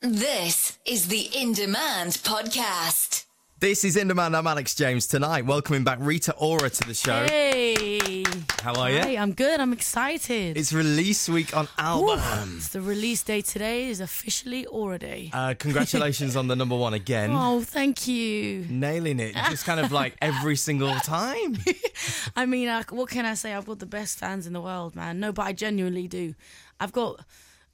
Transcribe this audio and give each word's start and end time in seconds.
This 0.00 0.78
is 0.86 1.08
the 1.08 1.28
In 1.34 1.54
Demand 1.54 2.12
podcast. 2.12 3.24
This 3.58 3.82
is 3.82 3.96
In 3.96 4.06
Demand. 4.06 4.36
I'm 4.36 4.46
Alex 4.46 4.76
James 4.76 5.08
tonight. 5.08 5.44
Welcoming 5.44 5.82
back 5.82 5.98
Rita 6.00 6.36
Ora 6.36 6.70
to 6.70 6.86
the 6.86 6.94
show. 6.94 7.26
Hey. 7.26 8.22
How 8.62 8.74
are 8.80 8.92
you? 8.92 8.98
Hey, 8.98 9.18
I'm 9.18 9.32
good. 9.32 9.58
I'm 9.58 9.72
excited. 9.72 10.56
It's 10.56 10.72
release 10.72 11.28
week 11.28 11.56
on 11.56 11.66
album. 11.78 12.58
It's 12.58 12.68
the 12.68 12.80
release 12.80 13.24
day 13.24 13.40
today 13.40 13.88
is 13.88 13.98
officially 13.98 14.66
Ora 14.66 15.00
Day. 15.00 15.30
Uh, 15.32 15.54
congratulations 15.58 16.36
on 16.36 16.46
the 16.46 16.54
number 16.54 16.76
one 16.76 16.94
again. 16.94 17.32
Oh, 17.36 17.60
thank 17.60 18.06
you. 18.06 18.66
Nailing 18.68 19.18
it, 19.18 19.34
just 19.50 19.64
kind 19.64 19.80
of 19.80 19.90
like 19.90 20.16
every 20.22 20.54
single 20.54 20.94
time. 20.94 21.58
I 22.36 22.46
mean, 22.46 22.68
uh, 22.68 22.84
what 22.90 23.10
can 23.10 23.26
I 23.26 23.34
say? 23.34 23.52
I've 23.52 23.66
got 23.66 23.80
the 23.80 23.86
best 23.86 24.20
fans 24.20 24.46
in 24.46 24.52
the 24.52 24.60
world, 24.60 24.94
man. 24.94 25.18
No, 25.18 25.32
but 25.32 25.44
I 25.46 25.52
genuinely 25.52 26.06
do. 26.06 26.36
I've 26.78 26.92
got 26.92 27.18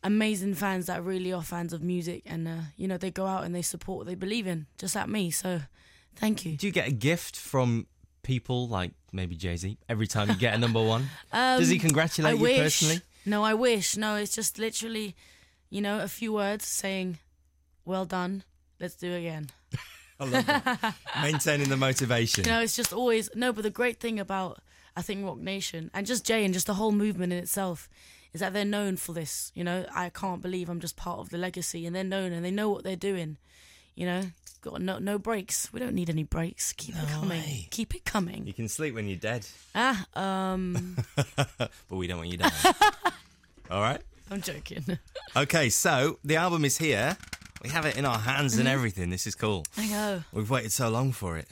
amazing 0.05 0.55
fans 0.55 0.87
that 0.87 1.03
really 1.03 1.33
are 1.33 1.43
fans 1.43 1.73
of 1.73 1.83
music, 1.83 2.23
and 2.27 2.47
uh, 2.47 2.57
you 2.77 2.87
know 2.87 2.97
they 2.97 3.11
go 3.11 3.27
out 3.27 3.45
and 3.45 3.55
they 3.55 3.63
support 3.63 3.99
what 3.99 4.07
they 4.07 4.15
believe 4.15 4.47
in, 4.47 4.67
just 4.79 4.95
like 4.95 5.09
me. 5.09 5.31
So, 5.31 5.63
thank 6.17 6.45
you. 6.45 6.57
Do 6.57 6.67
you 6.67 6.73
get 6.73 6.87
a 6.87 6.93
gift 6.93 7.37
from 7.37 7.87
people 8.23 8.69
like 8.69 8.93
maybe 9.13 9.35
Jay 9.35 9.57
Z 9.57 9.77
every 9.89 10.07
time 10.07 10.29
you 10.29 10.37
get 10.37 10.55
a 10.55 10.59
number 10.59 10.83
one? 10.83 11.07
Um, 11.33 11.59
Does 11.59 11.71
he 11.71 11.79
congratulate 11.79 12.35
I 12.35 12.37
you 12.37 12.43
wish. 12.43 12.59
personally? 12.59 13.01
No, 13.27 13.43
I 13.43 13.55
wish. 13.55 13.97
No, 13.97 14.15
it's 14.17 14.35
just 14.35 14.59
literally, 14.59 15.17
you 15.71 15.81
know, 15.81 16.01
a 16.01 16.09
few 16.09 16.33
words 16.33 16.65
saying, 16.67 17.19
"Well 17.85 18.05
done. 18.05 18.45
Let's 18.79 18.95
do 18.95 19.11
it 19.11 19.19
again." 19.19 19.49
I 20.21 20.25
love 20.27 20.47
that. 20.47 20.95
Maintaining 21.23 21.69
the 21.69 21.77
motivation. 21.77 22.45
You 22.45 22.51
know, 22.51 22.61
it's 22.61 22.77
just 22.77 22.93
always 22.93 23.31
no. 23.35 23.53
But 23.53 23.63
the 23.63 23.71
great 23.71 23.99
thing 23.99 24.21
about 24.21 24.61
I 24.97 25.03
think 25.03 25.25
Roc 25.25 25.39
Nation 25.39 25.91
and 25.93 26.07
just 26.07 26.25
Jay 26.25 26.45
and 26.45 26.55
just 26.55 26.67
the 26.67 26.75
whole 26.75 26.93
movement 26.93 27.33
in 27.33 27.39
itself 27.41 27.89
is 28.35 28.41
that 28.41 28.53
they're 28.53 28.65
known 28.65 28.97
for 28.97 29.13
this. 29.15 29.51
You 29.55 29.65
know, 29.65 29.87
I 29.95 30.11
can't 30.11 30.43
believe 30.43 30.69
I'm 30.69 30.81
just 30.81 30.97
part 30.97 31.21
of 31.21 31.31
the 31.31 31.39
legacy, 31.39 31.87
and 31.87 31.97
they're 31.97 32.05
known 32.05 32.33
and 32.33 32.45
they 32.45 32.51
know 32.51 32.69
what 32.69 32.85
they're 32.85 32.97
doing. 32.97 33.39
You 33.95 34.07
know, 34.07 34.23
got 34.61 34.81
no 34.83 34.99
no 34.99 35.19
breaks. 35.19 35.73
We 35.73 35.79
don't 35.81 35.95
need 35.95 36.11
any 36.11 36.25
breaks. 36.25 36.73
Keep 36.73 36.97
it 36.97 37.09
coming. 37.09 37.29
way. 37.31 37.69
Keep 37.71 37.95
it 37.95 38.05
coming. 38.05 38.47
You 38.47 38.53
can 38.53 38.69
sleep 38.69 38.95
when 38.95 39.09
you're 39.09 39.17
dead, 39.19 39.47
Ah, 39.75 40.05
um, 40.15 40.97
but 41.37 41.71
we 41.91 42.07
don't 42.09 42.19
want 42.19 42.31
you 42.31 42.39
to. 42.39 42.53
All 43.71 43.81
right. 43.81 44.01
I'm 44.31 44.41
joking. 44.43 44.85
Okay, 45.37 45.69
so 45.69 46.19
the 46.25 46.37
album 46.37 46.65
is 46.65 46.79
here. 46.79 47.17
We 47.65 47.69
have 47.71 47.87
it 47.87 47.97
in 47.97 48.05
our 48.05 48.19
hands 48.21 48.57
and 48.57 48.69
everything. 48.69 49.11
This 49.11 49.27
is 49.27 49.35
cool. 49.35 49.65
I 49.77 49.89
know. 49.89 50.23
We've 50.33 50.49
waited 50.49 50.71
so 50.71 50.89
long 50.91 51.11
for 51.11 51.37
it. 51.37 51.49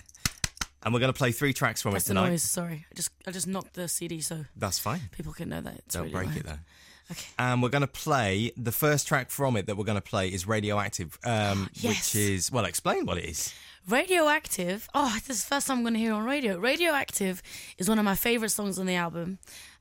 And 0.84 0.92
we're 0.92 1.00
going 1.00 1.12
to 1.12 1.16
play 1.18 1.32
three 1.32 1.52
tracks 1.52 1.80
from 1.82 1.92
That's 1.92 2.06
it 2.06 2.08
the 2.08 2.14
tonight. 2.14 2.30
noise. 2.30 2.42
Sorry, 2.42 2.86
I 2.90 2.94
just 2.94 3.10
I 3.26 3.30
just 3.30 3.46
knocked 3.46 3.74
the 3.74 3.86
CD 3.88 4.20
so 4.20 4.44
That's 4.56 4.78
fine. 4.78 5.00
people 5.12 5.32
can 5.32 5.48
know 5.48 5.60
that 5.60 5.74
it's 5.76 5.94
Don't 5.94 6.04
really 6.04 6.14
break 6.14 6.26
loud. 6.28 6.36
it 6.38 6.46
though. 6.46 6.58
Okay. 7.10 7.26
And 7.38 7.62
we're 7.62 7.68
going 7.68 7.82
to 7.82 7.86
play 7.88 8.52
the 8.56 8.72
first 8.72 9.06
track 9.08 9.28
from 9.28 9.56
it 9.56 9.66
that 9.66 9.76
we're 9.76 9.84
going 9.84 9.96
to 9.96 10.00
play 10.00 10.28
is 10.28 10.46
Radioactive, 10.46 11.18
um, 11.24 11.68
Yes. 11.74 11.84
which 12.14 12.14
is, 12.14 12.50
well, 12.52 12.64
explain 12.64 13.04
what 13.06 13.18
it 13.18 13.24
is. 13.24 13.52
Radioactive. 13.88 14.88
Oh, 14.94 15.12
this 15.26 15.38
is 15.38 15.44
the 15.44 15.48
first 15.54 15.66
time 15.66 15.78
I'm 15.78 15.82
going 15.82 15.94
to 15.94 16.00
hear 16.00 16.14
on 16.14 16.24
radio. 16.24 16.56
Radioactive 16.58 17.42
is 17.76 17.88
one 17.88 17.98
of 17.98 18.04
my 18.04 18.14
favorite 18.14 18.48
songs 18.50 18.78
on 18.78 18.86
the 18.86 18.94
album. 18.94 19.40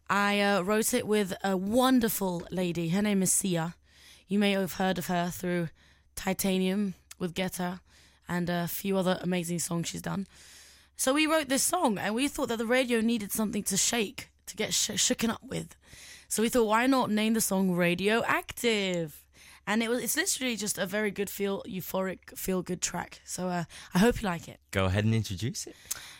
I 0.10 0.42
uh, 0.42 0.62
wrote 0.64 0.94
it 0.94 1.08
with 1.08 1.34
a 1.44 1.56
wonderful 1.56 2.46
lady. 2.52 2.90
Her 2.90 3.02
name 3.04 3.22
is 3.24 3.32
Sia. 3.32 3.76
You 4.28 4.38
may 4.40 4.52
have 4.54 4.74
heard 4.74 4.98
of 4.98 5.06
her 5.08 5.30
through 5.30 5.70
Titanium 6.16 6.96
with 7.20 7.34
Guetta 7.34 7.80
and 8.28 8.50
a 8.50 8.68
few 8.68 8.98
other 8.98 9.20
amazing 9.22 9.60
songs 9.60 9.88
she's 9.88 10.02
done. 10.02 10.28
So 11.02 11.16
we 11.16 11.26
wrote 11.26 11.50
this 11.50 11.64
song 11.64 11.98
and 11.98 12.14
we 12.14 12.28
thought 12.28 12.50
that 12.50 12.60
the 12.60 12.66
radio 12.68 13.02
needed 13.02 13.32
something 13.32 13.64
to 13.64 13.76
shake, 13.76 14.30
to 14.46 14.56
get 14.56 14.72
sh- 14.72 14.92
shooken 14.92 15.32
up 15.32 15.42
with. 15.42 15.76
So 16.28 16.44
we 16.44 16.50
thought, 16.50 16.68
why 16.68 16.86
not 16.86 17.10
name 17.10 17.34
the 17.34 17.42
song 17.42 17.72
Radioactive? 17.72 19.26
And 19.66 19.82
it 19.82 19.90
was 19.90 20.04
it's 20.04 20.16
literally 20.16 20.56
just 20.56 20.78
a 20.78 20.86
very 20.86 21.10
good 21.10 21.28
feel 21.28 21.64
euphoric 21.68 22.38
feel 22.38 22.62
good 22.62 22.84
track. 22.84 23.20
So 23.26 23.48
uh, 23.48 23.64
I 23.96 23.98
hope 23.98 24.22
you 24.22 24.30
like 24.30 24.48
it. 24.48 24.60
Go 24.70 24.86
ahead 24.86 25.04
and 25.04 25.16
introduce 25.16 25.66
it. 25.66 25.76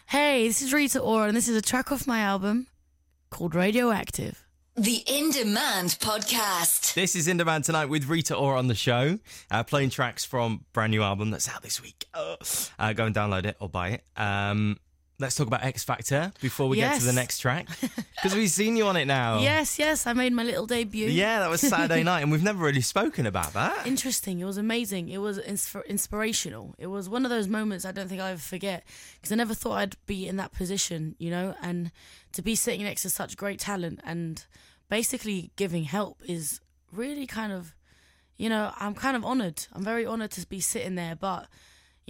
Hey, 0.08 0.48
this 0.48 0.64
is 0.64 0.74
Rita 0.74 1.00
Ora 1.00 1.28
and 1.28 1.38
this 1.38 1.48
is 1.48 1.56
a 1.56 1.62
track 1.62 1.92
off 1.92 2.08
my 2.08 2.22
album 2.22 2.66
called 3.30 3.54
Radioactive. 3.54 4.48
The 4.78 5.04
In 5.06 5.32
Demand 5.32 5.90
podcast. 6.00 6.94
This 6.94 7.14
is 7.14 7.28
In 7.28 7.36
Demand 7.36 7.66
tonight 7.66 7.88
with 7.88 8.06
Rita 8.08 8.34
Ora 8.34 8.58
on 8.58 8.68
the 8.68 8.74
show, 8.76 9.20
uh, 9.52 9.64
playing 9.64 9.90
tracks 9.90 10.24
from 10.24 10.64
brand 10.72 10.92
new 10.92 11.04
album 11.04 11.30
that's 11.30 11.50
out 11.50 11.62
this 11.62 11.82
week. 11.82 12.06
Uh, 12.14 12.94
go 12.94 13.06
and 13.06 13.14
download 13.14 13.46
it 13.46 13.58
or 13.60 13.68
buy 13.68 13.90
it. 13.90 14.04
Um, 14.16 14.78
let's 15.22 15.36
talk 15.36 15.48
about 15.48 15.64
X 15.64 15.84
Factor 15.84 16.34
before 16.42 16.68
we 16.68 16.78
get 16.78 17.00
to 17.00 17.06
the 17.06 17.14
next 17.14 17.40
track 17.40 17.68
because 18.16 18.36
we've 18.36 18.50
seen 18.50 18.76
you 18.76 18.88
on 18.88 18.98
it 18.98 19.06
now. 19.06 19.40
Yes, 19.40 19.80
yes, 19.80 20.08
I 20.08 20.14
made 20.14 20.34
my 20.34 20.44
little 20.44 20.66
debut. 20.66 21.08
Yeah, 21.08 21.40
that 21.40 21.50
was 21.50 21.62
Saturday 21.62 22.04
night, 22.12 22.22
and 22.22 22.32
we've 22.32 22.44
never 22.44 22.64
really 22.64 22.82
spoken 22.82 23.26
about 23.26 23.54
that. 23.54 23.86
Interesting. 23.86 24.40
It 24.40 24.46
was 24.46 24.58
amazing. 24.58 25.10
It 25.10 25.20
was 25.20 25.38
insp- 25.40 25.86
inspirational. 25.88 26.76
It 26.78 26.88
was 26.88 27.08
one 27.08 27.24
of 27.24 27.30
those 27.30 27.48
moments 27.48 27.86
I 27.86 27.92
don't 27.92 28.08
think 28.08 28.20
I'll 28.20 28.28
ever 28.32 28.40
forget 28.40 28.84
because 29.16 29.32
I 29.32 29.36
never 29.36 29.54
thought 29.54 29.74
I'd 29.78 29.96
be 30.08 30.28
in 30.28 30.38
that 30.38 30.52
position, 30.54 31.16
you 31.20 31.30
know, 31.30 31.56
and 31.62 31.92
to 32.34 32.42
be 32.42 32.56
sitting 32.56 32.84
next 32.84 33.04
to 33.04 33.10
such 33.10 33.38
great 33.38 33.60
talent 33.60 34.00
and 34.04 34.44
basically 34.90 35.52
giving 35.56 35.84
help 35.84 36.22
is 36.28 36.60
really 36.92 37.28
kind 37.28 37.54
of, 37.54 37.76
you 38.38 38.50
know, 38.50 38.74
I'm 38.80 38.96
kind 38.96 39.16
of 39.16 39.24
honored. 39.24 39.68
I'm 39.72 39.84
very 39.84 40.06
honored 40.06 40.32
to 40.32 40.48
be 40.48 40.60
sitting 40.60 40.96
there, 40.96 41.16
but. 41.16 41.48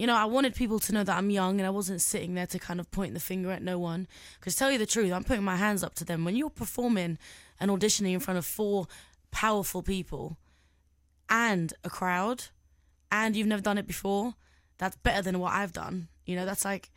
You 0.02 0.08
know, 0.08 0.16
I 0.16 0.24
wanted 0.24 0.56
people 0.56 0.80
to 0.80 0.92
know 0.92 1.04
that 1.04 1.16
I'm 1.16 1.30
young 1.30 1.60
and 1.60 1.66
I 1.66 1.70
wasn't 1.70 2.02
sitting 2.02 2.34
there 2.34 2.48
to 2.48 2.58
kind 2.58 2.80
of 2.80 2.90
point 2.90 3.14
the 3.14 3.20
finger 3.20 3.52
at 3.52 3.62
no 3.62 3.78
one. 3.78 4.08
Because 4.40 4.56
tell 4.56 4.72
you 4.72 4.76
the 4.76 4.84
truth, 4.84 5.12
I'm 5.12 5.22
putting 5.22 5.44
my 5.44 5.54
hands 5.54 5.84
up 5.84 5.94
to 5.94 6.04
them. 6.04 6.24
When 6.24 6.34
you're 6.34 6.50
performing 6.50 7.18
and 7.60 7.70
auditioning 7.70 8.12
in 8.12 8.18
front 8.18 8.36
of 8.36 8.44
four 8.44 8.88
powerful 9.30 9.80
people, 9.80 10.38
and 11.30 11.72
a 11.84 11.88
crowd 11.88 12.46
and 13.12 13.36
you've 13.36 13.46
never 13.46 13.62
done 13.62 13.78
it 13.78 13.86
before, 13.86 14.34
that's 14.76 14.96
better 14.96 15.22
than 15.22 15.38
what 15.38 15.52
I've 15.52 15.72
done. 15.72 16.08
You 16.26 16.34
know, 16.34 16.46
that's 16.46 16.64
like 16.64 16.90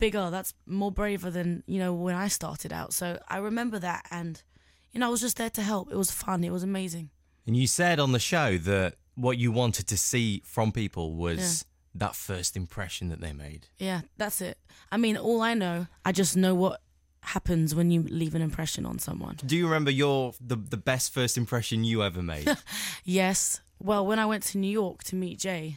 bigger, 0.00 0.28
that's 0.28 0.52
more 0.66 0.90
braver 0.90 1.30
than, 1.30 1.62
you 1.68 1.78
know, 1.78 1.94
when 1.94 2.16
I 2.16 2.26
started 2.26 2.72
out. 2.72 2.92
So 2.92 3.20
I 3.28 3.36
remember 3.38 3.78
that 3.78 4.04
and, 4.10 4.42
you 4.90 4.98
know, 4.98 5.06
I 5.06 5.10
was 5.10 5.20
just 5.20 5.36
there 5.36 5.50
to 5.50 5.62
help. 5.62 5.92
It 5.92 5.96
was 5.96 6.10
fun. 6.10 6.42
It 6.42 6.50
was 6.50 6.64
amazing. 6.64 7.10
And 7.46 7.56
you 7.56 7.68
said 7.68 8.00
on 8.00 8.10
the 8.10 8.18
show 8.18 8.58
that 8.58 8.96
what 9.14 9.38
you 9.38 9.52
wanted 9.52 9.86
to 9.86 9.96
see 9.96 10.42
from 10.44 10.72
people 10.72 11.14
was 11.14 11.64
that 11.94 12.16
first 12.16 12.56
impression 12.56 13.08
that 13.08 13.20
they 13.20 13.32
made. 13.32 13.68
Yeah, 13.78 14.02
that's 14.16 14.40
it. 14.40 14.58
I 14.90 14.96
mean, 14.96 15.16
all 15.16 15.42
I 15.42 15.54
know, 15.54 15.86
I 16.04 16.12
just 16.12 16.36
know 16.36 16.54
what 16.54 16.80
happens 17.22 17.74
when 17.74 17.90
you 17.90 18.02
leave 18.02 18.34
an 18.34 18.42
impression 18.42 18.84
on 18.84 18.98
someone. 18.98 19.36
Do 19.44 19.56
you 19.56 19.66
remember 19.66 19.90
your 19.90 20.34
the 20.40 20.56
the 20.56 20.76
best 20.76 21.12
first 21.14 21.36
impression 21.36 21.84
you 21.84 22.02
ever 22.02 22.22
made? 22.22 22.48
Yes. 23.04 23.60
Well, 23.78 24.06
when 24.06 24.20
I 24.20 24.26
went 24.26 24.44
to 24.44 24.58
New 24.58 24.70
York 24.70 25.02
to 25.04 25.16
meet 25.16 25.40
Jay, 25.40 25.76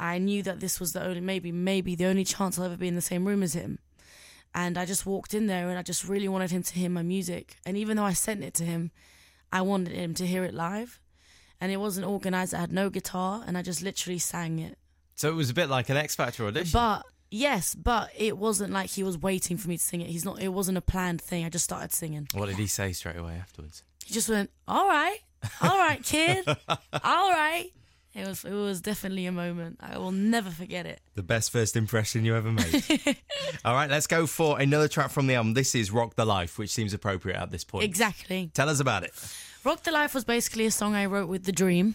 I 0.00 0.18
knew 0.18 0.42
that 0.42 0.58
this 0.58 0.80
was 0.80 0.92
the 0.92 1.04
only, 1.04 1.20
maybe, 1.20 1.52
maybe 1.52 1.94
the 1.94 2.06
only 2.06 2.24
chance 2.24 2.58
I'll 2.58 2.64
ever 2.64 2.76
be 2.76 2.88
in 2.88 2.96
the 2.96 3.00
same 3.00 3.24
room 3.24 3.42
as 3.42 3.54
him. 3.54 3.78
And 4.54 4.76
I 4.76 4.84
just 4.84 5.06
walked 5.06 5.32
in 5.34 5.46
there 5.46 5.68
and 5.68 5.78
I 5.78 5.82
just 5.82 6.08
really 6.08 6.28
wanted 6.28 6.50
him 6.50 6.62
to 6.64 6.74
hear 6.74 6.90
my 6.90 7.02
music. 7.02 7.56
And 7.64 7.76
even 7.76 7.96
though 7.96 8.04
I 8.04 8.14
sent 8.14 8.42
it 8.42 8.54
to 8.54 8.64
him, 8.64 8.90
I 9.52 9.62
wanted 9.62 9.92
him 9.94 10.14
to 10.14 10.26
hear 10.26 10.42
it 10.44 10.54
live. 10.54 11.00
And 11.60 11.70
it 11.70 11.76
wasn't 11.76 12.06
organized. 12.06 12.54
I 12.54 12.60
had 12.60 12.72
no 12.72 12.90
guitar 12.90 13.44
and 13.46 13.56
I 13.58 13.62
just 13.62 13.82
literally 13.82 14.18
sang 14.18 14.58
it. 14.58 14.78
So 15.18 15.28
it 15.28 15.34
was 15.34 15.50
a 15.50 15.54
bit 15.54 15.68
like 15.68 15.88
an 15.88 15.96
X 15.96 16.14
Factor 16.14 16.46
audition. 16.46 16.70
But 16.72 17.04
yes, 17.28 17.74
but 17.74 18.10
it 18.16 18.38
wasn't 18.38 18.72
like 18.72 18.88
he 18.90 19.02
was 19.02 19.18
waiting 19.18 19.56
for 19.56 19.68
me 19.68 19.76
to 19.76 19.82
sing 19.82 20.00
it. 20.00 20.06
He's 20.06 20.24
not, 20.24 20.40
it 20.40 20.50
wasn't 20.50 20.78
a 20.78 20.80
planned 20.80 21.20
thing. 21.20 21.44
I 21.44 21.48
just 21.48 21.64
started 21.64 21.92
singing. 21.92 22.28
what 22.34 22.46
did 22.46 22.54
he 22.56 22.68
say 22.68 22.92
straight 22.92 23.16
away 23.16 23.34
afterwards? 23.34 23.82
He 24.06 24.14
just 24.14 24.28
went, 24.28 24.48
"All 24.68 24.86
right, 24.86 25.18
all 25.60 25.76
right, 25.76 26.00
kid, 26.04 26.46
all 26.68 27.30
right." 27.32 27.66
It 28.14 28.26
was 28.26 28.44
it 28.44 28.52
was 28.52 28.80
definitely 28.80 29.26
a 29.26 29.32
moment. 29.32 29.78
I 29.80 29.98
will 29.98 30.12
never 30.12 30.50
forget 30.50 30.86
it. 30.86 31.00
The 31.16 31.22
best 31.24 31.50
first 31.50 31.76
impression 31.76 32.24
you 32.24 32.36
ever 32.36 32.50
made. 32.50 32.84
All 33.64 33.74
right, 33.74 33.88
let's 33.88 34.06
go 34.08 34.26
for 34.26 34.58
another 34.58 34.88
track 34.88 35.10
from 35.10 35.26
the 35.26 35.34
album. 35.34 35.54
This 35.54 35.74
is 35.74 35.92
Roc 35.92 36.16
the 36.16 36.24
Life, 36.24 36.58
which 36.58 36.70
seems 36.70 36.92
appropriate 36.94 37.36
at 37.36 37.50
this 37.50 37.64
point. 37.64 37.84
Exactly. 37.84 38.50
Tell 38.54 38.68
us 38.70 38.80
about 38.80 39.04
it. 39.04 39.12
Roc 39.62 39.82
the 39.82 39.92
Life 39.92 40.14
was 40.14 40.24
basically 40.24 40.66
a 40.66 40.70
song 40.70 40.94
I 40.94 41.06
wrote 41.06 41.28
with 41.28 41.44
The-Dream, 41.44 41.94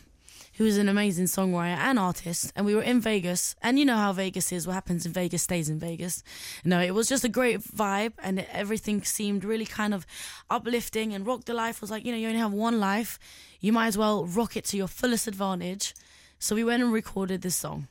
who 0.55 0.65
is 0.65 0.77
an 0.77 0.89
amazing 0.89 1.25
songwriter 1.25 1.77
and 1.77 1.97
artist. 1.97 2.51
And 2.55 2.65
we 2.65 2.75
were 2.75 2.81
in 2.81 3.01
Vegas. 3.01 3.55
And 3.61 3.79
you 3.79 3.85
know 3.85 3.95
how 3.95 4.13
Vegas 4.13 4.51
is. 4.51 4.67
What 4.67 4.73
happens 4.73 5.05
in 5.05 5.11
Vegas 5.11 5.41
stays 5.41 5.69
in 5.69 5.79
Vegas. 5.79 6.23
No, 6.63 6.79
it 6.79 6.91
was 6.91 7.09
just 7.09 7.23
a 7.23 7.29
great 7.29 7.61
vibe. 7.61 8.13
And 8.21 8.45
everything 8.51 9.03
seemed 9.03 9.43
really 9.43 9.65
kind 9.65 9.93
of 9.93 10.05
uplifting. 10.49 11.13
And 11.13 11.25
Roc 11.25 11.45
the 11.45 11.53
Life 11.53 11.81
was 11.81 11.89
like, 11.89 12.05
you 12.05 12.11
know, 12.11 12.17
you 12.17 12.27
only 12.27 12.39
have 12.39 12.53
one 12.53 12.79
life. 12.79 13.19
You 13.59 13.73
might 13.73 13.87
as 13.87 13.97
well 13.97 14.25
rock 14.25 14.55
it 14.55 14.65
to 14.65 14.77
your 14.77 14.87
fullest 14.87 15.27
advantage. 15.27 15.93
So 16.39 16.55
we 16.55 16.63
went 16.63 16.83
and 16.83 16.91
recorded 16.91 17.41
this 17.41 17.55
song. 17.55 17.87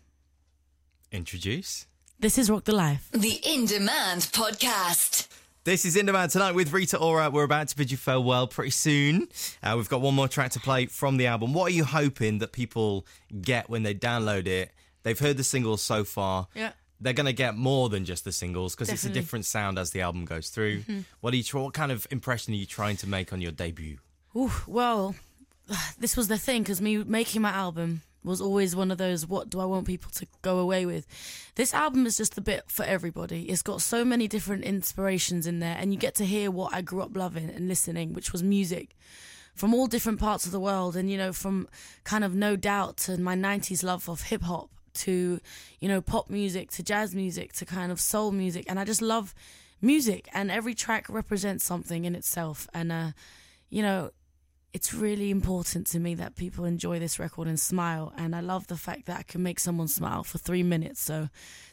Introduce. 1.11 1.87
This 2.21 2.39
is 2.39 2.49
Roc 2.49 2.65
the 2.65 2.73
Life. 2.73 3.09
The 3.13 3.41
In 3.45 3.67
Demand 3.67 4.23
podcast. 4.23 5.27
This 5.65 5.85
is 5.85 5.95
In 5.95 6.07
Demand 6.07 6.33
tonight 6.33 6.53
with 6.57 6.73
Rita 6.73 6.99
Ora. 6.99 7.31
We're 7.31 7.45
about 7.45 7.69
to 7.69 7.77
bid 7.77 7.93
you 7.93 7.97
farewell 7.97 8.49
pretty 8.49 8.73
soon. 8.73 9.29
Uh, 9.63 9.75
we've 9.77 9.89
got 9.89 10.01
one 10.01 10.15
more 10.15 10.27
track 10.27 10.51
to 10.53 10.61
play 10.61 10.87
from 10.87 11.19
the 11.19 11.29
album. 11.29 11.53
What 11.53 11.67
are 11.71 11.75
you 11.75 11.85
hoping 11.85 12.39
that 12.39 12.51
people 12.51 13.07
get 13.41 13.71
when 13.71 13.85
they 13.85 13.95
download 13.95 14.49
it? 14.49 14.73
They've 15.05 15.19
heard 15.19 15.37
the 15.37 15.45
singles 15.45 15.81
so 15.81 16.03
far. 16.03 16.49
Yeah. 16.55 16.73
They're 17.01 17.13
going 17.13 17.27
to 17.27 17.33
get 17.33 17.57
more 17.57 17.89
than 17.89 18.05
just 18.05 18.25
the 18.25 18.33
singles 18.33 18.75
because 18.75 18.89
it's 18.89 19.03
a 19.05 19.07
Definitely. 19.07 19.21
different 19.21 19.45
sound 19.45 19.79
as 19.79 19.91
the 19.93 20.01
album 20.01 20.25
goes 20.25 20.49
through. 20.49 20.83
What 21.21 21.33
are 21.33 21.37
you? 21.37 21.43
tr- 21.45 21.59
What 21.59 21.75
kind 21.75 21.93
of 21.93 22.09
impression 22.11 22.55
are 22.55 22.57
you 22.57 22.67
trying 22.67 22.97
to 22.99 23.09
make 23.09 23.33
on 23.33 23.41
your 23.41 23.53
debut? 23.53 23.99
Ooh, 24.37 24.51
well, 24.67 25.15
this 25.99 26.17
was 26.17 26.27
the 26.27 26.39
thing 26.39 26.63
because 26.63 26.81
me 26.81 26.99
making 26.99 27.41
my 27.43 27.51
album, 27.51 28.03
was 28.25 28.41
always 28.41 28.77
one 28.77 28.91
of 28.91 28.99
those 28.99 29.27
what 29.27 29.51
do 29.51 29.61
I 29.61 29.65
want 29.65 29.87
people 29.87 30.11
to 30.13 30.27
go 30.43 30.59
away 30.59 30.87
with. 30.87 31.07
This 31.55 31.75
album 31.75 32.07
is 32.07 32.17
just 32.17 32.39
a 32.39 32.41
bit 32.41 32.65
for 32.69 32.85
everybody. 32.85 33.45
It's 33.45 33.63
got 33.63 33.81
so 33.81 34.05
many 34.05 34.29
different 34.29 34.65
inspirations 34.65 35.47
in 35.47 35.59
there 35.61 35.77
and 35.79 35.93
you 35.93 35.99
get 35.99 36.15
to 36.17 36.25
hear 36.25 36.51
what 36.51 36.75
I 36.75 36.83
grew 36.83 37.03
up 37.03 37.17
loving 37.17 37.51
and 37.51 37.69
listening, 37.69 38.13
which 38.13 38.33
was 38.33 38.43
music 38.43 38.97
from 39.55 39.75
all 39.75 39.87
different 39.87 40.19
parts 40.19 40.47
of 40.47 40.53
the 40.53 40.61
world 40.61 40.97
and 40.97 41.11
you 41.11 41.19
know 41.19 41.33
from 41.33 41.69
kind 42.05 42.25
of 42.25 42.35
no 42.35 42.57
doubt 42.57 42.97
to 42.97 43.19
my 43.19 43.37
90s 43.37 43.85
love 43.85 44.09
of 44.09 44.23
hip 44.23 44.43
hop 44.43 44.71
to 44.95 45.41
you 45.81 45.89
know 45.89 46.01
pop 46.01 46.31
music 46.31 46.71
to 46.71 46.83
jazz 46.83 47.15
music 47.15 47.53
to 47.53 47.65
kind 47.65 47.93
of 47.93 48.01
soul 48.01 48.31
music 48.31 48.65
and 48.69 48.79
I 48.79 48.85
just 48.85 49.03
love 49.03 49.35
music 49.81 50.29
and 50.33 50.51
every 50.51 50.75
track 50.75 51.07
represents 51.09 51.65
something 51.65 52.05
in 52.05 52.15
itself 52.15 52.69
and 52.73 52.93
uh 52.93 53.11
you 53.69 53.83
know 53.83 54.11
it's 54.75 54.95
really 54.95 55.31
important 55.31 55.87
to 55.89 55.99
me 55.99 56.15
that 56.15 56.35
people 56.37 56.65
enjoy 56.65 56.99
this 56.99 57.19
record 57.19 57.47
and 57.49 57.61
smile 57.61 58.13
and 58.17 58.35
I 58.35 58.41
love 58.41 58.67
the 58.69 58.77
fact 58.77 59.07
that 59.07 59.19
I 59.19 59.23
can 59.23 59.43
make 59.43 59.61
someone 59.61 59.89
smile 59.89 60.23
for 60.25 60.39
3 60.39 60.63
minutes 60.63 61.01
so 61.01 61.29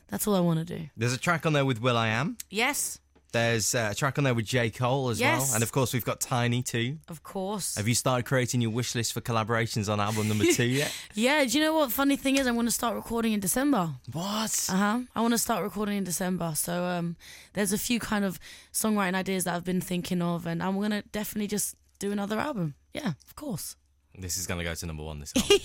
that's 0.09 0.27
all 0.27 0.35
I 0.35 0.39
want 0.41 0.59
to 0.59 0.77
do. 0.77 0.89
There's 0.97 1.13
a 1.13 1.17
track 1.19 1.45
on 1.45 1.53
there 1.53 1.65
with 1.65 1.79
will.i.am. 1.81 2.37
Yes, 2.49 2.99
There's 3.31 3.75
uh, 3.75 3.89
a 3.91 3.95
track 3.95 4.17
on 4.17 4.23
there 4.23 4.33
with 4.33 4.45
J 4.47 4.71
Cole 4.71 5.09
as 5.09 5.19
Yes. 5.19 5.39
well, 5.49 5.53
and 5.55 5.61
of 5.63 5.71
course 5.71 5.93
we've 5.93 6.03
got 6.03 6.19
Tinie 6.19 6.63
too. 6.63 6.97
of 7.07 7.21
course. 7.21 7.75
Have 7.75 7.87
you 7.87 7.93
started 7.93 8.25
creating 8.25 8.59
your 8.61 8.71
wish 8.71 8.95
list 8.95 9.13
for 9.13 9.21
collaborations 9.21 9.87
on 9.87 9.99
album 9.99 10.27
number 10.27 10.45
two 10.51 10.65
yet? 10.81 10.91
yeah, 11.13 11.45
do 11.45 11.55
you 11.59 11.63
know 11.63 11.75
what 11.75 11.91
funny 11.91 12.15
thing 12.17 12.37
is 12.37 12.47
I 12.47 12.51
want 12.51 12.67
to 12.67 12.73
start 12.73 12.95
recording 12.95 13.33
in 13.33 13.39
December. 13.39 13.91
what? 14.11 14.65
Uh 14.67 14.75
huh. 14.75 14.99
I 15.15 15.21
want 15.21 15.33
to 15.35 15.37
start 15.37 15.61
recording 15.63 15.95
in 15.97 16.03
December. 16.03 16.53
So 16.55 16.85
um, 16.85 17.15
there's 17.53 17.71
a 17.71 17.77
few 17.77 17.99
kind 17.99 18.25
of 18.25 18.39
songwriting 18.73 19.13
ideas 19.13 19.43
that 19.43 19.53
I've 19.53 19.63
been 19.63 19.79
thinking 19.81 20.23
of, 20.23 20.47
and 20.47 20.63
I'm 20.63 20.81
gonna 20.81 21.03
definitely 21.11 21.47
just 21.47 21.75
do 21.99 22.11
another 22.11 22.39
album. 22.39 22.75
Yeah, 22.93 23.13
of 23.27 23.35
course. 23.35 23.75
This 24.17 24.37
is 24.37 24.47
going 24.47 24.57
to 24.57 24.63
go 24.65 24.73
to 24.73 24.85
number 24.85 25.03
one 25.03 25.19
this 25.19 25.31
album, 25.37 25.57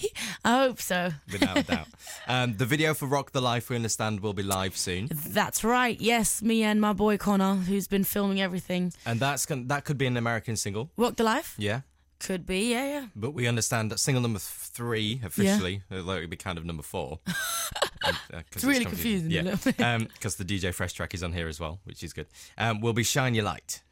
I 0.44 0.58
hope 0.64 0.80
so. 0.80 1.10
without 1.32 1.56
a 1.58 1.62
doubt. 1.64 1.86
Um, 2.28 2.56
the 2.56 2.66
video 2.66 2.94
for 2.94 3.06
Roc 3.06 3.32
the 3.32 3.40
Life, 3.40 3.68
we 3.70 3.74
understand, 3.74 4.20
will 4.20 4.34
be 4.34 4.42
live 4.44 4.76
soon, 4.76 5.08
That's 5.10 5.64
right. 5.64 5.98
Yes, 6.00 6.40
me 6.42 6.62
and 6.62 6.80
my 6.80 6.92
boy 6.92 7.16
Connor, 7.16 7.54
who's 7.56 7.88
been 7.88 8.04
filming 8.04 8.40
everything. 8.40 8.92
and 9.06 9.18
that's 9.18 9.46
gonna, 9.46 9.64
that 9.64 9.84
could 9.84 9.98
be 9.98 10.06
an 10.06 10.16
American 10.16 10.56
single. 10.56 10.90
Roc 10.96 11.16
the 11.16 11.24
Life 11.24 11.54
Yeah, 11.58 11.80
could 12.20 12.46
be. 12.46 12.70
Yeah, 12.72 12.84
yeah. 12.86 13.06
but 13.16 13.32
we 13.32 13.48
understand 13.48 13.90
that 13.90 13.98
single 13.98 14.22
number 14.22 14.38
three 14.40 15.20
officially, 15.24 15.82
although 15.90 16.16
it'd 16.18 16.30
be 16.30 16.36
kind 16.36 16.58
of 16.58 16.64
number 16.64 16.82
four. 16.84 17.18
Um, 17.26 17.34
uh, 18.04 18.12
'cause 18.30 18.42
It's 18.56 18.64
really 18.64 18.84
confusing, 18.84 19.30
Yeah, 19.32 19.42
little 19.42 19.72
bit. 19.72 20.08
because 20.12 20.36
the 20.36 20.44
DJ 20.44 20.72
Fresh 20.72 20.92
track 20.92 21.14
is 21.14 21.24
on 21.24 21.32
here 21.32 21.48
as 21.48 21.58
well, 21.58 21.80
which 21.84 22.04
is 22.04 22.12
good. 22.12 22.26
Um, 22.58 22.80
will 22.80 22.92
be 22.92 23.02
Shine 23.04 23.34
Your 23.34 23.44
Light. 23.46 23.82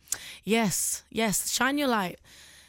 Yes, 0.44 1.04
yes. 1.10 1.50
Shine 1.50 1.78
Your 1.78 1.88
Light. 1.88 2.18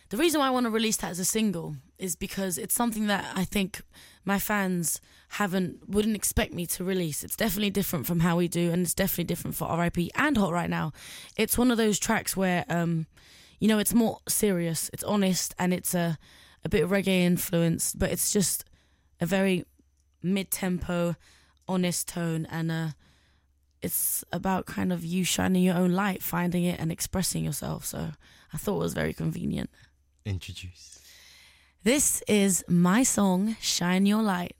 The 0.10 0.18
reason 0.18 0.40
why 0.40 0.48
I 0.48 0.52
want 0.52 0.66
to 0.66 0.70
release 0.70 0.98
that 0.98 1.12
as 1.12 1.20
a 1.20 1.26
single 1.26 1.76
is 1.98 2.16
because 2.16 2.58
it's 2.58 2.76
something 2.76 3.08
that 3.08 3.26
I 3.36 3.46
think 3.46 3.82
my 4.26 4.38
fans 4.38 5.02
haven't 5.30 5.90
wouldn't 5.90 6.16
expect 6.16 6.54
me 6.54 6.66
to 6.68 6.84
release. 6.84 7.24
It's 7.24 7.36
definitely 7.36 7.72
different 7.72 8.06
from 8.06 8.20
how 8.20 8.38
we 8.38 8.48
do, 8.48 8.72
and 8.72 8.84
it's 8.84 8.94
definitely 8.94 9.24
different 9.24 9.56
for 9.56 9.76
RIP 9.76 10.10
and 10.16 10.38
Hot 10.38 10.54
Right 10.54 10.70
Now. 10.70 10.94
It's 11.36 11.58
one 11.58 11.72
of 11.72 11.78
those 11.78 11.98
tracks 11.98 12.38
where, 12.38 12.66
um, 12.70 13.08
you 13.60 13.68
know, 13.68 13.80
it's 13.80 13.94
more 13.94 14.20
serious, 14.28 14.90
it's 14.94 15.04
honest, 15.04 15.56
and 15.58 15.74
it's 15.74 15.96
a 15.96 16.18
a 16.64 16.70
bit 16.70 16.88
reggae 16.88 17.24
influenced, 17.24 18.00
but 18.00 18.12
it's 18.12 18.32
just 18.32 18.66
a 19.20 19.26
very 19.26 19.66
mid 20.22 20.52
tempo, 20.52 21.16
honest 21.68 22.08
tone, 22.08 22.46
and 22.50 22.72
uh, 22.72 22.88
it's 23.84 24.24
about 24.32 24.66
kind 24.66 24.94
of 24.94 25.04
you 25.04 25.24
shining 25.26 25.62
your 25.62 25.76
own 25.76 25.92
light, 25.92 26.24
finding 26.24 26.64
it, 26.64 26.80
and 26.80 26.92
expressing 26.92 27.44
yourself. 27.44 27.86
So 27.86 28.12
I 28.54 28.58
thought 28.58 28.76
it 28.78 28.80
was 28.80 28.94
very 28.94 29.14
convenient. 29.14 29.70
Introduce. 30.26 31.00
This 31.84 32.24
is 32.28 32.64
my 32.70 33.04
song, 33.04 33.58
Shine 33.60 34.06
Your 34.06 34.24
Light. 34.24 34.56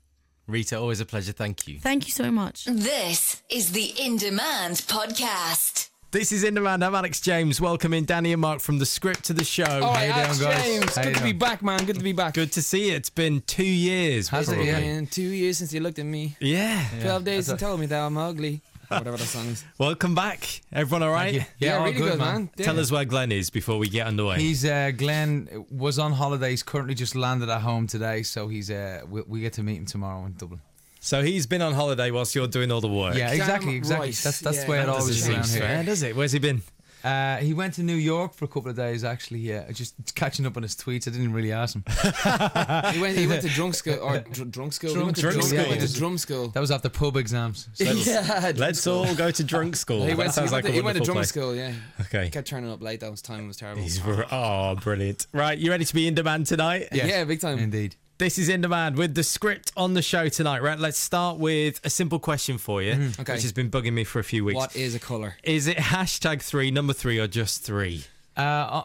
Rita, 0.46 0.78
always 0.78 1.00
a 1.00 1.06
pleasure. 1.06 1.32
Thank 1.32 1.66
you. 1.66 1.78
Thank 1.80 2.06
you 2.06 2.12
so 2.12 2.30
much. 2.30 2.66
This 2.66 3.42
is 3.48 3.72
the 3.72 3.94
In 3.98 4.18
Demand 4.18 4.76
podcast. 4.76 5.88
This 6.10 6.30
is 6.30 6.44
In 6.44 6.52
Demand. 6.54 6.84
I'm 6.84 6.94
Alex 6.94 7.22
James. 7.22 7.62
Welcoming 7.62 8.04
Danny 8.04 8.32
and 8.32 8.42
Mark 8.42 8.60
from 8.60 8.78
the 8.78 8.84
script 8.84 9.24
to 9.24 9.32
the 9.32 9.42
show. 9.42 9.64
Oh, 9.66 9.94
How 9.94 10.02
you 10.04 10.10
Alex 10.12 10.38
doing, 10.38 10.50
guys? 10.50 10.64
James. 10.64 10.96
How 10.96 11.02
Good 11.02 11.14
to 11.16 11.22
be 11.22 11.32
back, 11.32 11.62
man. 11.62 11.84
Good 11.86 11.96
to 11.96 12.04
be 12.04 12.12
back. 12.12 12.34
Good 12.34 12.52
to 12.52 12.62
see 12.62 12.90
you. 12.90 12.94
It's 12.94 13.08
been 13.10 13.40
two 13.46 13.64
years. 13.64 14.28
Has 14.28 14.50
it? 14.50 14.56
probably. 14.56 14.70
Yeah, 14.70 15.00
two 15.10 15.22
years 15.22 15.56
since 15.58 15.72
you 15.72 15.80
looked 15.80 15.98
at 15.98 16.04
me. 16.04 16.36
Yeah. 16.40 16.86
12 17.00 17.24
days 17.24 17.48
and 17.48 17.58
told 17.58 17.80
me 17.80 17.86
that 17.86 18.00
I'm 18.00 18.18
ugly. 18.18 18.60
Or 18.90 18.98
whatever 18.98 19.16
that 19.16 19.24
song 19.26 19.46
is. 19.46 19.64
Welcome 19.78 20.14
back. 20.14 20.60
Everyone 20.72 21.02
all 21.02 21.12
right? 21.12 21.34
Yeah, 21.34 21.44
Yeah, 21.58 21.78
all 21.78 21.84
really 21.86 21.98
good, 21.98 22.18
man. 22.18 22.50
Yeah. 22.56 22.64
Tell 22.66 22.78
us 22.80 22.90
where 22.92 23.04
Glen 23.04 23.32
is 23.32 23.50
before 23.50 23.78
we 23.78 23.88
get 23.88 24.06
underway. 24.06 24.38
He's 24.40 24.64
uh, 24.64 24.90
Glen 24.96 25.66
was 25.70 25.98
on 25.98 26.12
holidays. 26.12 26.62
Currently, 26.62 26.94
just 26.94 27.14
landed 27.14 27.48
at 27.48 27.60
home 27.62 27.86
today, 27.86 28.22
so 28.22 28.48
he's 28.48 28.70
uh, 28.70 29.02
we, 29.08 29.22
we 29.26 29.40
get 29.40 29.52
to 29.54 29.62
meet 29.62 29.76
him 29.78 29.86
tomorrow 29.86 30.24
in 30.26 30.34
Dublin. 30.34 30.60
so 31.00 31.22
he's 31.22 31.46
been 31.46 31.62
on 31.62 31.72
holiday 31.74 32.10
whilst 32.10 32.34
you're 32.34 32.46
doing 32.46 32.70
all 32.72 32.80
the 32.80 32.88
work. 32.88 33.14
Yeah, 33.16 33.30
exactly, 33.32 33.74
exactly. 33.76 34.08
right. 34.08 34.14
That's 34.14 34.40
that's 34.40 34.56
Yeah. 34.58 34.64
the 34.64 34.70
way 34.70 34.80
it 34.80 34.88
always 34.88 35.08
is 35.08 35.24
seem 35.24 35.34
around 35.34 35.46
fair, 35.46 35.76
here. 35.76 35.84
does 35.84 36.02
it? 36.02 36.16
Where's 36.16 36.32
he 36.32 36.38
been? 36.38 36.62
Uh, 37.04 37.36
he 37.36 37.52
went 37.52 37.74
to 37.74 37.82
New 37.82 37.94
York 37.96 38.32
for 38.32 38.46
a 38.46 38.48
couple 38.48 38.70
of 38.70 38.76
days, 38.76 39.04
actually. 39.04 39.40
Yeah, 39.40 39.70
just 39.72 39.94
catching 40.14 40.46
up 40.46 40.56
on 40.56 40.62
his 40.62 40.74
tweets. 40.74 41.06
I 41.06 41.10
didn't 41.10 41.32
really 41.34 41.52
ask 41.52 41.76
him. 41.76 41.84
He 42.94 43.00
went, 43.00 43.16
he 43.18 43.26
went 43.26 43.42
to 43.42 43.48
drunk 43.54 43.74
school 43.74 43.98
or 44.00 44.20
dr- 44.20 44.50
drunk 44.50 44.72
school. 44.72 44.88
he 44.90 44.94
Drunk- 44.94 45.06
went 45.08 45.16
to 45.16 45.20
drunk 45.22 45.34
drum, 45.36 45.46
school. 45.48 45.62
He 45.64 45.68
went 45.68 45.80
to 45.82 45.92
drum 45.94 46.18
school. 46.18 46.48
That 46.48 46.60
was 46.60 46.70
after 46.70 46.88
pub 46.88 47.16
exams. 47.16 47.68
So 47.74 47.84
yeah, 47.92 48.40
drum 48.40 48.56
Let's 48.56 48.80
school. 48.80 49.04
all 49.04 49.14
go 49.14 49.30
to 49.30 49.44
drunk 49.44 49.76
school. 49.76 50.02
He 50.02 50.08
that 50.10 50.16
went, 50.16 50.32
sounds 50.32 50.50
he 50.50 50.56
like 50.56 50.64
went, 50.64 50.74
a 50.74 50.78
to, 50.78 50.80
he 50.80 50.84
went 50.84 50.96
to 50.96 51.00
wonderful 51.00 51.04
drum 51.04 51.16
place. 51.16 51.28
school. 51.28 51.54
Yeah, 51.54 51.72
Okay. 52.02 52.24
He 52.24 52.30
kept 52.30 52.48
turning 52.48 52.70
up 52.70 52.80
late. 52.82 53.00
That 53.00 53.10
was 53.10 53.20
time 53.22 53.46
was 53.48 53.56
terrible. 53.58 53.82
He's 53.82 54.00
oh, 54.06 54.76
brilliant. 54.82 55.26
Right, 55.32 55.58
you 55.58 55.70
ready 55.70 55.84
to 55.84 55.94
be 55.94 56.06
in 56.08 56.14
demand 56.14 56.46
tonight? 56.46 56.88
Yes, 56.92 57.08
Yeah, 57.08 57.24
big 57.24 57.40
time. 57.40 57.58
Indeed. 57.58 57.96
This 58.18 58.38
is 58.38 58.48
in 58.48 58.60
demand 58.60 58.96
with 58.96 59.14
the 59.16 59.24
script 59.24 59.72
on 59.76 59.94
the 59.94 60.02
show 60.02 60.28
tonight. 60.28 60.62
Right, 60.62 60.78
let's 60.78 60.98
start 60.98 61.38
with 61.38 61.80
a 61.84 61.90
simple 61.90 62.20
question 62.20 62.58
for 62.58 62.80
you, 62.80 62.92
Mm-hmm. 62.94 63.22
Okay. 63.22 63.32
which 63.32 63.42
has 63.42 63.52
been 63.52 63.70
bugging 63.70 63.92
me 63.92 64.04
for 64.04 64.20
a 64.20 64.24
few 64.24 64.44
weeks. 64.44 64.56
What 64.56 64.76
is 64.76 64.94
a 64.94 65.00
color? 65.00 65.34
Is 65.42 65.66
it 65.66 65.76
hashtag 65.78 66.40
three, 66.40 66.70
number 66.70 66.92
three, 66.92 67.18
or 67.18 67.26
just 67.26 67.62
three? 67.64 68.04
Uh, 68.36 68.40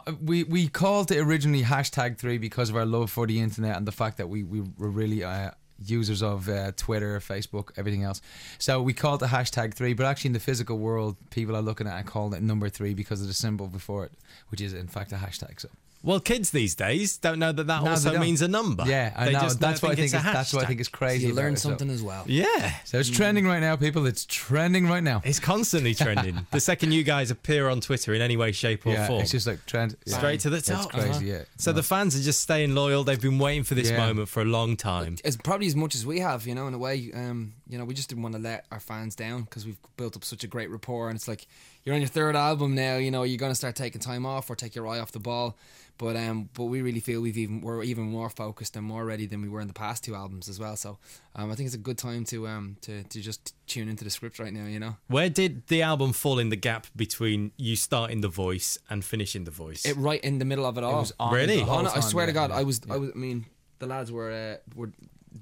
uh, 0.07 0.11
we 0.23 0.43
we 0.43 0.67
called 0.67 1.11
it 1.11 1.19
originally 1.19 1.63
hashtag 1.63 2.17
three 2.17 2.37
because 2.39 2.69
of 2.69 2.75
our 2.75 2.85
love 2.85 3.11
for 3.11 3.27
the 3.27 3.39
internet 3.39 3.77
and 3.77 3.87
the 3.87 3.91
fact 3.91 4.17
that 4.17 4.29
we, 4.29 4.43
we 4.43 4.61
were 4.77 4.89
really 4.89 5.23
uh, 5.23 5.51
users 5.85 6.21
of 6.23 6.49
uh, 6.49 6.71
Twitter, 6.75 7.19
Facebook, 7.19 7.69
everything 7.77 8.03
else. 8.03 8.21
So 8.57 8.81
we 8.81 8.93
called 8.93 9.21
it 9.23 9.27
hashtag 9.29 9.73
three, 9.75 9.93
but 9.93 10.05
actually 10.07 10.29
in 10.29 10.33
the 10.33 10.39
physical 10.39 10.77
world, 10.79 11.17
people 11.29 11.55
are 11.55 11.61
looking 11.61 11.87
at 11.87 11.95
it 11.95 11.99
and 11.99 12.07
calling 12.07 12.33
it 12.33 12.41
number 12.43 12.67
three 12.69 12.93
because 12.95 13.21
of 13.21 13.27
the 13.27 13.33
symbol 13.33 13.67
before 13.67 14.05
it, 14.05 14.11
which 14.49 14.59
is 14.61 14.73
in 14.73 14.87
fact 14.87 15.11
a 15.11 15.15
hashtag. 15.15 15.59
So 15.61 15.69
Well, 16.01 16.21
kids 16.21 16.51
these 16.51 16.75
days 16.75 17.17
don't 17.17 17.39
know 17.39 17.51
that 17.51 17.67
that 17.67 17.79
No, 17.79 17.83
they 17.83 17.89
also 17.91 18.11
don't. 18.11 18.21
means 18.21 18.41
a 18.41 18.47
number. 18.47 18.85
yeah, 18.87 19.13
I 19.17 19.25
They 19.25 19.33
know. 19.33 19.41
just 19.41 19.59
That's 19.59 19.81
don't 19.81 19.89
what 19.89 19.91
I 19.93 19.95
think. 19.95 20.05
it's 20.05 20.13
a 20.13 20.17
Is, 20.17 20.23
that's 20.23 20.53
what 20.53 20.63
I 20.63 20.67
think 20.67 20.79
is 20.79 20.87
crazy. 20.87 21.27
You 21.27 21.33
about 21.33 21.41
learn 21.43 21.53
it, 21.53 21.59
so- 21.59 21.69
something 21.69 21.89
as 21.89 22.01
well. 22.01 22.23
Yeah. 22.25 22.73
So 22.85 22.99
it's 22.99 23.09
trending 23.09 23.45
right 23.45 23.59
now, 23.59 23.75
people. 23.75 24.05
It's 24.05 24.25
trending 24.25 24.87
right 24.87 25.03
now. 25.03 25.21
It's 25.25 25.39
constantly 25.41 25.93
trending. 25.93 26.47
the 26.51 26.61
second 26.61 26.93
you 26.93 27.03
guys 27.03 27.31
appear 27.31 27.67
on 27.67 27.81
Twitter 27.81 28.13
in 28.13 28.21
any 28.21 28.37
way, 28.37 28.53
shape, 28.53 28.85
or 28.85 28.93
yeah, 28.93 29.07
form, 29.07 29.21
it's 29.23 29.31
just 29.31 29.45
like 29.45 29.65
trend. 29.65 29.97
yeah. 30.05 30.17
straight 30.17 30.39
to 30.41 30.49
the 30.49 30.61
top. 30.61 30.85
It's 30.85 30.91
top. 30.93 31.01
crazy. 31.03 31.25
Yeah. 31.25 31.43
So 31.57 31.73
the 31.73 31.83
fans 31.83 32.15
are 32.17 32.23
just 32.23 32.39
staying 32.39 32.75
loyal. 32.75 33.03
They've 33.03 33.19
been 33.21 33.37
waiting 33.37 33.63
for 33.63 33.75
this 33.75 33.89
Yeah. 33.91 33.97
moment 33.97 34.29
for 34.29 34.41
a 34.41 34.45
long 34.45 34.77
time. 34.77 35.17
As 35.25 35.35
probably 35.35 35.67
as 35.67 35.75
much 35.75 35.95
as 35.95 36.05
we 36.05 36.19
have, 36.19 36.47
you 36.47 36.55
know, 36.55 36.67
in 36.67 36.73
a 36.73 36.77
way. 36.79 37.11
Um, 37.13 37.53
you 37.69 37.77
know, 37.77 37.85
we 37.85 37.93
just 37.93 38.09
didn't 38.09 38.23
want 38.23 38.33
to 38.35 38.41
let 38.41 38.65
our 38.71 38.79
fans 38.79 39.15
down 39.15 39.43
because 39.43 39.65
we've 39.65 39.77
built 39.95 40.15
up 40.17 40.23
such 40.23 40.43
a 40.43 40.47
great 40.47 40.69
rapport, 40.71 41.07
and 41.07 41.15
it's 41.15 41.27
like 41.27 41.47
you're 41.83 41.93
on 41.95 42.01
your 42.01 42.07
third 42.09 42.35
album 42.35 42.73
now. 42.75 42.97
You 42.97 43.11
know, 43.11 43.23
you're 43.23 43.37
going 43.37 43.51
to 43.51 43.55
start 43.55 43.75
taking 43.75 44.01
time 44.01 44.25
off 44.25 44.49
or 44.49 44.55
take 44.55 44.73
your 44.75 44.87
eye 44.87 44.99
off 44.99 45.11
the 45.11 45.19
ball. 45.19 45.55
But 45.99 46.15
um, 46.15 46.49
but 46.53 46.63
we 46.65 46.81
really 46.81 47.01
feel 47.01 47.19
we've 47.21 47.37
even 47.37 47.59
we're 47.61 47.83
even 47.83 48.05
more 48.05 48.29
focused 48.29 48.77
and 48.77 48.85
more 48.85 49.03
ready 49.05 49.25
than 49.25 49.41
we 49.41 49.49
were 49.49 49.59
in 49.59 49.67
the 49.67 49.73
past 49.73 50.03
two 50.05 50.15
albums 50.15 50.47
as 50.47 50.57
well. 50.57 50.77
So 50.77 50.97
um, 51.35 51.51
I 51.51 51.55
think 51.55 51.67
it's 51.67 51.75
a 51.75 51.77
good 51.77 51.97
time 51.97 52.23
to 52.25 52.47
um 52.47 52.77
to, 52.81 53.03
to 53.03 53.21
just 53.21 53.53
tune 53.67 53.89
into 53.89 54.05
the 54.05 54.09
script 54.09 54.39
right 54.39 54.53
now. 54.53 54.65
You 54.65 54.79
know, 54.79 54.95
Where 55.07 55.29
did 55.29 55.67
the 55.67 55.81
album 55.81 56.13
fall 56.13 56.39
in 56.39 56.49
the 56.49 56.55
gap 56.55 56.87
between 56.95 57.51
you 57.57 57.75
starting 57.75 58.21
the 58.21 58.29
voice 58.29 58.77
and 58.89 59.03
finishing 59.03 59.43
the 59.43 59.51
voice? 59.51 59.85
it 59.85 59.97
right 59.97 60.21
in 60.21 60.39
the 60.39 60.45
middle 60.45 60.65
of 60.65 60.77
it 60.77 60.83
all. 60.85 60.99
was 61.01 61.11
on 61.19 61.33
Really? 61.33 61.57
the 61.57 61.65
whole 61.65 61.83
no, 61.83 61.89
I 61.93 61.99
swear 61.99 62.25
to 62.25 62.31
God, 62.31 62.49
I 62.51 62.63
was, 62.63 62.79
yeah. 62.87 62.93
I 62.93 62.97
was. 62.97 63.11
I 63.13 63.17
mean, 63.17 63.45
the 63.79 63.87
lads 63.87 64.09
were 64.09 64.31
uh, 64.31 64.57
were 64.75 64.91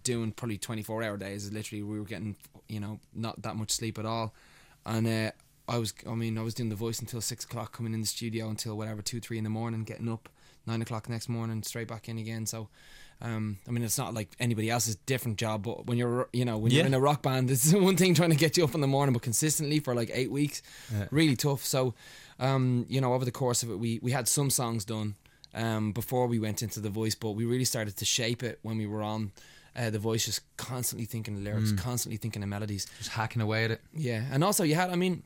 doing 0.04 0.32
probably 0.32 0.58
twenty 0.58 0.84
four 0.84 1.04
hour 1.04 1.18
days. 1.18 1.52
Literally, 1.52 1.84
we 1.84 2.00
were 2.00 2.06
getting 2.06 2.36
you 2.68 2.80
know 2.80 3.00
not 3.14 3.42
that 3.44 3.56
much 3.56 3.72
sleep 3.72 3.98
at 4.00 4.06
all, 4.06 4.34
and 4.86 5.08
uh, 5.08 5.32
I 5.68 5.78
was. 5.78 5.94
I 6.10 6.16
mean, 6.16 6.38
I 6.38 6.42
was 6.44 6.54
doing 6.54 6.70
the 6.70 6.76
voice 6.76 7.00
until 7.00 7.22
six 7.22 7.44
o'clock, 7.46 7.74
coming 7.74 7.94
in 7.94 8.02
the 8.02 8.08
studio 8.08 8.50
until 8.50 8.78
whatever 8.78 9.02
two 9.02 9.20
three 9.20 9.38
in 9.38 9.44
the 9.44 9.50
morning, 9.50 9.84
getting 9.84 10.10
up 10.10 10.30
nine 10.66 10.82
o'clock 10.82 11.08
next 11.10 11.30
morning, 11.30 11.64
straight 11.64 11.88
back 11.88 12.08
in 12.10 12.18
again. 12.18 12.46
So. 12.46 12.70
Um, 13.20 13.58
I 13.68 13.72
mean, 13.72 13.84
it's 13.84 13.98
not 13.98 14.14
like 14.14 14.30
anybody 14.40 14.70
else's 14.70 14.96
different 14.96 15.40
job, 15.40 15.64
but 15.64 15.88
when 15.88 15.98
you're, 15.98 16.30
you 16.34 16.46
know, 16.46 16.60
when 16.60 16.72
Yeah. 16.72 16.78
you're 16.82 16.86
in 16.86 16.94
a 16.94 17.00
rock 17.00 17.24
band, 17.24 17.50
it's 17.50 17.74
one 17.74 17.98
thing 17.98 18.14
trying 18.14 18.30
to 18.30 18.36
get 18.36 18.58
you 18.58 18.64
up 18.64 18.76
in 18.76 18.82
the 18.82 18.86
morning, 18.86 19.12
but 19.12 19.24
consistently 19.24 19.80
for 19.80 19.96
like 19.96 20.12
eight 20.14 20.30
weeks, 20.30 20.62
really 21.10 21.36
tough. 21.36 21.66
So, 21.66 21.96
um, 22.40 22.86
you 22.88 23.02
know, 23.02 23.16
over 23.16 23.26
the 23.26 23.32
course 23.32 23.64
of 23.64 23.72
it, 23.72 23.80
we 23.80 24.00
we 24.04 24.12
had 24.12 24.28
some 24.28 24.52
songs 24.52 24.86
done, 24.86 25.16
um, 25.56 25.94
before 25.94 26.28
we 26.28 26.38
went 26.38 26.62
into 26.62 26.80
the 26.80 26.92
voice, 26.92 27.16
but 27.16 27.32
we 27.32 27.44
really 27.46 27.66
started 27.66 27.98
to 27.98 28.06
shape 28.06 28.44
it 28.44 28.60
when 28.62 28.78
we 28.78 28.86
were 28.86 29.02
on 29.02 29.32
uh, 29.78 29.90
the 29.90 30.00
voice, 30.00 30.26
just 30.26 30.42
constantly 30.58 31.06
thinking 31.06 31.36
of 31.36 31.44
lyrics, 31.44 31.72
constantly 31.74 32.18
thinking 32.18 32.44
of 32.44 32.50
melodies. 32.50 32.88
Just 32.98 33.12
hacking 33.12 33.42
away 33.42 33.66
at 33.66 33.72
it. 33.72 33.82
Yeah, 33.94 34.24
and 34.32 34.44
also 34.44 34.64
you 34.64 34.76
had, 34.76 34.90
I 34.90 34.96
mean, 34.96 35.24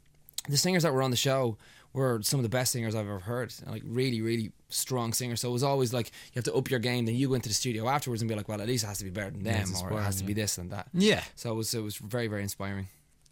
the 0.50 0.58
singers 0.58 0.84
that 0.84 0.94
were 0.94 1.02
on 1.02 1.12
the 1.12 1.18
show 1.18 1.58
were 1.94 2.22
some 2.22 2.40
of 2.40 2.44
the 2.44 2.50
best 2.50 2.72
singers 2.72 2.96
I've 2.96 3.08
ever 3.08 3.20
heard. 3.20 3.54
Like 3.68 3.84
really, 3.86 4.22
really 4.22 4.52
strong 4.70 5.14
singers. 5.14 5.42
So 5.42 5.50
it 5.50 5.54
was 5.54 5.64
always 5.64 5.94
like 5.94 6.08
you 6.08 6.36
have 6.36 6.46
to 6.46 6.54
up 6.54 6.70
your 6.70 6.80
game. 6.80 7.06
Then 7.06 7.16
you 7.16 7.28
go 7.28 7.34
into 7.34 7.50
the 7.50 7.56
studio 7.56 7.88
afterwards 7.88 8.22
and 8.22 8.30
be 8.30 8.36
like, 8.36 8.48
well, 8.48 8.62
at 8.62 8.68
least 8.68 8.84
it 8.84 8.88
has 8.88 9.00
to 9.00 9.04
be 9.04 9.10
better 9.10 9.32
than 9.32 9.44
them, 9.44 9.62
it's 9.70 9.82
or 9.82 9.92
it 9.92 9.96
has 9.96 10.16
to 10.16 10.24
inspiring, 10.24 10.28
be 10.28 10.34
this 10.34 10.58
and 10.58 10.72
that. 10.72 10.88
Yeah. 10.94 11.24
So 11.36 11.52
it 11.52 11.56
was 11.56 11.74
it 11.74 11.82
was 11.82 11.98
very 11.98 12.28
very 12.28 12.44
inspiring. 12.44 12.88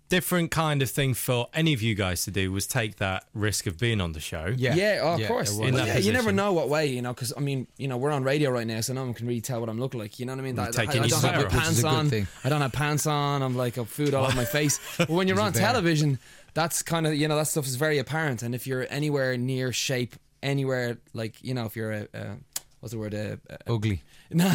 Different 0.09 0.49
kind 0.49 0.81
of 0.81 0.89
thing 0.89 1.13
for 1.13 1.47
any 1.53 1.71
of 1.73 1.81
you 1.83 1.93
guys 1.93 2.23
to 2.25 2.31
do 2.31 2.51
was 2.51 2.65
take 2.65 2.95
that 2.97 3.25
risk 3.35 3.67
of 3.67 3.77
being 3.77 4.01
on 4.01 4.13
the 4.13 4.19
show. 4.19 4.53
Yeah, 4.57 4.73
Yeah, 4.73 4.99
oh, 5.03 5.13
of 5.13 5.19
Yeah, 5.19 5.27
course. 5.27 5.51
it 5.51 5.59
was. 5.59 5.69
In 5.69 5.75
that 5.75 5.85
yeah, 5.87 5.97
you 5.99 6.11
never 6.11 6.31
know 6.31 6.51
what 6.51 6.67
way, 6.67 6.87
you 6.87 7.01
know, 7.03 7.13
because 7.13 7.31
I 7.37 7.41
mean, 7.41 7.67
you 7.77 7.87
know, 7.87 7.95
we're 7.97 8.09
on 8.11 8.23
radio 8.23 8.49
right 8.49 8.65
now, 8.65 8.81
so 8.81 8.93
no 8.93 9.03
one 9.03 9.13
can 9.13 9.27
really 9.27 9.41
tell 9.41 9.59
what 9.59 9.69
I'm 9.69 9.79
looking 9.79 9.99
like. 9.99 10.19
You 10.19 10.25
know 10.25 10.33
what 10.33 10.39
I 10.39 10.43
mean? 10.43 10.55
You're 10.55 10.65
I, 10.65 10.71
taking 10.71 11.01
I, 11.01 11.03
I 11.03 11.07
your 11.07 11.21
don't 11.21 11.33
have 11.33 11.43
my 11.43 11.49
pants 11.49 11.69
is 11.69 11.79
a 11.79 11.81
good 11.83 11.87
on. 11.93 12.09
thing. 12.09 12.27
I 12.43 12.49
don't 12.49 12.61
have 12.61 12.73
pants 12.73 13.05
on. 13.05 13.43
I'm 13.43 13.55
like, 13.55 13.77
I've 13.77 13.87
food 13.89 14.13
all 14.15 14.25
over 14.25 14.35
my 14.35 14.45
face. 14.59 14.79
But 14.97 15.09
when 15.09 15.27
you're 15.27 15.39
on 15.39 15.53
television, 15.53 16.17
that's 16.55 16.81
kind 16.81 17.05
of 17.05 17.13
you 17.15 17.27
know 17.27 17.35
that 17.35 17.47
stuff 17.47 17.67
is 17.67 17.75
very 17.75 17.99
apparent. 17.99 18.41
And 18.41 18.55
if 18.55 18.65
you're 18.65 18.87
anywhere 18.89 19.37
near 19.37 19.71
shape, 19.71 20.15
anywhere 20.41 20.97
like 21.13 21.35
you 21.43 21.53
know, 21.53 21.65
if 21.65 21.75
you're 21.75 21.91
a, 21.91 22.07
a 22.15 22.37
what's 22.79 22.93
the 22.93 22.99
word? 22.99 23.13
A, 23.13 23.39
a, 23.49 23.71
Ugly. 23.71 24.01
no, 24.31 24.45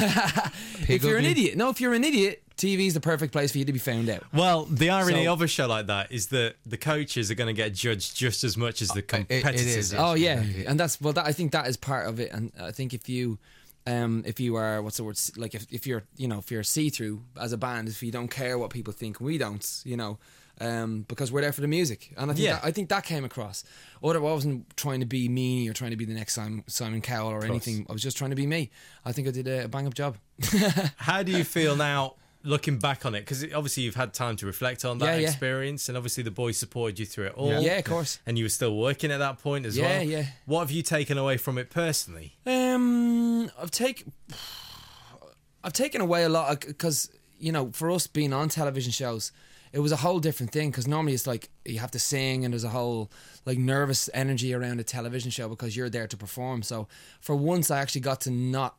if 0.89 1.05
you're 1.05 1.19
an 1.19 1.25
idiot, 1.25 1.57
no, 1.57 1.69
if 1.71 1.81
you're 1.81 1.95
an 1.95 2.05
idiot, 2.05 2.43
TV's 2.57 2.95
the 2.95 3.01
perfect 3.01 3.33
place 3.33 3.51
for 3.53 3.59
you 3.59 3.65
to 3.65 3.73
be 3.73 3.79
found 3.79 4.09
out. 4.09 4.23
Well, 4.33 4.65
the 4.67 4.91
irony 4.91 5.25
So- 5.25 5.33
of 5.33 5.43
a 5.43 5.47
show 5.49 5.67
like 5.67 5.87
that 5.89 6.13
is 6.13 6.29
that 6.29 6.55
the 6.65 6.77
coaches 6.77 7.31
are 7.31 7.35
going 7.35 7.49
to 7.49 7.53
get 7.63 7.75
judged 7.75 8.17
just 8.17 8.45
as 8.45 8.57
much 8.57 8.81
as 8.83 8.89
the 8.89 9.01
it 9.01 9.09
competitors. 9.09 9.67
is, 9.67 9.95
are. 9.95 10.17
yeah. 10.17 10.41
Oh 10.41 10.45
yeah, 10.45 10.65
and 10.71 10.79
that's 10.79 11.01
well. 11.01 11.13
That, 11.13 11.27
I 11.27 11.33
think 11.33 11.53
that 11.53 11.67
is 11.67 11.77
part 11.77 12.09
of 12.09 12.21
it, 12.21 12.31
and 12.33 12.53
I 12.61 12.71
think 12.71 12.95
if 12.95 13.09
you, 13.09 13.39
um, 13.87 14.23
if 14.27 14.39
you 14.41 14.55
are 14.57 14.81
what's 14.83 14.97
the 14.99 15.05
word? 15.05 15.19
Like 15.37 15.55
if, 15.55 15.67
if 15.73 15.87
you're 15.87 16.05
you 16.17 16.29
know 16.29 16.39
if 16.39 16.51
you're 16.51 16.63
see 16.63 16.91
through 16.91 17.23
as 17.41 17.53
a 17.53 17.57
band, 17.59 17.89
if 17.89 18.03
you 18.03 18.13
don't 18.13 18.29
care 18.29 18.57
what 18.59 18.71
people 18.71 18.93
think, 18.93 19.21
we 19.21 19.37
don't, 19.37 19.83
you 19.85 19.97
know, 19.97 20.19
um, 20.61 21.05
because 21.09 21.33
we're 21.33 21.41
there 21.41 21.53
for 21.53 21.61
the 21.61 21.67
music, 21.69 22.13
and 22.17 22.31
I 22.31 22.35
think 22.35 22.47
Yeah. 22.47 22.53
that, 22.55 22.65
I 22.65 22.71
think 22.71 22.89
that 22.91 23.05
came 23.05 23.25
across. 23.25 23.65
Or 24.01 24.15
I 24.15 24.19
wasn't 24.19 24.77
trying 24.77 25.01
to 25.01 25.07
be 25.07 25.29
me 25.29 25.69
or 25.69 25.73
trying 25.73 25.91
to 25.91 25.97
be 25.97 26.05
the 26.05 26.13
next 26.15 26.35
Simon, 26.35 26.63
Simon 26.67 27.01
Cowell 27.01 27.33
or 27.33 27.45
anything. 27.45 27.87
I 27.89 27.93
was 27.93 28.03
just 28.03 28.17
trying 28.19 28.31
to 28.31 28.37
be 28.37 28.47
me. 28.47 28.71
I 29.05 29.13
think 29.13 29.27
I 29.27 29.31
did 29.33 29.49
a 29.49 29.67
bang 29.67 29.87
up 29.87 29.95
job. 29.95 30.19
How 30.97 31.23
do 31.23 31.33
you 31.33 31.43
feel 31.43 31.75
now 31.75 32.15
looking 32.45 32.79
back 32.79 33.05
on 33.05 33.15
it? 33.15 33.21
Because 33.21 33.43
obviously 33.53 33.83
you've 33.83 33.95
had 33.97 34.15
time 34.15 34.37
to 34.37 34.47
reflect 34.47 34.85
on 34.85 34.99
that 34.99 35.07
Yeah, 35.07 35.17
yeah. 35.17 35.29
experience, 35.29 35.89
and 35.89 35.97
obviously 35.97 36.23
the 36.23 36.31
boys 36.31 36.57
supported 36.59 36.99
you 36.99 37.07
through 37.07 37.27
it 37.27 37.35
all. 37.35 37.61
Yeah, 37.61 37.79
of 37.79 37.85
course. 37.85 38.21
And 38.27 38.39
you 38.39 38.45
were 38.45 38.49
still 38.51 38.77
working 38.77 39.11
at 39.11 39.19
that 39.19 39.39
point 39.43 39.67
as 39.67 39.79
well. 39.79 39.89
yeah. 39.91 40.01
Yeah. 40.19 40.27
What 40.47 40.61
have 40.61 40.71
you 40.71 40.83
taken 40.83 41.19
away 41.19 41.37
from 41.39 41.59
it 41.59 41.71
personally? 41.71 42.37
Um, 42.47 43.51
I've 43.61 43.71
taken, 43.73 44.13
I've 45.65 45.73
taken 45.73 46.01
away 46.01 46.25
a 46.25 46.29
lot 46.29 46.61
because 46.61 47.11
you 47.39 47.53
know, 47.53 47.71
for 47.73 47.91
us 47.91 48.07
being 48.07 48.33
on 48.33 48.49
television 48.49 48.93
shows, 48.93 49.33
it 49.73 49.81
was 49.81 49.91
a 49.93 49.97
whole 49.97 50.21
different 50.21 50.53
thing. 50.53 50.71
Because 50.71 50.87
normally 50.87 51.15
it's 51.15 51.27
like 51.27 51.49
you 51.65 51.79
have 51.81 51.91
to 51.93 51.99
sing, 51.99 52.45
and 52.45 52.53
there's 52.55 52.65
a 52.65 52.69
whole 52.71 53.11
like 53.45 53.59
nervous 53.59 54.09
energy 54.15 54.55
around 54.55 54.81
a 54.81 54.85
television 54.85 55.31
show 55.31 55.49
because 55.49 55.77
you're 55.77 55.91
there 55.91 56.07
to 56.07 56.17
perform. 56.17 56.63
So 56.63 56.87
for 57.21 57.35
once, 57.35 57.71
I 57.71 57.81
actually 57.81 58.03
got 58.03 58.21
to 58.23 58.31
not 58.31 58.77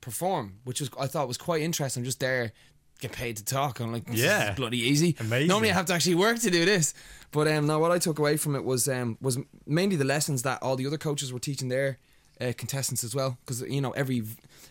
perform, 0.00 0.58
which 0.64 0.80
was 0.80 0.90
I 1.00 1.06
thought 1.08 1.26
was 1.28 1.36
quite 1.38 1.62
interesting. 1.62 2.02
I'm 2.02 2.04
just 2.04 2.20
there. 2.20 2.52
Get 3.00 3.12
paid 3.12 3.36
to 3.36 3.44
talk. 3.44 3.80
I'm 3.80 3.92
like, 3.92 4.06
this 4.06 4.16
Yeah. 4.20 4.50
is 4.50 4.56
bloody 4.56 4.78
easy. 4.78 5.16
Amazing. 5.20 5.48
Normally, 5.48 5.70
I 5.70 5.74
have 5.74 5.86
to 5.86 5.92
actually 5.94 6.14
work 6.14 6.38
to 6.40 6.50
do 6.50 6.64
this. 6.64 6.94
But 7.30 7.46
um, 7.48 7.66
no, 7.66 7.78
what 7.78 7.90
I 7.90 7.98
took 7.98 8.18
away 8.18 8.36
from 8.38 8.56
it 8.56 8.64
was 8.64 8.88
um, 8.88 9.18
was 9.20 9.38
mainly 9.66 9.96
the 9.96 10.04
lessons 10.04 10.42
that 10.42 10.62
all 10.62 10.76
the 10.76 10.86
other 10.86 10.96
coaches 10.98 11.32
were 11.32 11.38
teaching 11.38 11.68
their 11.68 11.98
uh, 12.40 12.52
contestants 12.56 13.04
as 13.04 13.14
well. 13.14 13.36
Because 13.44 13.60
you 13.62 13.80
know 13.82 13.90
every, 13.90 14.22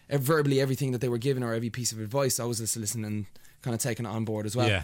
ev 0.09 0.21
verbally 0.21 0.59
everything 0.59 0.91
that 0.91 1.01
they 1.01 1.09
were 1.09 1.19
given 1.19 1.43
or 1.43 1.53
every 1.53 1.69
piece 1.69 1.91
of 1.91 1.99
advice, 1.99 2.39
I 2.39 2.45
was 2.45 2.57
just 2.59 2.75
listening 2.77 3.05
and 3.05 3.25
kind 3.61 3.75
of 3.75 3.81
taking 3.81 4.05
it 4.05 4.09
on 4.09 4.25
board 4.25 4.45
as 4.45 4.55
well. 4.55 4.67
yeah. 4.67 4.83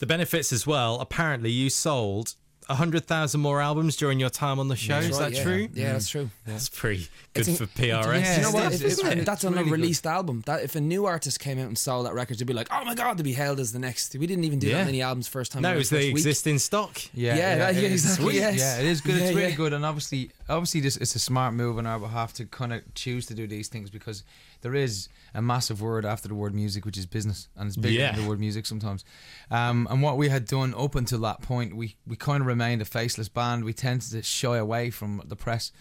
The 0.00 0.06
benefits 0.06 0.52
as 0.52 0.66
well. 0.66 0.98
Apparently, 1.00 1.50
you 1.50 1.70
sold 1.70 2.34
hundred 2.74 3.04
thousand 3.06 3.40
more 3.40 3.60
albums 3.60 3.96
during 3.96 4.18
your 4.20 4.30
time 4.30 4.58
on 4.58 4.68
the 4.68 4.76
show. 4.76 4.94
That's 5.00 5.06
Is 5.06 5.20
right, 5.20 5.30
that 5.30 5.36
yeah. 5.36 5.42
true? 5.42 5.68
Yeah, 5.74 5.92
that's 5.92 6.08
true. 6.08 6.30
That's 6.46 6.68
pretty 6.68 7.08
good 7.34 7.48
It's 7.48 7.58
for 7.58 7.66
PRS. 7.66 8.22
Yeah, 8.22 8.36
you 8.36 8.42
know 8.42 8.50
what? 8.50 8.72
it's- 8.72 8.80
If, 8.80 8.86
if, 8.86 9.04
it's 9.04 9.24
that's 9.24 9.42
it's 9.42 9.44
on 9.44 9.52
a 9.54 9.56
really 9.56 9.70
good. 9.70 9.80
released 9.80 10.06
album. 10.06 10.42
That 10.46 10.62
if 10.62 10.74
a 10.76 10.80
new 10.80 11.06
artist 11.06 11.40
came 11.40 11.58
out 11.58 11.66
and 11.66 11.76
sold 11.78 12.06
that 12.06 12.14
record, 12.14 12.38
they'd 12.38 12.46
be 12.46 12.52
like, 12.54 12.68
"Oh 12.70 12.84
my 12.84 12.94
god!" 12.94 13.16
They'd 13.18 13.22
be 13.24 13.32
hailed 13.32 13.60
as 13.60 13.72
the 13.72 13.78
next. 13.78 14.14
We 14.16 14.26
didn't 14.26 14.44
even 14.44 14.58
do 14.58 14.68
Yeah. 14.68 14.78
that 14.78 14.86
many 14.86 15.02
albums 15.02 15.28
first 15.28 15.52
time. 15.52 15.62
No, 15.62 15.68
around 15.70 15.76
it 15.76 15.78
was 15.78 15.90
first 15.90 16.00
the 16.02 16.06
week. 16.08 16.16
existing 16.16 16.58
stock. 16.58 16.98
Yeah, 17.14 17.36
Yeah, 17.36 17.56
that- 17.58 17.74
yeah, 17.74 17.80
is. 17.82 18.04
exactly, 18.04 18.36
yes. 18.36 18.58
Yeah, 18.58 18.78
it 18.80 18.86
is 18.86 19.00
good. 19.00 19.10
Yeah, 19.20 19.24
it's 19.26 19.34
really 19.36 19.50
yeah. 19.50 19.56
good, 19.56 19.72
and 19.72 19.84
obviously, 19.84 20.30
obviously, 20.48 20.80
this 20.80 20.96
it's 20.96 21.14
a 21.14 21.18
smart 21.18 21.54
move 21.54 21.78
on 21.78 21.86
our 21.86 21.98
behalf 21.98 22.32
to 22.34 22.46
kind 22.46 22.72
of 22.72 22.82
choose 22.94 23.26
to 23.26 23.34
do 23.34 23.46
these 23.46 23.68
things 23.68 23.90
because 23.90 24.22
there 24.62 24.74
is 24.74 25.08
a 25.34 25.40
massive 25.40 25.80
word 25.80 26.04
after 26.04 26.28
the 26.28 26.34
word 26.34 26.54
music, 26.54 26.84
which 26.84 26.98
is 26.98 27.06
business, 27.06 27.48
and 27.56 27.68
it's 27.68 27.76
bigger 27.76 27.98
Yeah. 28.00 28.12
than 28.12 28.22
the 28.22 28.28
word 28.28 28.40
music 28.40 28.66
sometimes. 28.66 29.04
Um, 29.50 29.86
and 29.90 30.02
what 30.02 30.16
we 30.18 30.28
had 30.28 30.44
done 30.44 30.74
up 30.76 30.94
until 30.96 31.20
that 31.20 31.40
point, 31.42 31.74
we 31.74 31.96
we 32.06 32.16
kind 32.16 32.40
of 32.40 32.46
remained 32.60 32.82
a 32.82 32.84
faceless 32.84 33.28
band. 33.28 33.64
We 33.64 33.72
tended 33.72 34.10
to 34.10 34.22
shy 34.22 34.56
away 34.58 34.90
from 34.90 35.22
the 35.24 35.36
press. 35.36 35.72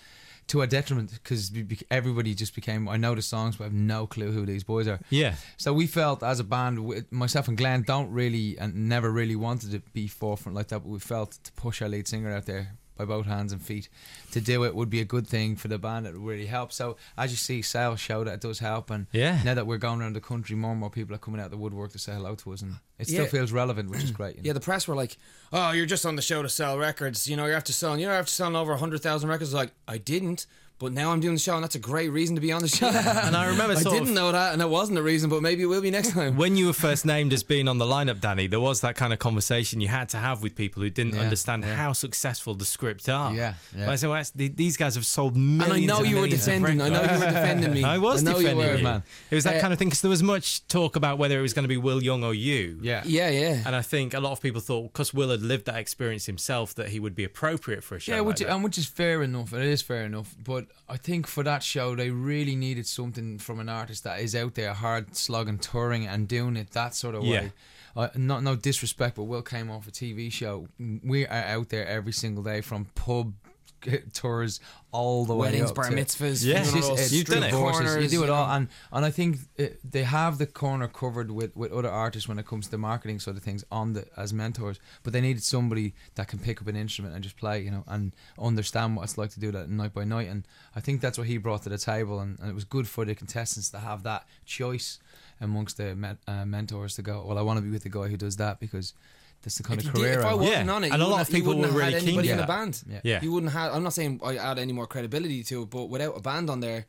To 0.48 0.62
our 0.62 0.68
detriment, 0.68 1.12
because 1.12 1.52
everybody 1.92 2.34
just 2.34 2.56
became. 2.56 2.90
I 2.90 2.98
know 2.98 3.14
the 3.14 3.22
songs, 3.22 3.58
but 3.58 3.66
I 3.66 3.68
have 3.68 3.74
no 3.74 4.08
clue 4.08 4.32
who 4.32 4.48
these 4.48 4.64
boys 4.64 4.88
are. 4.88 5.00
Yeah. 5.12 5.36
So 5.58 5.72
we 5.74 5.86
felt 5.86 6.24
as 6.24 6.40
a 6.40 6.44
band, 6.44 7.06
myself 7.12 7.48
and 7.48 7.56
Glen 7.56 7.84
don't 7.84 8.10
really 8.10 8.58
and 8.58 8.90
never 8.90 9.12
really 9.12 9.36
wanted 9.36 9.70
to 9.74 9.80
be 9.94 10.08
forefront 10.08 10.56
like 10.56 10.70
that, 10.70 10.80
but 10.80 10.90
we 10.90 10.98
felt 10.98 11.38
to 11.44 11.52
push 11.52 11.84
our 11.84 11.88
lead 11.88 12.08
singer 12.08 12.36
out 12.36 12.48
there 12.48 12.79
by 13.00 13.06
both 13.06 13.26
hands 13.26 13.52
and 13.54 13.62
feet 13.62 13.88
to 14.34 14.42
do 14.42 14.66
it 14.66 14.76
would 14.76 14.90
be 14.90 15.00
a 15.00 15.06
good 15.06 15.26
thing 15.26 15.56
for 15.56 15.70
the 15.70 15.80
band. 15.80 16.06
It 16.06 16.14
would 16.14 16.22
really 16.22 16.46
help. 16.46 16.72
So 16.74 16.98
as 17.18 17.32
you 17.32 17.38
see, 17.38 17.62
sales 17.64 18.00
show 18.00 18.24
that 18.26 18.34
it 18.36 18.42
does 18.42 18.60
help, 18.60 18.90
and 18.92 19.08
Yeah. 19.14 19.42
now 19.44 19.54
that 19.56 19.66
we're 19.66 19.78
going 19.78 20.02
around 20.02 20.14
the 20.18 20.22
country, 20.22 20.56
more 20.56 20.72
and 20.72 20.80
more 20.80 20.90
people 20.92 21.16
are 21.16 21.20
coming 21.20 21.40
out 21.40 21.46
of 21.46 21.52
the 21.52 21.58
woodwork 21.58 21.94
to 21.94 22.00
say 22.00 22.12
hello 22.14 22.36
to 22.36 22.54
us, 22.54 22.62
and 22.62 22.76
it 23.00 23.08
still 23.08 23.24
Yeah. 23.24 23.30
feels 23.30 23.52
relevant, 23.54 23.90
which 23.90 24.04
is 24.04 24.12
great. 24.12 24.36
you 24.36 24.42
know. 24.44 24.48
Yeah, 24.48 24.54
the 24.54 24.60
press 24.60 24.86
were 24.88 24.96
like, 24.96 25.18
"Oh, 25.54 25.72
you're 25.72 25.86
just 25.86 26.06
on 26.06 26.18
the 26.18 26.22
show 26.22 26.42
to 26.44 26.50
sell 26.50 26.78
records. 26.78 27.26
You 27.28 27.38
know, 27.38 27.46
you're 27.46 27.56
after 27.56 27.72
selling. 27.74 28.02
You're 28.02 28.12
after 28.12 28.32
selling 28.32 28.58
over 28.58 28.76
hundred 28.76 29.02
thousand 29.02 29.30
records." 29.30 29.54
Like, 29.54 29.72
I 29.88 29.98
didn't, 29.98 30.46
but 30.80 30.94
now 30.94 31.12
I'm 31.12 31.20
doing 31.20 31.36
the 31.36 31.40
show, 31.40 31.56
and 31.56 31.64
that's 31.64 31.76
a 31.76 31.80
great 31.80 32.10
reason 32.10 32.36
to 32.36 32.42
be 32.42 32.52
on 32.52 32.62
the 32.62 32.68
show. 32.68 32.88
And 33.30 33.36
I 33.36 33.48
remember 33.48 33.76
I 33.78 33.84
didn't 33.84 34.14
know 34.14 34.32
that, 34.32 34.54
and 34.54 34.62
it 34.62 34.70
wasn't 34.70 34.98
a 34.98 35.02
reason, 35.04 35.30
but 35.30 35.42
maybe 35.42 35.62
it 35.64 35.66
will 35.68 35.82
be 35.82 35.92
next 35.92 36.12
time. 36.12 36.36
When 36.38 36.56
you 36.56 36.68
were 36.68 36.74
first 36.74 37.06
named 37.06 37.34
as 37.34 37.44
being 37.44 37.68
on 37.68 37.78
the 37.78 37.86
lineup, 37.86 38.20
Danny, 38.22 38.48
there 38.48 38.60
was 38.60 38.82
that 38.82 38.96
kind 38.96 39.12
of 39.14 39.20
conversation 39.20 39.82
you 39.82 39.88
had 39.90 40.10
to 40.10 40.18
have 40.18 40.42
with 40.42 40.56
people 40.56 40.82
who 40.82 40.90
didn't 40.90 41.16
Yeah, 41.16 41.22
understand 41.22 41.64
yeah. 41.64 41.76
how 41.76 41.94
successful 41.94 42.56
the 42.56 42.66
script 42.66 43.08
are. 43.10 43.34
Yeah, 43.34 43.54
yeah. 43.76 43.86
But 43.86 43.92
I 43.92 43.96
said, 43.98 44.10
well, 44.10 44.24
these 44.36 44.78
guys 44.78 44.96
have 44.96 45.06
sold 45.06 45.36
and 45.36 45.58
millions. 45.58 45.84
I 45.84 45.86
know 45.86 46.00
and 46.00 46.08
you 46.10 46.18
were 46.18 46.28
defending. 46.28 46.82
I 46.82 46.90
know 46.90 47.02
you 47.04 47.20
were 47.20 47.26
defending 47.26 47.74
me. 47.74 47.84
I 47.96 47.98
was 47.98 48.24
know 48.24 48.38
defending 48.40 48.60
you 48.66 48.72
were, 48.72 48.78
you. 48.78 48.84
man. 48.84 49.04
It 49.30 49.36
was 49.36 49.44
that 49.44 49.58
Uh, 49.58 49.62
kind 49.62 49.74
of 49.74 49.80
thing 49.80 49.90
because 49.90 50.02
there 50.02 50.10
was 50.10 50.24
much 50.24 50.66
talk 50.68 50.96
about 50.96 51.18
whether 51.18 51.38
it 51.38 51.42
was 51.42 51.54
going 51.54 51.64
to 51.64 51.70
be 51.70 51.78
Will 51.78 52.02
Young 52.02 52.24
or 52.24 52.34
you. 52.34 52.80
yeah, 52.82 53.04
Yeah, 53.06 53.30
yeah. 53.30 53.64
And 53.66 53.76
I 53.76 53.82
think 53.82 54.14
a 54.14 54.20
lot 54.20 54.32
of 54.32 54.42
people 54.42 54.62
thought 54.62 54.94
because 54.94 55.14
Will 55.14 55.30
had 55.32 55.42
lived 55.42 55.66
that 55.66 55.76
experience 55.76 56.26
himself 56.26 56.74
that 56.76 56.90
he 56.90 57.00
would 57.00 57.16
be 57.16 57.24
appropriate 57.26 57.84
for 57.84 57.96
a 57.96 58.00
show. 58.00 58.14
Yeah, 58.14 58.20
like 58.20 58.28
which 58.28 58.42
and 58.42 58.64
which 58.64 58.78
is 58.78 58.86
fair 58.86 59.22
enough. 59.24 59.54
It 59.54 59.64
is 59.66 59.82
fair 59.82 60.04
enough. 60.06 60.36
But 60.42 60.66
I 60.88 60.98
think 60.98 61.28
for 61.28 61.44
that 61.44 61.62
show, 61.64 61.96
they 61.96 62.10
really 62.10 62.56
needed 62.56 62.88
something 62.88 63.38
from 63.38 63.60
an 63.60 63.70
artist 63.70 64.04
that 64.06 64.20
is 64.22 64.36
out 64.36 64.56
there, 64.56 64.74
hard 64.74 65.16
slogging, 65.16 65.60
touring, 65.60 66.08
and 66.08 66.28
doing 66.28 66.58
it 66.58 66.72
that 66.72 66.96
sort 66.96 67.16
of 67.16 67.24
Yeah. 67.24 67.42
way. 67.42 67.54
Uh, 67.96 68.08
not 68.16 68.44
no 68.44 68.56
disrespect, 68.56 69.16
but 69.16 69.24
Will 69.24 69.42
came 69.42 69.70
off 69.70 69.88
a 69.88 69.92
TV 69.92 70.32
show. 70.32 70.68
We 71.04 71.26
are 71.28 71.44
out 71.44 71.70
there 71.70 71.86
every 71.88 72.14
single 72.14 72.44
day 72.44 72.62
from 72.62 72.86
pub 72.96 73.34
tours 74.14 74.60
all 74.92 75.26
the 75.26 75.36
way 75.36 75.48
Weddings, 75.52 75.70
up 75.70 75.76
bar 75.76 75.90
to- 75.90 75.96
mitzvahs, 75.96 76.44
Yeah. 76.44 76.60
It's 76.62 76.74
just- 76.74 76.92
it's 76.92 77.12
You've 77.12 77.28
done 77.28 77.44
it. 77.44 77.52
divorces, 77.52 77.86
corners, 77.86 78.04
You 78.14 78.20
do 78.20 78.24
it 78.24 78.28
know. 78.28 78.34
all, 78.34 78.50
and 78.56 78.68
and 78.92 79.06
I 79.06 79.12
think 79.12 79.38
it, 79.58 79.80
they 79.90 80.04
have 80.04 80.38
the 80.38 80.48
corner 80.48 80.88
covered 80.88 81.30
with, 81.32 81.56
with 81.56 81.72
other 81.72 81.90
artists 81.90 82.28
when 82.28 82.40
it 82.40 82.46
comes 82.48 82.66
to 82.66 82.72
the 82.72 82.78
marketing 82.78 83.20
sort 83.20 83.38
of 83.38 83.44
things 83.44 83.64
on 83.72 83.94
the 83.94 84.06
as 84.18 84.34
mentors. 84.34 84.80
But 85.04 85.14
they 85.14 85.22
needed 85.22 85.44
somebody 85.44 85.94
that 86.16 86.28
can 86.28 86.40
pick 86.40 86.62
up 86.62 86.68
an 86.68 86.76
instrument 86.76 87.14
and 87.14 87.24
just 87.24 87.38
play, 87.38 87.62
you 87.62 87.72
know, 87.72 87.84
and 87.88 88.14
understand 88.40 88.96
what 88.96 89.04
it's 89.04 89.18
like 89.18 89.30
to 89.32 89.40
do 89.40 89.52
that 89.52 89.70
night 89.70 89.94
by 89.94 90.04
night. 90.04 90.28
And 90.28 90.48
I 90.76 90.80
think 90.82 91.02
that's 91.02 91.18
what 91.18 91.28
he 91.28 91.38
brought 91.38 91.64
to 91.64 91.70
the 91.70 91.78
table, 91.78 92.20
and, 92.20 92.40
and 92.40 92.50
it 92.50 92.56
was 92.56 92.64
good 92.64 92.88
for 92.88 93.06
the 93.06 93.14
contestants 93.16 93.70
to 93.70 93.80
have 93.80 94.04
that 94.04 94.26
choice 94.46 95.00
amongst 95.42 95.78
the 95.78 95.96
men, 95.96 96.18
uh, 96.28 96.46
mentors 96.46 96.96
to 96.96 97.02
go. 97.02 97.24
Well, 97.26 97.38
I 97.38 97.42
want 97.42 97.58
to 97.60 97.62
be 97.64 97.70
with 97.70 97.84
the 97.84 97.90
guy 97.90 98.08
who 98.08 98.18
does 98.18 98.36
that 98.38 98.60
because 98.60 98.94
that's 99.42 99.58
the 99.58 99.64
kind 99.64 99.80
If, 99.80 99.88
of 99.88 99.96
you 99.96 100.04
did, 100.04 100.08
career 100.10 100.20
if 100.20 100.26
I 100.26 100.30
I 100.32 100.34
wasn't 100.34 100.66
Yeah, 100.68 100.74
on 100.74 100.84
it, 100.84 100.92
and 100.92 101.02
a 101.02 101.08
lot 101.08 101.22
of 101.22 101.30
people 101.30 101.56
wouldn't 101.56 101.74
were 101.74 101.82
have 101.82 101.92
really 101.92 101.94
had 101.94 102.02
keen 102.02 102.10
anybody 102.10 102.28
to 102.28 102.32
in 102.34 102.38
do 102.40 102.44
a 102.44 102.48
that. 102.48 102.54
band. 102.58 102.84
Yeah. 102.90 103.00
Yeah. 103.04 103.20
you 103.22 103.32
wouldn't 103.32 103.52
have. 103.54 103.74
I'm 103.74 103.84
not 103.84 103.94
saying 103.94 104.20
I 104.24 104.36
add 104.38 104.60
any 104.60 104.74
more 104.74 104.88
credibility 104.88 105.44
to 105.44 105.64
it, 105.64 105.70
but 105.70 105.86
without 105.86 106.18
a 106.18 106.22
band 106.22 106.50
on 106.50 106.60
there, 106.60 106.86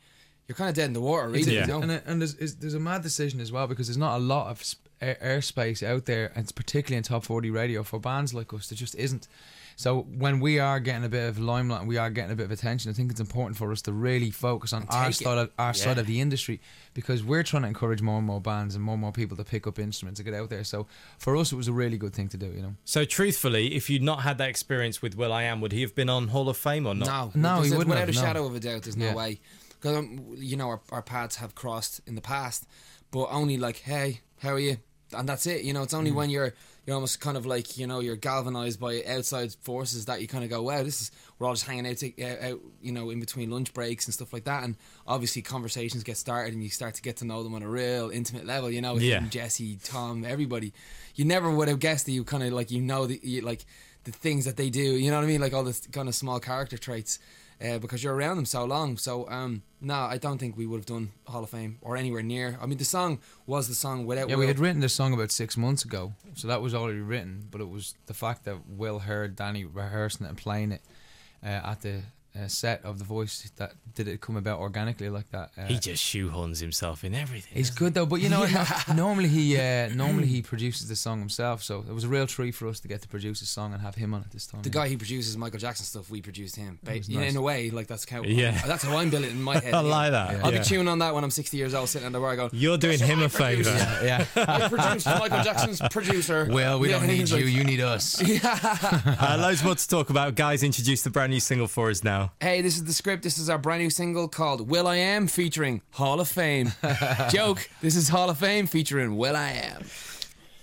you're 0.48 0.56
kind 0.56 0.68
of 0.68 0.74
dead 0.74 0.86
in 0.86 0.92
the 0.94 1.00
water, 1.00 1.28
really. 1.28 1.54
Yeah. 1.54 1.60
You 1.62 1.66
know? 1.68 1.82
And, 1.82 1.90
and 2.06 2.20
there's, 2.20 2.34
there's 2.56 2.74
a 2.74 2.80
mad 2.80 3.02
decision 3.02 3.40
as 3.40 3.52
well 3.52 3.66
because 3.68 3.86
there's 3.86 3.96
not 3.98 4.16
a 4.16 4.22
lot 4.22 4.50
of 4.50 4.62
sp- 4.66 4.82
air, 5.00 5.16
airspace 5.22 5.82
out 5.86 6.06
there, 6.06 6.26
and 6.34 6.44
it's 6.44 6.52
particularly 6.52 6.96
in 6.98 7.02
top 7.02 7.24
40 7.24 7.50
radio 7.50 7.82
for 7.82 7.98
bands 7.98 8.32
like 8.34 8.52
us. 8.54 8.68
There 8.68 8.76
just 8.76 8.94
isn't. 8.94 9.28
So 9.76 10.02
when 10.02 10.40
we 10.40 10.58
are 10.58 10.78
getting 10.78 11.04
a 11.04 11.08
bit 11.08 11.26
of 11.26 11.38
limelight 11.38 11.80
and 11.80 11.88
we 11.88 11.96
are 11.96 12.10
getting 12.10 12.30
a 12.32 12.34
bit 12.36 12.44
of 12.44 12.50
attention, 12.50 12.90
I 12.90 12.94
think 12.94 13.10
it's 13.10 13.20
important 13.20 13.56
for 13.56 13.72
us 13.72 13.80
to 13.82 13.92
really 13.92 14.30
focus 14.30 14.74
on 14.74 14.84
our 14.90 15.10
side 15.10 15.38
of 15.38 15.50
our 15.58 15.72
side 15.72 15.96
of 15.96 16.06
the 16.06 16.20
industry 16.20 16.60
because 16.92 17.24
we're 17.24 17.42
trying 17.42 17.62
to 17.62 17.68
encourage 17.68 18.02
more 18.02 18.18
and 18.18 18.26
more 18.26 18.42
bands 18.42 18.74
and 18.74 18.84
more 18.84 18.92
and 18.92 19.00
more 19.00 19.12
people 19.12 19.38
to 19.38 19.44
pick 19.44 19.66
up 19.66 19.78
instruments 19.78 20.20
and 20.20 20.26
get 20.26 20.34
out 20.38 20.50
there. 20.50 20.64
So 20.64 20.86
for 21.18 21.34
us, 21.34 21.50
it 21.50 21.56
was 21.56 21.66
a 21.66 21.72
really 21.72 21.96
good 21.96 22.12
thing 22.12 22.28
to 22.28 22.36
do. 22.36 22.48
You 22.48 22.60
know. 22.60 22.74
So 22.84 23.06
truthfully, 23.06 23.74
if 23.74 23.88
you'd 23.88 24.02
not 24.02 24.20
had 24.20 24.36
that 24.36 24.50
experience 24.50 25.00
with 25.00 25.16
will.i.am, 25.16 25.62
would 25.62 25.72
he 25.72 25.80
have 25.80 25.94
been 25.94 26.10
on 26.10 26.28
Hall 26.28 26.50
of 26.50 26.58
Fame 26.58 26.86
or 26.86 26.94
not? 26.94 27.34
No, 27.34 27.56
No, 27.56 27.62
he 27.62 27.70
wouldn't 27.70 27.88
Without 27.88 28.00
have, 28.00 28.08
a 28.10 28.12
no. 28.12 28.20
shadow 28.20 28.44
of 28.46 28.54
a 28.54 28.60
doubt, 28.60 28.82
there's 28.82 28.98
no 28.98 29.06
Yeah. 29.06 29.14
way. 29.14 29.40
Because 29.80 29.96
um, 29.96 30.34
you 30.36 30.58
know 30.58 30.68
our, 30.68 30.80
our 30.92 31.00
paths 31.02 31.36
have 31.36 31.54
crossed 31.54 32.02
in 32.06 32.16
the 32.16 32.20
past, 32.20 32.66
but 33.10 33.28
only 33.30 33.56
like, 33.56 33.78
hey, 33.78 34.20
how 34.40 34.50
are 34.50 34.58
you? 34.58 34.76
And 35.12 35.28
that's 35.28 35.46
it. 35.46 35.62
You 35.62 35.72
know, 35.72 35.82
it's 35.82 35.94
only 35.94 36.12
when 36.12 36.30
you're 36.30 36.54
you're 36.86 36.94
almost 36.94 37.20
kind 37.20 37.36
of 37.36 37.46
like 37.46 37.76
you 37.76 37.86
know 37.86 38.00
you're 38.00 38.16
galvanized 38.16 38.80
by 38.80 39.02
outside 39.06 39.52
forces 39.62 40.06
that 40.06 40.20
you 40.20 40.28
kind 40.28 40.44
of 40.44 40.50
go, 40.50 40.62
wow, 40.62 40.82
this 40.82 41.00
is 41.02 41.10
we're 41.38 41.46
all 41.46 41.54
just 41.54 41.66
hanging 41.66 41.86
out, 41.86 41.96
to, 41.98 42.22
uh, 42.22 42.52
out, 42.52 42.60
you 42.82 42.92
know, 42.92 43.10
in 43.10 43.20
between 43.20 43.50
lunch 43.50 43.72
breaks 43.72 44.06
and 44.06 44.14
stuff 44.14 44.32
like 44.32 44.44
that. 44.44 44.62
And 44.64 44.76
obviously, 45.06 45.42
conversations 45.42 46.02
get 46.02 46.16
started, 46.16 46.54
and 46.54 46.62
you 46.62 46.68
start 46.70 46.94
to 46.94 47.02
get 47.02 47.16
to 47.18 47.24
know 47.24 47.42
them 47.42 47.54
on 47.54 47.62
a 47.62 47.68
real 47.68 48.10
intimate 48.10 48.46
level. 48.46 48.70
You 48.70 48.80
know, 48.80 48.96
Yeah. 48.98 49.20
Jessie, 49.28 49.78
Tom, 49.82 50.24
everybody. 50.24 50.72
You 51.14 51.24
never 51.24 51.50
would 51.50 51.68
have 51.68 51.80
guessed 51.80 52.06
that 52.06 52.12
you 52.12 52.24
kind 52.24 52.42
of 52.42 52.52
like 52.52 52.70
you 52.70 52.80
know 52.80 53.06
the 53.06 53.20
you, 53.22 53.40
like 53.42 53.64
the 54.04 54.12
things 54.12 54.44
that 54.44 54.56
they 54.56 54.70
do. 54.70 54.80
You 54.80 55.10
know 55.10 55.16
what 55.16 55.24
I 55.24 55.28
mean? 55.28 55.40
Like 55.40 55.52
all 55.54 55.64
this 55.64 55.86
kind 55.88 56.08
of 56.08 56.14
small 56.14 56.40
character 56.40 56.78
traits. 56.78 57.18
Uh, 57.62 57.78
because 57.78 58.02
you're 58.02 58.14
around 58.14 58.36
them 58.36 58.46
so 58.46 58.64
long, 58.64 58.96
so 58.96 59.28
um, 59.28 59.62
no, 59.82 59.94
I 59.94 60.16
don't 60.16 60.38
think 60.38 60.56
we 60.56 60.64
would 60.64 60.78
have 60.78 60.86
done 60.86 61.10
Hall 61.26 61.44
of 61.44 61.50
Fame 61.50 61.76
or 61.82 61.94
anywhere 61.94 62.22
near. 62.22 62.58
I 62.58 62.64
mean, 62.64 62.78
the 62.78 62.86
song 62.86 63.18
was 63.46 63.68
the 63.68 63.74
song 63.74 64.06
without. 64.06 64.30
Yeah, 64.30 64.36
Will. 64.36 64.40
we 64.40 64.46
had 64.46 64.58
written 64.58 64.80
this 64.80 64.94
song 64.94 65.12
about 65.12 65.30
six 65.30 65.58
months 65.58 65.84
ago, 65.84 66.14
so 66.34 66.48
that 66.48 66.62
was 66.62 66.74
already 66.74 67.00
written. 67.00 67.46
But 67.50 67.60
it 67.60 67.68
was 67.68 67.94
the 68.06 68.14
fact 68.14 68.46
that 68.46 68.66
Will 68.66 69.00
heard 69.00 69.36
Danny 69.36 69.66
rehearsing 69.66 70.24
it 70.24 70.30
and 70.30 70.38
playing 70.38 70.72
it 70.72 70.80
uh, 71.42 71.48
at 71.48 71.82
the 71.82 72.00
uh, 72.38 72.46
set 72.48 72.84
of 72.84 72.98
The 72.98 73.04
Voice 73.04 73.50
that 73.56 73.72
did 73.94 74.06
it 74.08 74.20
come 74.20 74.36
about 74.36 74.60
organically 74.60 75.08
like 75.08 75.30
that. 75.30 75.50
Uh, 75.58 75.64
He 75.66 75.78
just 75.78 76.02
shoehorns 76.04 76.60
himself 76.60 77.02
in 77.04 77.14
everything. 77.14 77.52
He's 77.56 77.70
good 77.70 77.94
though, 77.94 78.06
but 78.06 78.20
you 78.20 78.28
know, 78.28 78.40
what? 78.40 78.84
normally 78.94 79.28
he 79.28 79.56
uh, 79.58 79.88
normally 79.94 80.26
he 80.26 80.40
produces 80.42 80.88
the 80.88 80.96
song 80.96 81.18
himself. 81.18 81.62
So 81.62 81.80
it 81.88 81.92
was 81.92 82.04
a 82.04 82.08
real 82.08 82.26
treat 82.26 82.54
for 82.54 82.68
us 82.68 82.78
to 82.80 82.88
get 82.88 83.02
to 83.02 83.08
produce 83.08 83.42
a 83.42 83.46
song 83.46 83.72
and 83.72 83.82
have 83.82 83.94
him 83.96 84.14
on 84.14 84.20
it 84.22 84.30
this 84.30 84.46
time. 84.46 84.62
The 84.62 84.70
guy 84.70 84.88
who 84.88 84.96
produces 84.96 85.36
Michael 85.36 85.58
Jackson 85.58 85.84
stuff, 85.86 86.10
we 86.10 86.20
produced 86.22 86.56
him. 86.56 86.78
Ba- 86.82 86.98
you 86.98 87.14
know, 87.16 87.20
nice. 87.22 87.30
In 87.30 87.36
a 87.36 87.42
way, 87.42 87.70
like 87.70 87.86
that's 87.88 88.08
how. 88.08 88.22
Yeah. 88.22 88.52
That's 88.70 88.84
how 88.84 88.96
I'm 88.96 89.10
building 89.10 89.30
it 89.30 89.32
in 89.32 89.42
my 89.42 89.58
head. 89.58 89.74
I 89.74 89.82
yeah. 89.82 89.88
like 89.88 90.10
that. 90.12 90.30
Yeah. 90.32 90.44
I'll 90.44 90.52
yeah. 90.52 90.58
be 90.58 90.64
tuning 90.64 90.88
on 90.88 90.98
that 91.00 91.14
when 91.14 91.24
I'm 91.24 91.30
60 91.30 91.56
years 91.56 91.74
old, 91.74 91.88
sitting 91.88 92.06
in 92.06 92.12
the 92.12 92.20
bar 92.20 92.36
going. 92.36 92.50
You're 92.52 92.78
doing 92.78 92.98
him 93.00 93.20
what 93.20 93.32
a 93.32 93.44
I 93.44 93.54
produced." 93.54 93.70
favour. 93.70 94.06
yeah. 94.06 94.24
I 94.36 94.68
produced 94.68 95.06
Michael 95.06 95.42
Jackson's 95.42 95.80
producer. 95.90 96.46
Well, 96.50 96.78
we 96.78 96.90
Yeah, 96.90 96.98
don't 96.98 97.08
need 97.08 97.28
you. 97.28 97.36
like, 97.36 97.46
You 97.46 97.64
need 97.64 97.80
us. 97.80 98.20
Uh, 98.22 99.36
loads 99.40 99.64
more 99.64 99.74
to 99.74 99.88
talk 99.88 100.10
about. 100.10 100.34
Guys, 100.36 100.62
introduce 100.62 101.02
the 101.02 101.10
brand 101.10 101.32
new 101.32 101.40
single 101.40 101.66
for 101.66 101.90
us 101.90 102.04
now. 102.04 102.19
Hey, 102.40 102.62
this 102.62 102.76
is 102.76 102.84
the 102.84 102.92
script. 102.92 103.22
This 103.22 103.38
is 103.38 103.48
our 103.48 103.58
brand 103.58 103.82
new 103.82 103.90
single 103.90 104.28
called 104.28 104.68
will.i.am 104.68 105.26
featuring 105.26 105.82
Hall 105.92 106.20
of 106.20 106.28
Fame. 106.28 106.72
Joke. 107.30 107.68
This 107.80 107.96
is 107.96 108.08
Hall 108.08 108.30
of 108.30 108.38
Fame 108.38 108.66
featuring 108.66 109.16
will.i.am. 109.16 109.84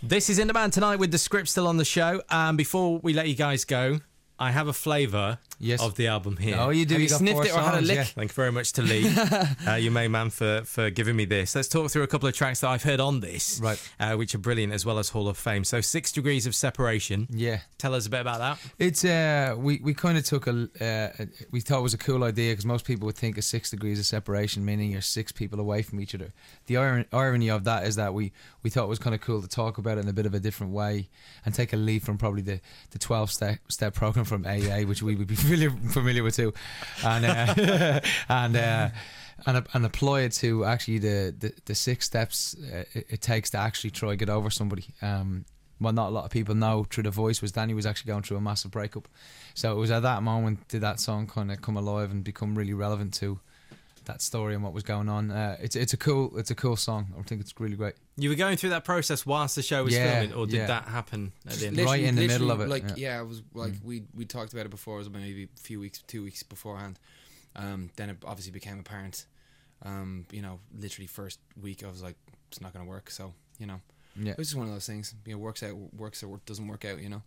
This 0.04 0.30
is 0.30 0.38
In 0.40 0.48
Demand 0.48 0.74
tonight 0.74 0.98
with 0.98 1.12
the 1.12 1.18
script 1.18 1.50
still 1.50 1.68
on 1.68 1.78
the 1.78 1.86
show. 1.86 2.22
And 2.30 2.58
before 2.58 3.00
we 3.00 3.14
let 3.14 3.28
you 3.28 3.36
guys 3.36 3.66
go, 3.66 4.00
I 4.40 4.52
have 4.52 4.68
a 4.68 4.74
flavour 4.74 5.40
Yes. 5.60 5.82
of 5.82 5.96
the 5.96 6.08
album 6.08 6.38
here. 6.38 6.58
Oh, 6.60 6.70
you 6.70 6.86
do. 6.86 6.94
Have 6.96 7.02
you 7.02 7.10
got 7.10 7.18
sniffed 7.20 7.46
it 7.46 7.54
or 7.56 7.60
had 7.60 7.80
a 7.80 7.82
lick? 7.82 7.96
yeah. 7.96 8.04
Thank 8.04 8.30
you 8.32 8.36
very 8.36 8.52
much 8.52 8.74
to 8.74 8.82
Lee, 8.84 9.12
uh, 9.68 9.76
your 9.76 9.92
main 9.92 10.12
man, 10.12 10.30
for, 10.30 10.62
for 10.66 10.90
giving 10.90 11.16
me 11.16 11.26
this. 11.26 11.56
Let's 11.56 11.68
talk 11.68 11.90
through 11.90 12.04
a 12.04 12.08
couple 12.08 12.30
of 12.30 12.36
tracks 12.36 12.60
that 12.62 12.70
I've 12.70 12.84
heard 12.84 13.00
on 13.00 13.20
this, 13.22 13.60
Right. 13.62 13.92
uh, 14.00 14.16
which 14.16 14.36
are 14.36 14.40
brilliant, 14.40 14.72
as 14.74 14.86
well 14.86 15.00
as 15.00 15.10
Hall 15.10 15.28
of 15.28 15.38
Fame. 15.38 15.64
So, 15.64 15.82
Six 15.82 16.12
Degrees 16.12 16.46
of 16.46 16.54
Separation. 16.56 17.28
Yeah. 17.32 17.60
Tell 17.78 17.94
us 17.96 18.06
a 18.06 18.10
bit 18.10 18.22
about 18.22 18.40
that. 18.40 18.60
It's 18.80 19.04
uh 19.06 19.56
we 19.58 19.80
we 19.84 19.94
kind 19.94 20.18
of 20.18 20.24
took 20.26 20.48
a 20.48 20.68
uh, 20.80 21.26
we 21.52 21.60
thought 21.62 21.80
it 21.80 21.84
was 21.84 21.94
a 21.94 21.98
cool 21.98 22.24
idea 22.24 22.52
because 22.52 22.66
most 22.66 22.86
people 22.86 23.06
would 23.08 23.16
think 23.16 23.38
of 23.38 23.44
six 23.44 23.70
degrees 23.72 24.00
of 24.00 24.06
separation 24.06 24.64
meaning 24.66 24.92
you're 24.92 25.02
six 25.02 25.32
people 25.32 25.60
away 25.60 25.82
from 25.82 26.00
each 26.00 26.14
other. 26.16 26.34
The 26.68 26.78
iron, 26.78 27.06
irony 27.14 27.50
of 27.50 27.64
that 27.66 27.86
is 27.86 27.96
that 27.96 28.14
we 28.14 28.32
we 28.64 28.70
thought 28.70 28.86
it 28.86 28.90
was 28.90 29.00
kind 29.00 29.14
of 29.16 29.22
cool 29.22 29.42
to 29.42 29.48
talk 29.48 29.78
about 29.78 29.98
it 29.98 30.02
in 30.02 30.08
a 30.10 30.14
bit 30.14 30.26
of 30.26 30.34
a 30.34 30.40
different 30.40 30.74
way 30.74 31.10
and 31.46 31.54
take 31.54 31.74
a 31.74 31.78
lead 31.78 32.04
from 32.04 32.18
probably 32.18 32.42
the 32.42 32.60
the 32.92 33.00
twelve 33.00 33.32
step 33.32 33.60
step 33.70 33.94
program 33.94 34.26
from 34.26 34.46
AA 34.46 34.82
which 34.82 35.02
we 35.04 35.16
would 35.16 35.28
be 35.28 35.36
familiar 35.48 35.70
familiar 35.90 36.24
with 36.24 36.36
too, 36.36 36.54
and 37.04 37.26
uh, 37.26 38.00
and. 38.30 38.56
Uh, 38.56 38.90
and, 39.46 39.68
and 39.74 39.86
apply 39.86 40.22
it 40.22 40.32
to 40.32 40.66
actually 40.66 40.98
the, 40.98 41.34
the, 41.38 41.54
the 41.66 41.76
six 41.76 42.06
steps 42.06 42.56
uh, 42.74 42.84
it, 42.94 43.06
it 43.08 43.22
takes 43.22 43.52
to 43.52 43.58
actually 43.58 43.92
try 43.92 44.16
get 44.16 44.32
over 44.32 44.50
somebody. 44.50 44.86
Um, 45.02 45.46
what 45.80 45.94
not 45.94 46.08
a 46.08 46.10
lot 46.10 46.26
of 46.26 46.32
people 46.32 46.56
know 46.56 46.86
through 46.90 47.04
the 47.04 47.12
voice 47.12 47.42
was 47.42 47.52
Danny 47.52 47.74
was 47.74 47.86
actually 47.86 48.10
going 48.10 48.24
through 48.24 48.38
a 48.38 48.42
massive 48.42 48.72
breakup. 48.72 49.08
So 49.54 49.72
it 49.72 49.76
was 49.76 49.92
at 49.92 50.02
that 50.02 50.24
moment 50.24 50.68
did 50.68 50.82
that 50.82 51.00
song 51.00 51.28
kind 51.28 51.52
of 51.52 51.62
come 51.62 51.78
alive 51.78 52.10
and 52.12 52.24
become 52.24 52.56
really 52.56 52.74
relevant 52.74 53.14
to 53.16 53.40
that 54.08 54.22
story 54.22 54.54
and 54.56 54.64
what 54.64 54.74
was 54.74 54.84
going 54.84 55.08
on. 55.08 55.32
Uh, 55.32 55.56
it's 55.62 55.76
it's 55.76 55.94
a 55.94 55.98
cool 55.98 56.38
it's 56.38 56.52
a 56.52 56.56
cool 56.56 56.76
song. 56.76 57.14
I 57.18 57.22
think 57.22 57.40
it's 57.40 57.54
really 57.60 57.76
great. 57.78 57.94
You 58.18 58.30
were 58.30 58.36
going 58.36 58.58
through 58.58 58.72
that 58.72 58.84
process 58.84 59.26
whilst 59.26 59.56
the 59.56 59.62
show 59.62 59.84
was 59.84 59.94
Yeah, 59.94 60.20
filming, 60.20 60.36
or 60.36 60.46
did 60.48 60.56
yeah. 60.56 60.68
that 60.68 60.86
happen 60.86 61.32
at 61.46 61.54
the 61.54 61.68
end? 61.68 61.78
Right 61.80 62.04
in 62.04 62.16
the 62.16 62.28
middle 62.28 62.52
of 62.52 62.60
it, 62.62 62.68
Like, 62.70 62.84
yeah. 62.90 62.96
yeah, 62.98 63.22
it 63.22 63.28
was 63.28 63.42
like 63.54 63.74
we 63.84 64.04
we 64.14 64.26
talked 64.26 64.52
about 64.54 64.66
it 64.66 64.70
before. 64.70 64.96
It 64.96 65.00
was 65.00 65.10
maybe 65.10 65.44
a 65.46 65.60
few 65.62 65.80
weeks, 65.80 66.02
two 66.08 66.24
weeks 66.24 66.44
beforehand. 66.44 67.00
Um, 67.56 67.90
then 67.96 68.10
it 68.10 68.18
obviously 68.26 68.52
became 68.52 68.80
apparent. 68.80 69.26
Um, 69.84 70.26
you 70.32 70.42
know, 70.42 70.60
literally 70.78 71.08
first 71.08 71.40
week, 71.62 71.84
I 71.84 71.88
was 71.88 72.02
like, 72.02 72.16
it's 72.50 72.60
not 72.62 72.74
going 72.74 72.84
to 72.86 72.90
work. 72.90 73.10
So 73.12 73.34
you 73.60 73.66
know, 73.68 73.82
Yeah. 74.16 74.32
it 74.32 74.38
was 74.38 74.48
just 74.50 74.58
one 74.58 74.68
of 74.68 74.74
those 74.74 74.88
things. 74.88 75.14
You 75.26 75.34
know, 75.34 75.40
works 75.40 75.64
out, 75.64 75.76
works 75.94 76.24
or 76.24 76.40
doesn't 76.46 76.68
work 76.68 76.86
out. 76.86 77.02
You 77.02 77.10
know. 77.10 77.24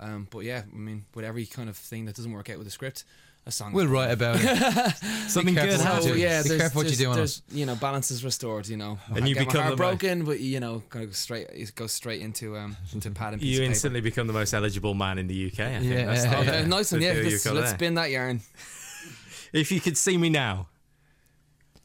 Um, 0.00 0.26
but 0.30 0.40
yeah, 0.40 0.62
I 0.70 0.76
mean, 0.76 1.04
with 1.14 1.24
every 1.24 1.46
kind 1.46 1.68
of 1.68 1.76
thing 1.76 2.06
that 2.06 2.16
doesn't 2.16 2.32
work 2.32 2.50
out 2.50 2.58
with 2.58 2.66
the 2.66 2.70
script, 2.72 3.04
a 3.46 3.50
song. 3.50 3.72
We'll 3.72 3.86
write 3.88 4.10
about 4.10 4.36
it. 4.40 4.96
Something 5.28 5.54
good 5.54 5.68
what 5.72 5.80
happened. 5.80 6.06
you 6.06 6.14
yeah, 6.14 6.42
Be 6.42 6.56
careful 6.56 6.80
what 6.82 6.90
you 6.90 6.96
there's- 6.96 6.98
do 6.98 7.10
on 7.10 7.16
there's, 7.16 7.38
us. 7.40 7.42
You 7.52 7.66
know, 7.66 7.74
balance 7.76 8.10
is 8.10 8.24
restored. 8.24 8.66
You 8.68 8.76
know, 8.78 8.98
And 9.14 9.24
I 9.24 9.28
you 9.28 9.34
get 9.34 9.46
become 9.46 9.46
my 9.46 9.52
the 9.52 9.62
heart 9.62 9.70
mo- 9.70 9.76
broken, 9.76 10.24
but 10.24 10.40
you 10.40 10.60
know, 10.60 10.82
kind 10.88 11.04
of 11.04 11.14
straight. 11.14 11.74
go 11.74 11.86
straight 11.86 12.22
into 12.22 12.56
um 12.56 12.76
into 12.92 13.10
pad 13.10 13.34
and 13.34 13.42
piece 13.42 13.50
You 13.50 13.56
of 13.56 13.60
paper. 13.62 13.70
instantly 13.70 14.00
become 14.00 14.26
the 14.26 14.32
most 14.32 14.54
eligible 14.54 14.94
man 14.94 15.18
in 15.18 15.26
the 15.26 15.46
UK. 15.46 15.60
I 15.60 15.78
think 15.80 15.84
Yeah. 15.92 16.06
that's 16.06 16.22
the, 16.24 16.38
Okay, 16.38 16.58
uh, 16.62 16.66
nice 16.66 16.92
one. 16.92 17.02
Yeah, 17.02 17.12
let's, 17.22 17.46
let's 17.46 17.70
spin 17.72 17.94
that 17.94 18.10
yarn. 18.10 18.40
If 19.52 19.70
you 19.70 19.80
could 19.80 19.96
see 19.96 20.16
me 20.18 20.30
now, 20.30 20.66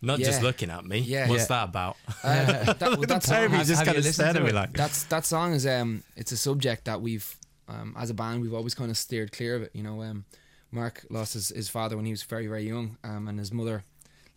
not 0.02 0.18
just 0.20 0.42
looking 0.42 0.72
at 0.72 0.86
me. 0.86 1.00
Yeah. 1.00 1.28
what's 1.30 1.42
Yeah. 1.44 1.48
that 1.50 1.64
about? 1.70 1.98
Uh, 2.24 2.74
that, 2.74 2.80
well, 2.82 3.02
that 3.02 3.22
song 3.24 3.52
Baby 3.52 3.64
just 3.64 3.86
kind 3.86 3.90
of 3.98 4.04
listened 4.06 4.14
stared 4.16 4.38
at 4.38 4.44
me 4.44 4.52
like. 4.52 4.74
that's 4.74 5.04
that 5.04 5.24
song 5.26 5.54
is 5.54 5.68
um 5.68 6.04
it's 6.16 6.32
a 6.32 6.38
subject 6.38 6.86
that 6.86 7.00
we've 7.02 7.36
um 7.68 7.96
as 8.00 8.10
a 8.10 8.14
band 8.16 8.42
we've 8.42 8.54
always 8.56 8.74
kind 8.74 8.90
of 8.90 8.98
steered 8.98 9.32
clear 9.32 9.56
of 9.56 9.62
it. 9.64 9.72
You 9.74 9.84
know, 9.84 10.02
um 10.02 10.26
Mark 10.72 11.06
lost 11.10 11.34
his, 11.34 11.50
his 11.50 11.70
father 11.70 11.96
when 11.96 12.06
he 12.06 12.12
was 12.12 12.24
very 12.24 12.48
very 12.48 12.68
young, 12.68 12.98
um 13.04 13.28
and 13.28 13.40
his 13.40 13.52
mother 13.52 13.84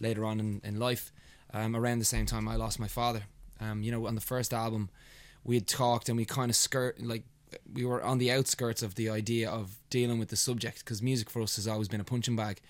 later 0.01 0.25
on 0.25 0.41
in, 0.41 0.61
in 0.65 0.79
life. 0.79 1.13
Um, 1.55 1.77
around 1.77 1.99
the 1.99 2.07
same 2.07 2.27
time 2.27 2.49
I 2.49 2.57
lost 2.57 2.81
my 2.81 2.89
father. 2.89 3.25
Um, 3.61 3.83
you 3.83 3.93
know, 3.93 4.07
on 4.07 4.15
the 4.15 4.21
first 4.23 4.55
album, 4.55 4.89
we 5.45 5.55
had 5.55 5.67
talked 5.67 6.09
and 6.09 6.17
we 6.17 6.25
kind 6.25 6.51
of 6.51 6.57
skirt 6.57 7.01
like 7.01 7.25
we 7.73 7.85
were 7.85 8.03
on 8.03 8.19
the 8.19 8.33
outskirts 8.33 8.83
of 8.83 8.95
the 8.95 9.11
idea 9.11 9.51
of 9.51 9.77
dealing 9.91 10.19
with 10.19 10.29
the 10.29 10.37
subject 10.37 10.79
because 10.79 11.03
music 11.03 11.29
for 11.29 11.43
us 11.43 11.57
has 11.57 11.69
always 11.69 11.89
been 11.89 12.01
a 12.01 12.05
punching 12.05 12.37
bag. 12.37 12.61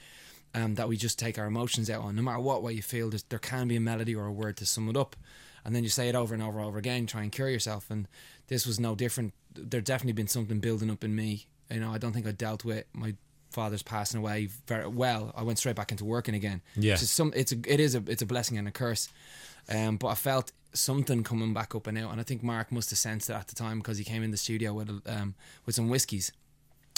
Um, 0.54 0.74
that 0.74 0.86
we 0.86 0.98
just 0.98 1.18
take 1.18 1.38
our 1.38 1.46
emotions 1.46 1.88
out 1.88 2.02
on. 2.02 2.14
No 2.14 2.20
matter 2.20 2.38
what 2.40 2.62
way 2.62 2.74
you 2.74 2.82
feel, 2.82 3.10
there 3.30 3.38
can 3.38 3.68
be 3.68 3.76
a 3.76 3.80
melody 3.80 4.14
or 4.14 4.26
a 4.26 4.32
word 4.32 4.58
to 4.58 4.66
sum 4.66 4.86
it 4.90 4.98
up, 4.98 5.16
and 5.64 5.74
then 5.74 5.82
you 5.82 5.88
say 5.88 6.10
it 6.10 6.14
over 6.14 6.34
and 6.34 6.42
over 6.42 6.58
and 6.58 6.68
over 6.68 6.76
again, 6.76 7.06
try 7.06 7.22
and 7.22 7.32
cure 7.32 7.48
yourself. 7.48 7.90
And 7.90 8.06
this 8.48 8.66
was 8.66 8.78
no 8.78 8.94
different. 8.94 9.32
There 9.54 9.80
definitely 9.80 10.12
been 10.12 10.28
something 10.28 10.60
building 10.60 10.90
up 10.90 11.04
in 11.04 11.16
me. 11.16 11.46
You 11.70 11.80
know, 11.80 11.90
I 11.90 11.96
don't 11.96 12.12
think 12.12 12.26
I 12.26 12.32
dealt 12.32 12.66
with 12.66 12.84
my 12.92 13.14
father's 13.52 13.82
passing 13.82 14.18
away 14.20 14.48
very 14.66 14.86
well. 14.86 15.32
I 15.36 15.42
went 15.42 15.58
straight 15.58 15.76
back 15.76 15.90
into 15.92 16.04
working 16.04 16.34
again. 16.34 16.60
Yeah. 16.76 16.94
Is 16.94 17.10
some. 17.10 17.32
It's 17.36 17.52
a. 17.52 17.56
It 17.66 17.80
is 17.80 17.94
a. 17.94 18.02
It's 18.06 18.22
a 18.22 18.26
blessing 18.26 18.58
and 18.58 18.66
a 18.66 18.72
curse. 18.72 19.08
Um, 19.68 19.96
but 19.96 20.08
I 20.08 20.14
felt 20.14 20.52
something 20.72 21.22
coming 21.22 21.54
back 21.54 21.74
up 21.74 21.86
and 21.86 21.96
out, 21.98 22.10
and 22.10 22.20
I 22.20 22.24
think 22.24 22.42
Mark 22.42 22.72
must 22.72 22.90
have 22.90 22.98
sensed 22.98 23.30
it 23.30 23.34
at 23.34 23.48
the 23.48 23.54
time 23.54 23.78
because 23.78 23.98
he 23.98 24.04
came 24.04 24.22
in 24.22 24.30
the 24.30 24.36
studio 24.36 24.74
with 24.74 24.90
um 25.06 25.34
with 25.66 25.74
some 25.74 25.88
whiskies. 25.88 26.32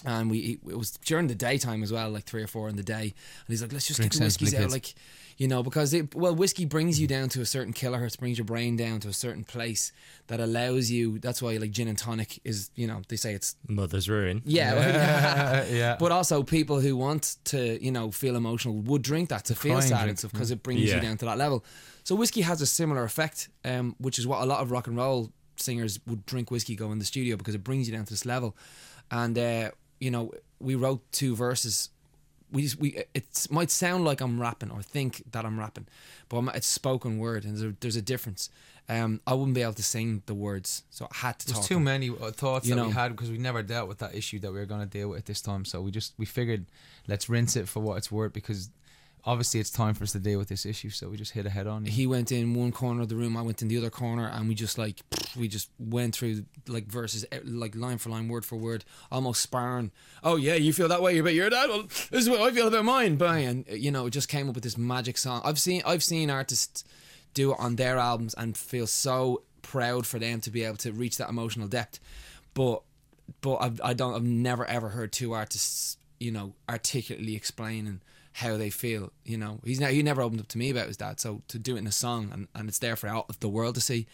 And 0.07 0.30
we 0.30 0.59
it 0.68 0.76
was 0.76 0.90
during 0.92 1.28
the 1.28 1.35
daytime 1.35 1.83
as 1.83 1.90
well, 1.92 2.11
like 2.11 2.24
three 2.24 2.42
or 2.42 2.46
four 2.46 2.68
in 2.68 2.76
the 2.76 2.83
day. 2.83 3.02
And 3.02 3.48
he's 3.48 3.62
like, 3.62 3.72
"Let's 3.72 3.87
just 3.87 3.98
Drink 4.00 4.12
get 4.12 4.18
the 4.18 4.24
whiskies 4.24 4.54
out, 4.54 4.70
like 4.70 4.94
you 5.38 5.48
know, 5.48 5.62
because 5.62 5.94
it 5.94 6.14
well, 6.14 6.35
whiskey 6.35 6.64
brings 6.66 7.00
you 7.00 7.07
down 7.07 7.28
to 7.30 7.40
a 7.40 7.46
certain 7.46 7.72
kilohertz, 7.72 8.18
brings 8.18 8.37
your 8.38 8.44
brain 8.44 8.76
down 8.76 9.00
to 9.00 9.09
a 9.09 9.12
certain 9.14 9.44
place 9.44 9.92
that 10.26 10.40
allows 10.40 10.90
you. 10.90 11.18
That's 11.18 11.40
why 11.40 11.57
like 11.57 11.70
gin 11.70 11.88
and 11.88 11.96
tonic 11.96 12.38
is, 12.44 12.70
you 12.74 12.87
know, 12.87 13.00
they 13.09 13.16
say 13.16 13.33
it's 13.33 13.57
Mother's 13.66 14.09
ruin. 14.09 14.42
yeah, 14.44 15.64
yeah. 15.70 15.96
but 16.00 16.12
also 16.12 16.42
people 16.42 16.80
who 16.80 16.96
want 16.96 17.37
to, 17.46 17.83
you 17.83 17.90
know, 17.90 18.11
feel 18.11 18.37
emotional 18.37 18.74
would 18.83 19.02
drink 19.02 19.30
that 19.30 19.46
to 19.46 19.54
feel 19.54 19.80
sad 19.80 20.09
and 20.09 20.18
stuff 20.18 20.33
because 20.33 20.50
it 20.50 20.62
brings 20.62 20.83
Yeah. 20.83 20.96
you 20.96 21.00
down 21.00 21.16
to 21.18 21.24
that 21.24 21.38
level. 21.38 21.64
So 22.04 22.14
whiskey 22.14 22.42
has 22.42 22.61
a 22.61 22.66
similar 22.66 23.04
effect, 23.04 23.48
um, 23.64 23.96
which 23.98 24.18
is 24.18 24.26
what 24.26 24.42
a 24.42 24.44
lot 24.44 24.61
of 24.61 24.70
rock 24.70 24.87
and 24.87 24.96
roll 24.96 25.33
singers 25.57 25.98
would 26.07 26.26
drink 26.26 26.50
whiskey, 26.50 26.76
go 26.76 26.92
in 26.92 26.98
the 26.98 27.04
studio 27.07 27.37
because 27.37 27.54
it 27.54 27.64
brings 27.64 27.88
you 27.88 27.96
down 27.96 28.04
to 28.04 28.12
this 28.12 28.26
level. 28.26 28.54
And 29.11 29.37
uh, 29.38 29.70
you 30.04 30.10
know, 30.10 30.30
we 30.60 30.74
wrote 30.74 31.00
two 31.12 31.34
verses. 31.34 31.90
We 32.52 32.62
just, 32.62 32.78
we 32.78 32.88
it 33.14 33.46
might 33.50 33.70
sound 33.70 34.04
like 34.04 34.20
I'm 34.20 34.38
rapping 34.40 34.70
or 34.70 34.82
think 34.82 35.22
that 35.32 35.44
I'm 35.44 35.58
rapping, 35.58 35.86
but 36.28 36.36
I'm, 36.38 36.48
it's 36.50 36.66
spoken 36.68 37.18
word 37.18 37.44
and 37.44 37.56
there's 37.56 37.72
a, 37.72 37.76
there's 37.80 37.96
a 37.96 38.02
difference. 38.02 38.50
Um, 38.88 39.20
I 39.26 39.32
wouldn't 39.32 39.54
be 39.54 39.62
able 39.62 39.72
to 39.72 39.82
sing 39.82 40.22
the 40.26 40.34
words, 40.34 40.82
so 40.90 41.06
I 41.10 41.16
had 41.26 41.38
to 41.40 41.46
There's 41.54 41.66
too 41.66 41.76
them. 41.76 41.84
many 41.84 42.10
uh, 42.10 42.30
thoughts 42.32 42.66
You 42.68 42.74
that 42.74 42.80
know. 42.82 42.88
we 42.88 42.92
had 42.92 43.08
because 43.12 43.30
we 43.30 43.38
never 43.38 43.62
dealt 43.62 43.88
with 43.88 43.98
that 43.98 44.14
issue 44.14 44.38
that 44.40 44.52
we 44.52 44.58
were 44.58 44.66
going 44.66 44.82
to 44.82 44.86
deal 44.98 45.08
with 45.08 45.20
at 45.20 45.24
this 45.26 45.40
time. 45.40 45.64
So 45.64 45.80
we 45.80 45.90
just 45.90 46.12
we 46.18 46.26
figured 46.26 46.66
let's 47.08 47.28
rinse 47.30 47.56
it 47.56 47.66
for 47.66 47.80
what 47.80 47.96
it's 47.96 48.12
worth 48.12 48.34
because 48.34 48.68
obviously 49.26 49.60
it's 49.60 49.70
time 49.70 49.94
for 49.94 50.04
us 50.04 50.12
to 50.12 50.18
deal 50.18 50.38
with 50.38 50.48
this 50.48 50.66
issue. 50.66 50.90
So 50.90 51.08
we 51.08 51.16
just 51.16 51.32
hit 51.32 51.46
a 51.46 51.50
head 51.50 51.66
on. 51.66 51.84
he 51.84 52.06
went 52.06 52.30
in 52.30 52.54
one 52.54 52.72
corner 52.72 53.02
of 53.02 53.08
the 53.08 53.16
room, 53.16 53.37
I 53.37 53.42
went 53.42 53.62
in 53.62 53.68
the 53.68 53.78
other 53.78 53.90
corner, 53.90 54.28
and 54.28 54.48
we 54.48 54.54
just 54.54 54.78
like 54.78 55.00
we 55.37 55.48
just 55.48 55.70
went 55.78 56.14
through 56.14 56.44
like 56.68 56.87
verses 56.87 57.24
like 57.44 57.74
line 57.74 57.98
for 57.98 58.10
line, 58.10 58.28
word 58.28 58.44
for 58.44 58.56
word, 58.56 58.84
almost 59.10 59.40
sparring. 59.40 59.90
Oh 60.22 60.37
yeah, 60.37 60.54
you 60.54 60.72
feel 60.72 60.88
that 60.88 61.02
way 61.02 61.18
about 61.18 61.34
your 61.34 61.50
dad. 61.50 61.68
Well, 61.68 61.82
this 61.82 62.10
is 62.10 62.30
what 62.30 62.40
I 62.40 62.50
feel 62.50 62.68
about 62.68 62.84
mine. 62.84 63.16
Bang, 63.16 63.44
and 63.44 63.64
uh, 63.70 63.74
you 63.74 63.90
know, 63.90 64.06
it 64.06 64.10
just 64.10 64.28
came 64.28 64.48
up 64.48 64.54
with 64.54 64.64
this 64.64 64.78
magic 64.78 65.18
song. 65.18 65.40
I've 65.44 65.58
seen 65.58 65.82
I've 65.87 66.02
seen 66.04 66.30
artists 66.30 66.84
do 67.32 67.52
it 67.52 67.58
on 67.58 67.76
their 67.76 67.98
albums 67.98 68.34
and 68.34 68.56
feel 68.56 68.87
so 68.87 69.42
proud 69.62 70.06
for 70.06 70.18
them 70.18 70.40
to 70.40 70.50
be 70.50 70.62
able 70.62 70.76
to 70.76 70.92
reach 70.92 71.16
that 71.18 71.28
emotional 71.28 71.66
depth. 71.66 71.98
But 72.52 72.82
but 73.40 73.56
I've, 73.56 73.80
I 73.82 73.94
don't 73.94 74.14
I've 74.14 74.22
never 74.22 74.64
ever 74.66 74.90
heard 74.90 75.12
two 75.12 75.32
artists 75.32 75.96
you 76.20 76.30
know 76.30 76.54
articulately 76.68 77.34
explaining 77.34 78.00
how 78.35 78.57
they 78.57 78.70
feel. 78.70 79.12
You 79.25 79.38
know, 79.38 79.61
he's 79.64 79.81
ne- 79.81 79.94
he 79.94 80.03
never 80.03 80.23
opened 80.23 80.40
up 80.40 80.49
to 80.49 80.59
me 80.59 80.70
about 80.70 80.88
his 80.88 80.97
dad. 80.97 81.20
So 81.20 81.42
to 81.49 81.59
do 81.59 81.77
it 81.77 81.81
in 81.81 81.87
a 81.87 81.92
song 81.92 82.31
and, 82.33 82.49
and 82.55 82.68
it's 82.68 82.79
there 82.79 82.97
for 82.97 83.09
of 83.09 83.40
the 83.40 83.49
world 83.49 83.75
to 83.77 83.81
see, 83.81 84.07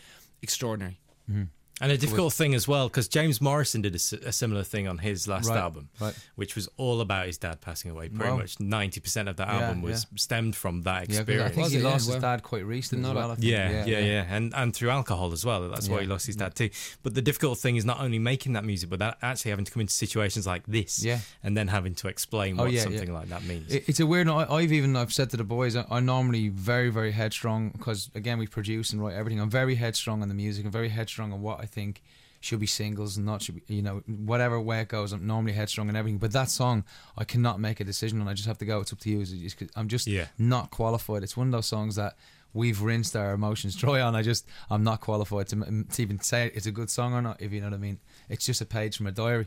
extraordinary. 0.43 0.99
Mm-hmm. 1.31 1.45
And 1.81 1.91
a 1.91 1.97
difficult 1.97 2.33
thing 2.35 2.55
as 2.55 2.69
well, 2.69 2.89
because 2.89 3.09
James 3.09 3.41
Morrison 3.41 3.81
did 3.83 3.95
a 3.95 3.99
similar 4.33 4.63
thing 4.63 4.87
on 4.87 4.99
his 4.99 5.27
last 5.27 5.49
Right, 5.49 5.59
album, 5.59 5.89
right. 5.99 6.15
which 6.37 6.55
was 6.55 6.69
all 6.77 7.01
about 7.01 7.27
his 7.27 7.39
dad 7.39 7.61
passing 7.61 7.91
away. 7.91 8.09
Pretty 8.11 8.31
Wow. 8.31 8.37
much 8.39 8.59
90% 8.61 9.29
of 9.29 9.37
that 9.37 9.49
Yeah, 9.49 9.61
album 9.61 9.83
was 9.83 10.07
stemmed 10.17 10.55
from 10.57 10.83
that 10.83 11.03
Yeah, 11.03 11.07
'cause 11.07 11.17
I 11.17 11.21
experience. 11.21 11.55
think 11.55 11.65
Was 11.65 11.73
he 11.73 11.79
it? 11.79 11.83
Lost 11.85 12.07
well, 12.07 12.15
his 12.17 12.23
dad 12.23 12.43
quite 12.43 12.67
recently 12.67 13.09
as 13.09 13.15
well. 13.15 13.31
a- 13.31 13.33
I 13.33 13.37
think. 13.37 13.47
Yeah, 13.47 13.85
yeah, 13.87 13.99
yeah, 14.01 14.27
and 14.29 14.53
and 14.55 14.75
through 14.75 14.91
alcohol 14.91 15.33
as 15.33 15.45
well. 15.45 15.69
That's 15.71 15.89
why 15.89 16.03
he 16.03 16.07
lost 16.07 16.27
his 16.27 16.37
dad 16.37 16.53
mm. 16.55 16.57
too. 16.57 16.71
But 17.03 17.15
the 17.15 17.23
difficult 17.23 17.59
thing 17.59 17.77
is 17.77 17.85
not 17.85 18.01
only 18.01 18.19
making 18.19 18.53
that 18.53 18.65
music, 18.65 18.91
but 18.91 18.99
that 18.99 19.17
actually 19.23 19.51
having 19.51 19.65
to 19.65 19.73
come 19.73 19.81
into 19.81 19.95
situations 19.95 20.47
like 20.47 20.65
this, 20.67 21.03
Yeah. 21.03 21.21
and 21.43 21.57
then 21.57 21.69
having 21.69 21.95
to 21.97 22.09
explain 22.09 22.59
Oh, 22.61 22.65
what 22.65 22.73
yeah, 22.73 22.83
something 22.83 23.09
yeah. 23.09 23.15
like 23.15 23.29
that 23.31 23.45
means. 23.45 23.73
It- 23.73 23.85
It's 23.89 24.01
a 24.01 24.07
weird. 24.07 24.29
I- 24.29 24.47
I've 24.53 24.73
even 24.73 24.97
I've 24.97 25.13
said 25.13 25.31
to 25.31 25.37
the 25.39 25.45
boys, 25.45 25.77
I- 25.77 25.87
I'm 25.91 26.05
normally 26.05 26.49
very 26.49 26.91
very 26.91 27.13
headstrong 27.13 27.71
because 27.71 28.11
again 28.15 28.39
we 28.39 28.47
produce 28.47 28.93
and 28.93 29.03
write 29.03 29.15
everything. 29.15 29.41
I'm 29.41 29.49
very 29.51 29.77
headstrong 29.77 30.21
on 30.23 30.29
the 30.29 30.35
music. 30.35 30.67
I'm 30.67 30.71
very 30.73 30.91
headstrong 30.91 31.33
on 31.33 31.41
what 31.41 31.61
I 31.61 31.67
think 31.71 32.03
should 32.43 32.59
be 32.61 32.67
singles 32.67 33.17
and 33.19 33.27
not 33.27 33.43
should 33.43 33.57
be 33.57 33.75
you 33.75 33.83
know 33.83 34.03
whatever 34.07 34.59
way 34.61 34.81
it 34.81 34.89
goes. 34.89 35.13
I'm 35.13 35.27
normally 35.27 35.53
headstrong 35.53 35.89
and 35.89 35.97
everything. 35.97 36.19
But 36.19 36.33
that 36.33 36.49
song 36.51 36.85
I 37.17 37.25
cannot 37.25 37.61
make 37.61 37.81
a 37.81 37.85
decision 37.85 38.21
on. 38.21 38.29
I 38.29 38.35
just 38.35 38.49
have 38.49 38.59
to 38.59 38.65
go. 38.65 38.81
It's 38.81 38.93
up 38.93 39.01
to 39.01 39.11
you. 39.11 39.25
Just 39.25 39.63
I'm 39.77 39.89
just 39.89 40.07
Yeah. 40.07 40.27
not 40.39 40.71
qualified. 40.71 41.23
It's 41.23 41.37
one 41.37 41.49
of 41.49 41.53
those 41.53 41.67
songs 41.67 41.97
that. 41.97 42.17
We've 42.53 42.83
rinsed 42.83 43.15
our 43.15 43.33
emotions 43.33 43.77
dry 43.83 44.01
on. 44.01 44.17
I 44.17 44.23
just, 44.23 44.45
I'm 44.69 44.83
not 44.83 45.01
qualified 45.01 45.47
to, 45.51 45.85
to 45.89 46.03
even 46.03 46.19
say 46.21 46.51
it's 46.53 46.67
a 46.67 46.73
good 46.73 46.91
song 46.91 47.15
or 47.15 47.23
not. 47.23 47.41
If 47.41 47.53
you 47.53 47.61
know 47.61 47.69
what 47.69 47.75
I 47.75 47.79
mean, 47.79 48.01
it's 48.29 48.45
just 48.45 48.61
a 48.61 48.67
page 48.67 48.97
from 48.97 49.07
a 49.07 49.13
diary. 49.13 49.47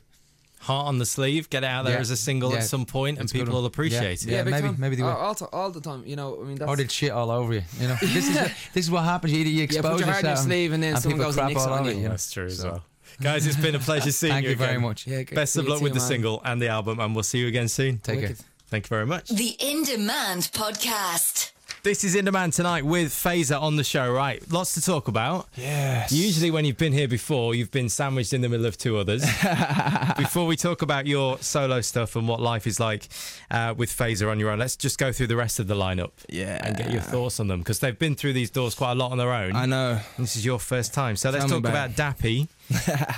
Heart 0.63 0.87
on 0.87 0.97
the 0.97 1.05
sleeve, 1.05 1.49
get 1.49 1.63
it 1.63 1.67
out 1.67 1.83
there 1.85 1.95
Yeah. 1.95 1.99
as 1.99 2.09
a 2.09 2.15
single 2.17 2.51
Yeah. 2.51 2.57
at 2.59 2.63
some 2.63 2.85
point, 2.85 3.17
and 3.17 3.25
It's 3.25 3.33
a 3.33 3.35
people 3.39 3.53
will 3.53 3.65
appreciate 3.65 4.23
Yeah. 4.25 4.33
it. 4.33 4.37
Yeah, 4.37 4.43
maybe- 4.51 4.67
time. 4.67 4.75
maybe 4.79 4.95
they 4.95 5.03
will. 5.03 5.09
all, 5.11 5.35
all, 5.41 5.49
all 5.51 5.69
the 5.71 5.81
time. 5.81 6.03
You 6.05 6.15
know, 6.15 6.39
I 6.41 6.45
mean, 6.45 6.55
that's 6.57 6.69
Or 6.69 6.75
did 6.77 6.89
shit 6.91 7.11
all 7.11 7.29
over 7.31 7.53
you. 7.53 7.63
You 7.81 7.87
know, 7.89 7.97
this 8.01 8.27
is 8.29 8.35
this 8.73 8.85
is 8.85 8.89
what 8.91 9.03
happens. 9.03 9.33
You, 9.33 9.39
you 9.39 9.51
yeah. 9.59 9.63
expose 9.65 9.83
Put 9.83 9.99
your 9.99 10.07
heart 10.07 10.19
in 10.19 10.25
your 10.25 10.31
yourself 10.31 10.45
sleeve, 10.47 10.71
and 10.73 10.81
then 10.83 10.95
someone 11.01 11.17
people 11.19 11.25
goes 11.25 11.37
and 11.37 11.41
crap 11.41 11.49
nicks 11.49 11.61
all 11.67 11.73
on 11.73 11.85
you. 11.85 11.91
you. 11.91 11.97
you 11.97 12.03
know? 12.03 12.09
That's 12.09 12.31
true 12.31 12.45
as 12.45 12.57
So- 12.59 12.69
well. 12.71 12.83
Guys, 13.21 13.45
it's 13.45 13.57
been 13.57 13.75
a 13.75 13.79
pleasure 13.79 14.11
seeing 14.21 14.33
Thank 14.33 14.45
you 14.45 14.51
again. 14.53 14.67
very 14.67 14.79
much. 14.79 15.05
Yeah, 15.05 15.21
good 15.23 15.35
Best 15.35 15.53
to 15.53 15.59
of 15.59 15.67
luck 15.67 15.81
with 15.81 15.93
the 15.93 15.99
man. 15.99 16.07
single 16.07 16.41
and 16.43 16.59
the 16.61 16.69
album, 16.69 16.99
and 16.99 17.13
we'll 17.13 17.23
see 17.23 17.37
you 17.39 17.47
again 17.47 17.67
soon. 17.67 17.99
Take 17.99 18.21
care. 18.21 18.35
Thank 18.69 18.85
you 18.85 18.89
very 18.89 19.05
much. 19.05 19.29
The 19.29 19.55
In 19.59 19.83
Demand 19.83 20.49
Podcast. 20.53 21.51
This 21.83 22.05
is 22.05 22.15
In 22.15 22.23
Demand 22.23 22.53
tonight 22.53 22.85
with 22.85 23.11
Fazer 23.11 23.61
on 23.61 23.75
the 23.75 23.83
show, 23.83 24.09
right? 24.09 24.41
Lots 24.49 24.73
to 24.75 24.81
talk 24.81 25.09
about. 25.09 25.49
Yes. 25.57 26.13
Usually, 26.13 26.49
when 26.49 26.63
you've 26.63 26.77
been 26.77 26.93
here 26.93 27.09
before, 27.09 27.53
you've 27.55 27.71
been 27.71 27.89
sandwiched 27.89 28.31
in 28.31 28.39
the 28.39 28.47
middle 28.47 28.65
of 28.65 28.77
two 28.77 28.95
others. 28.97 29.21
before 30.17 30.45
we 30.45 30.55
talk 30.55 30.81
about 30.81 31.07
your 31.07 31.37
solo 31.39 31.81
stuff 31.81 32.15
and 32.15 32.25
what 32.25 32.39
life 32.39 32.67
is 32.67 32.79
like 32.79 33.09
uh, 33.51 33.73
with 33.75 33.89
Fazer 33.89 34.31
on 34.31 34.39
your 34.39 34.49
own, 34.51 34.59
let's 34.59 34.77
just 34.77 34.97
go 34.97 35.11
through 35.11 35.27
the 35.27 35.35
rest 35.35 35.59
of 35.59 35.67
the 35.67 35.75
lineup 35.75 36.11
Yeah. 36.29 36.57
and 36.65 36.77
get 36.77 36.89
your 36.89 37.01
thoughts 37.01 37.41
on 37.41 37.49
them 37.49 37.59
because 37.59 37.79
they've 37.79 37.99
been 37.99 38.15
through 38.15 38.31
these 38.31 38.49
doors 38.49 38.75
quite 38.75 38.93
a 38.93 38.95
lot 38.95 39.11
on 39.11 39.17
their 39.17 39.33
own. 39.33 39.53
I 39.53 39.65
know. 39.65 39.99
This 40.17 40.37
is 40.37 40.45
your 40.45 40.59
first 40.59 40.93
time. 40.93 41.17
So 41.17 41.31
let's 41.31 41.43
talk 41.47 41.59
about 41.59 41.89
about 41.91 42.15
Dappy 42.17 42.47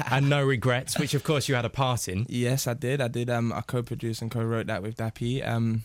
and 0.12 0.28
No 0.28 0.44
Regrets, 0.44 0.98
which 0.98 1.14
of 1.14 1.24
course 1.24 1.48
you 1.48 1.54
had 1.54 1.66
a 1.66 1.70
part 1.70 2.08
in. 2.08 2.26
Yes, 2.30 2.66
I 2.66 2.74
did. 2.74 3.00
I 3.00 3.10
did. 3.10 3.30
Um, 3.30 3.54
I 3.54 3.62
co-produced 3.62 4.24
and 4.24 4.32
co-wrote 4.32 4.66
that 4.66 4.82
with 4.82 4.98
Dappy. 4.98 5.48
Um, 5.48 5.84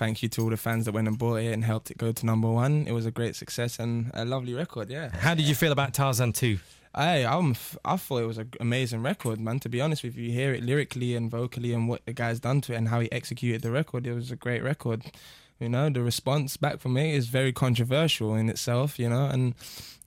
thank 0.00 0.22
you 0.22 0.30
to 0.30 0.40
all 0.42 0.48
the 0.48 0.56
fans 0.56 0.86
that 0.86 0.92
went 0.92 1.06
and 1.06 1.18
bought 1.18 1.36
it 1.36 1.52
and 1.52 1.62
helped 1.62 1.90
it 1.90 1.98
go 1.98 2.10
to 2.10 2.24
number 2.24 2.50
one. 2.50 2.86
It 2.88 2.92
was 2.92 3.04
a 3.04 3.10
great 3.10 3.36
success 3.36 3.78
and 3.78 4.10
a 4.14 4.24
lovely 4.24 4.54
record. 4.54 4.88
Yeah. 4.88 5.10
How 5.14 5.34
did 5.34 5.46
you 5.46 5.54
feel 5.54 5.72
about 5.72 5.92
Tarzan 5.92 6.32
2? 6.32 6.58
I 6.94 7.26
I'm 7.26 7.54
I 7.84 7.96
thought 7.98 8.22
it 8.22 8.26
was 8.26 8.38
an 8.38 8.50
amazing 8.60 9.02
record, 9.02 9.38
man. 9.38 9.60
To 9.60 9.68
be 9.68 9.80
honest 9.82 10.02
with 10.02 10.16
you, 10.16 10.24
you 10.24 10.32
hear 10.32 10.54
it 10.54 10.64
lyrically 10.64 11.14
and 11.14 11.30
vocally 11.30 11.74
and 11.74 11.86
what 11.86 12.04
the 12.06 12.14
guy's 12.14 12.40
done 12.40 12.62
to 12.62 12.72
it 12.72 12.76
and 12.76 12.88
how 12.88 13.00
he 13.00 13.12
executed 13.12 13.60
the 13.60 13.70
record. 13.70 14.06
It 14.06 14.14
was 14.14 14.30
a 14.30 14.36
great 14.36 14.62
record. 14.62 15.04
You 15.60 15.68
know, 15.68 15.90
the 15.90 16.02
response 16.02 16.56
back 16.56 16.80
from 16.80 16.94
me 16.94 17.14
is 17.14 17.28
very 17.28 17.52
controversial 17.52 18.34
in 18.34 18.48
itself. 18.48 18.98
You 18.98 19.08
know, 19.10 19.26
and 19.26 19.54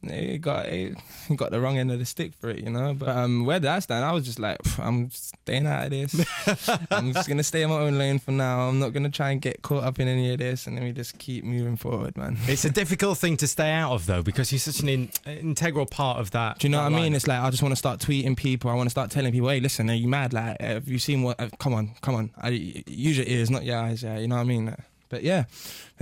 it 0.04 0.42
got 0.42 0.66
it, 0.66 0.98
he 1.28 1.36
got 1.36 1.52
the 1.52 1.60
wrong 1.60 1.78
end 1.78 1.92
of 1.92 2.00
the 2.00 2.06
stick 2.06 2.34
for 2.34 2.50
it. 2.50 2.64
You 2.64 2.70
know, 2.70 2.94
but 2.94 3.10
um, 3.10 3.46
where 3.46 3.60
did 3.60 3.70
I 3.70 3.80
stand? 3.80 4.04
I 4.04 4.12
was 4.12 4.26
just 4.26 4.40
like, 4.40 4.58
I'm 4.80 5.10
staying 5.12 5.68
out 5.68 5.86
of 5.86 5.92
this. 5.92 6.88
I'm 6.92 7.14
just 7.14 7.30
gonna 7.30 7.44
stay 7.44 7.62
in 7.62 7.70
my 7.70 7.80
own 7.80 7.98
lane 7.98 8.20
for 8.20 8.32
now. 8.32 8.68
I'm 8.68 8.80
not 8.80 8.94
gonna 8.94 9.10
try 9.10 9.32
and 9.32 9.42
get 9.42 9.62
caught 9.62 9.84
up 9.84 10.00
in 10.00 10.08
any 10.08 10.32
of 10.34 10.40
this, 10.40 10.68
and 10.68 10.78
then 10.78 10.84
we 10.84 10.92
just 10.92 11.18
keep 11.18 11.44
moving 11.44 11.78
forward, 11.78 12.18
man. 12.18 12.38
It's 12.48 12.66
a 12.66 12.70
difficult 12.82 13.18
thing 13.18 13.38
to 13.38 13.48
stay 13.48 13.72
out 13.72 13.94
of, 13.94 14.06
though, 14.06 14.24
because 14.24 14.52
you're 14.52 14.60
such 14.60 14.82
an 14.82 14.90
in- 14.90 15.12
integral 15.26 15.86
part 15.86 16.20
of 16.20 16.32
that. 16.32 16.60
Do 16.60 16.68
you 16.68 16.72
know 16.72 16.80
what 16.80 16.92
I 16.92 16.96
mean? 16.96 17.14
It's 17.14 17.28
like 17.28 17.40
I 17.40 17.50
just 17.50 17.64
want 17.64 17.72
to 17.72 17.78
start 17.78 18.00
tweeting 18.00 18.36
people. 18.36 18.70
I 18.70 18.74
want 18.76 18.88
to 18.88 18.92
start 18.92 19.12
telling 19.12 19.32
people, 19.32 19.50
"Hey, 19.50 19.60
listen, 19.60 19.90
are 19.90 19.94
you 19.94 20.08
mad? 20.08 20.34
Like, 20.34 20.60
have 20.62 20.88
you 20.88 21.00
seen 21.00 21.24
what? 21.24 21.40
Uh, 21.40 21.50
come 21.60 21.74
on, 21.74 21.92
come 22.02 22.16
on. 22.16 22.32
I, 22.38 22.50
use 22.50 23.18
your 23.18 23.28
ears, 23.28 23.50
not 23.50 23.64
your 23.64 23.78
eyes. 23.78 24.04
Yeah, 24.04 24.18
you 24.18 24.28
know 24.28 24.36
what 24.36 24.42
I 24.42 24.46
mean. 24.46 24.76
But 25.14 25.22
yeah, 25.24 25.44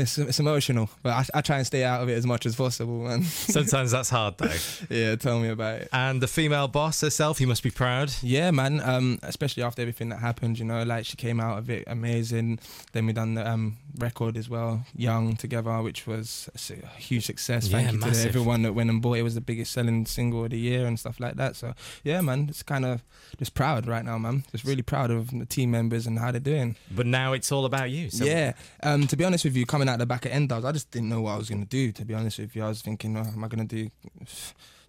it's 0.01 0.17
it's 0.17 0.39
emotional. 0.39 0.89
But 1.03 1.13
I, 1.13 1.39
I 1.39 1.41
try 1.41 1.57
and 1.57 1.65
stay 1.67 1.83
out 1.83 2.01
of 2.01 2.09
it 2.09 2.13
as 2.13 2.25
much 2.25 2.45
as 2.45 2.55
possible, 2.55 3.03
man. 3.03 3.23
Sometimes 3.55 3.91
that's 3.91 4.09
hard, 4.09 4.37
though. 4.37 4.51
yeah, 4.89 5.15
tell 5.15 5.39
me 5.39 5.49
about 5.49 5.81
it. 5.81 5.89
And 5.93 6.21
the 6.21 6.27
female 6.27 6.67
boss 6.67 7.01
herself, 7.01 7.39
you 7.39 7.47
must 7.47 7.63
be 7.63 7.71
proud. 7.71 8.11
Yeah, 8.21 8.51
man. 8.51 8.81
Um, 8.81 9.19
especially 9.23 9.63
after 9.63 9.81
everything 9.81 10.09
that 10.09 10.19
happened, 10.19 10.59
you 10.59 10.65
know, 10.65 10.83
like 10.83 11.05
she 11.05 11.15
came 11.17 11.39
out 11.39 11.57
of 11.57 11.69
it 11.69 11.83
amazing. 11.87 12.59
Then 12.91 13.05
we 13.05 13.13
done 13.13 13.35
the 13.35 13.49
um 13.49 13.77
record 13.97 14.37
as 14.37 14.49
well, 14.49 14.85
Young 14.95 15.35
together, 15.35 15.81
which 15.81 16.07
was 16.07 16.49
a 16.69 16.73
a 16.83 16.99
huge 16.99 17.25
success. 17.25 17.67
Yeah, 17.67 17.79
Thank 17.79 17.91
you 17.93 17.99
massive. 17.99 18.23
to 18.23 18.29
everyone 18.29 18.61
that 18.63 18.73
went 18.73 18.89
and 18.89 19.01
bought 19.01 19.13
it. 19.17 19.19
It 19.19 19.23
was 19.23 19.35
the 19.35 19.41
biggest 19.41 19.71
selling 19.71 20.05
single 20.05 20.43
of 20.45 20.49
the 20.51 20.57
year 20.57 20.85
and 20.87 20.99
stuff 20.99 21.19
like 21.19 21.35
that. 21.35 21.55
So 21.55 21.73
yeah, 22.03 22.21
man, 22.21 22.47
it's 22.49 22.63
kind 22.63 22.85
of 22.85 23.03
just 23.37 23.53
proud 23.53 23.87
right 23.87 24.03
now, 24.05 24.17
man. 24.17 24.43
Just 24.51 24.63
really 24.63 24.81
proud 24.81 25.11
of 25.11 25.31
the 25.31 25.45
team 25.45 25.71
members 25.71 26.07
and 26.07 26.17
how 26.19 26.31
they're 26.31 26.39
doing. 26.39 26.75
But 26.89 27.05
now 27.05 27.33
it's 27.33 27.51
all 27.51 27.65
about 27.65 27.89
you. 27.91 28.09
So 28.09 28.25
yeah. 28.25 28.53
Um, 28.83 29.07
to 29.07 29.15
be 29.17 29.23
honest 29.25 29.43
with 29.45 29.55
you, 29.55 29.65
coming 29.65 29.89
out 29.91 29.99
the 29.99 30.05
back 30.05 30.25
of 30.25 30.31
N-Dubz, 30.31 30.65
I 30.65 30.71
just 30.71 30.91
didn't 30.91 31.09
know 31.09 31.21
what 31.21 31.31
I 31.31 31.37
was 31.37 31.49
gonna 31.49 31.65
do. 31.65 31.91
To 31.91 32.05
be 32.05 32.13
honest 32.13 32.39
with 32.39 32.55
you, 32.55 32.63
I 32.63 32.69
was 32.69 32.81
thinking, 32.81 33.15
oh, 33.17 33.21
am 33.21 33.43
I 33.43 33.47
gonna 33.47 33.65
do 33.65 33.89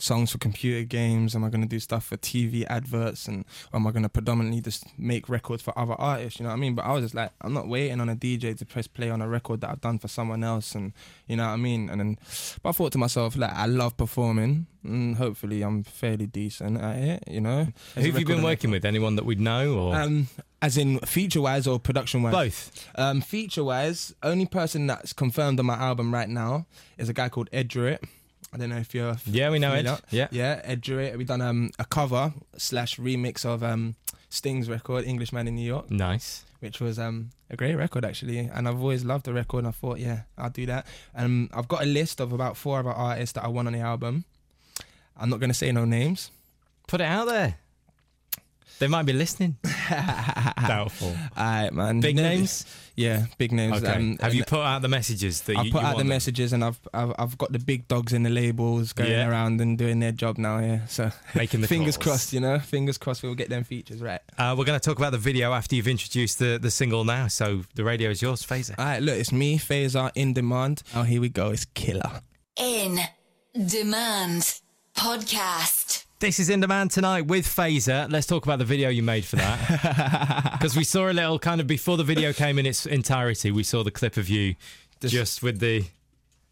songs 0.03 0.33
for 0.33 0.39
computer 0.39 0.85
games? 0.85 1.35
Am 1.35 1.45
I 1.45 1.49
gonna 1.49 1.67
do 1.67 1.79
stuff 1.79 2.05
for 2.05 2.17
TV 2.17 2.65
adverts? 2.69 3.29
And 3.29 3.45
or 3.73 3.77
am 3.79 3.87
I 3.87 3.91
gonna 3.93 4.09
predominantly 4.09 4.61
just 4.61 4.85
make 4.99 5.29
records 5.29 5.63
for 5.63 5.77
other 5.79 5.95
artists? 5.95 6.39
You 6.41 6.45
know 6.45 6.51
what 6.51 6.57
I 6.57 6.61
mean? 6.61 6.75
But 6.75 6.85
I 6.87 6.93
was 6.93 7.05
just 7.05 7.15
like, 7.15 7.31
I'm 7.41 7.53
not 7.55 7.69
waiting 7.69 8.01
on 8.01 8.09
a 8.09 8.17
DJ 8.17 8.57
to 8.59 8.67
press 8.67 8.87
play 8.87 9.11
on 9.11 9.23
a 9.23 9.29
record 9.29 9.61
that 9.61 9.71
I've 9.71 9.81
done 9.81 9.99
for 9.99 10.09
someone 10.09 10.43
else. 10.45 10.75
And 10.75 10.93
you 11.27 11.37
know 11.37 11.45
what 11.47 11.53
I 11.53 11.57
mean? 11.57 11.89
And 11.89 12.01
then, 12.01 12.19
but 12.63 12.71
I 12.71 12.73
thought 12.73 12.93
to 12.93 12.99
myself, 12.99 13.37
like, 13.37 13.53
I 13.55 13.67
love 13.67 13.97
performing. 13.97 14.67
And 14.85 15.15
hopefully, 15.17 15.63
I'm 15.63 15.85
fairly 15.85 16.27
decent 16.27 16.81
at 16.81 16.97
it. 16.97 17.25
You 17.29 17.41
know. 17.41 17.69
Who 17.95 18.01
have 18.01 18.19
you 18.19 18.27
been 18.27 18.43
working 18.43 18.73
with? 18.73 18.85
Anyone 18.85 19.15
that 19.15 19.25
we'd 19.25 19.39
know 19.41 19.75
or 19.79 19.95
Um, 19.95 20.27
as 20.61 20.77
in 20.77 20.99
feature 21.01 21.41
wise 21.41 21.69
or 21.69 21.79
production 21.79 22.23
wise? 22.23 22.33
both? 22.33 22.89
Um, 22.97 23.21
feature 23.21 23.63
wise, 23.63 24.13
only 24.25 24.45
person 24.47 24.89
that's 24.89 25.13
confirmed 25.13 25.61
on 25.61 25.67
my 25.67 25.77
album 25.77 26.13
right 26.13 26.29
now 26.29 26.67
is 26.99 27.09
a 27.09 27.13
guy 27.13 27.29
called 27.29 27.49
Ed 27.53 27.69
Drewett. 27.69 28.01
I 28.53 28.59
don't 28.59 28.69
know 28.69 28.77
if 28.79 28.95
you're. 28.95 29.17
Yeah, 29.27 29.51
we 29.51 29.59
know 29.59 29.73
Ed. 29.73 29.79
familiar. 29.87 30.01
Yeah. 30.11 30.29
Yeah, 30.31 30.61
Ed 30.65 30.81
Drewett. 30.83 31.17
We 31.17 31.25
done 31.25 31.41
um, 31.41 31.71
a 31.79 31.85
cover 31.85 32.35
slash 32.59 32.97
remix 32.97 33.45
of 33.47 33.63
um, 33.63 33.95
Sting's 34.29 34.69
record, 34.69 35.05
Englishman 35.07 35.49
in 35.49 35.55
New 35.55 35.67
York, 35.67 35.91
Nice. 35.91 36.45
which 36.61 36.79
was 36.81 36.99
um, 36.99 37.31
a 37.51 37.57
great 37.57 37.75
record 37.77 38.05
actually. 38.05 38.39
And 38.41 38.69
I've 38.69 38.81
always 38.81 39.05
loved 39.05 39.25
the 39.25 39.33
record. 39.33 39.61
And 39.61 39.69
I 39.69 39.71
thought, 39.71 39.99
yeah, 39.99 40.23
I'll 40.37 40.51
do 40.51 40.67
that. 40.67 40.87
Um, 41.15 41.49
I've 41.55 41.69
got 41.69 41.83
a 41.83 41.87
list 41.87 42.21
of 42.21 42.33
about 42.33 42.57
four 42.59 42.79
other 42.81 42.91
artists 42.91 43.33
that 43.35 43.45
I 43.45 43.49
want 43.49 43.69
on 43.69 43.73
the 43.75 43.81
album. 43.81 44.25
I'm 45.17 45.31
not 45.31 45.41
gonna 45.41 45.55
say 45.55 45.73
no 45.73 45.85
names. 45.87 46.31
Put 46.89 47.01
it 47.01 47.05
out 47.05 47.29
there. 47.29 47.57
They 48.83 48.89
might 48.89 49.07
be 49.07 49.13
listening. 49.13 49.59
Doubtful. 50.67 51.15
Alright, 51.39 51.73
man. 51.73 52.01
Big 52.01 52.17
No- 52.17 52.23
names. 52.25 52.67
Yeah, 52.97 53.27
big 53.39 53.53
names. 53.53 53.77
Okay. 53.83 53.93
Um, 53.93 54.19
have 54.21 54.35
you 54.35 54.45
put 54.45 54.59
out 54.59 54.83
the 54.83 54.89
messages 54.89 55.41
that 55.43 55.57
I've 55.57 55.67
you, 55.67 55.71
put 55.73 55.83
you 55.83 55.87
out 55.87 55.93
the 55.93 55.99
them? 55.99 56.09
messages 56.09 56.53
and 56.53 56.65
I've, 56.65 56.81
I've 56.93 57.13
I've 57.17 57.39
got 57.39 57.53
the 57.53 57.61
big 57.61 57.87
dogs 57.87 58.13
in 58.13 58.25
the 58.25 58.29
labels 58.29 58.93
going 58.93 59.11
Yeah. 59.13 59.29
around 59.29 59.61
and 59.61 59.79
doing 59.79 60.01
their 60.01 60.11
job 60.11 60.37
now 60.37 60.59
Yeah, 60.59 60.85
So 60.87 61.11
Making 61.37 61.61
the 61.63 61.69
fingers 61.69 61.97
calls. 61.97 62.05
crossed, 62.07 62.33
you 62.33 62.41
know. 62.41 62.59
Fingers 62.59 62.99
crossed 62.99 63.23
we'll 63.23 63.37
get 63.37 63.49
them 63.49 63.63
features 63.65 64.01
right. 64.03 64.21
Uh, 64.37 64.55
we're 64.59 64.65
going 64.65 64.79
to 64.79 64.85
talk 64.85 64.99
about 64.99 65.13
the 65.13 65.19
video 65.19 65.53
after 65.53 65.77
you've 65.77 65.87
introduced 65.89 66.41
the, 66.41 66.59
the 66.61 66.71
single 66.73 67.05
now. 67.05 67.29
So 67.29 67.63
the 67.77 67.85
radio 67.85 68.11
is 68.11 68.21
yours, 68.21 68.45
Fazer. 68.45 68.75
All 68.77 68.85
right, 68.85 69.01
look, 69.01 69.17
it's 69.17 69.31
me, 69.33 69.59
Fazer, 69.59 70.11
in 70.17 70.33
demand. 70.35 70.83
Oh, 70.95 71.05
here 71.05 71.21
we 71.21 71.29
go. 71.29 71.51
It's 71.51 71.65
killer. 71.67 72.21
In 72.59 72.99
Demand 73.55 74.61
Podcast. 74.97 76.05
This 76.23 76.39
is 76.39 76.51
In 76.51 76.61
Demand 76.61 76.93
tonight 76.93 77.23
with 77.27 77.45
Fazer. 77.47 78.07
Let's 78.09 78.29
talk 78.29 78.45
about 78.45 78.61
the 78.61 78.65
video 78.65 78.89
you 78.91 79.03
made 79.03 79.25
for 79.25 79.35
that. 79.37 80.53
Because 80.61 80.77
we 80.77 80.85
saw 80.85 81.11
a 81.11 81.13
little 81.13 81.41
kind 81.41 81.61
of 81.61 81.67
before 81.67 81.97
the 81.97 82.05
video 82.05 82.33
came 82.33 82.61
in 82.61 82.67
its 82.67 82.87
entirety, 82.87 83.51
we 83.51 83.65
saw 83.65 83.83
the 83.83 83.91
clip 83.91 84.17
of 84.17 84.29
you 84.29 84.55
This- 85.01 85.11
just 85.11 85.43
with 85.43 85.59
the. 85.59 85.85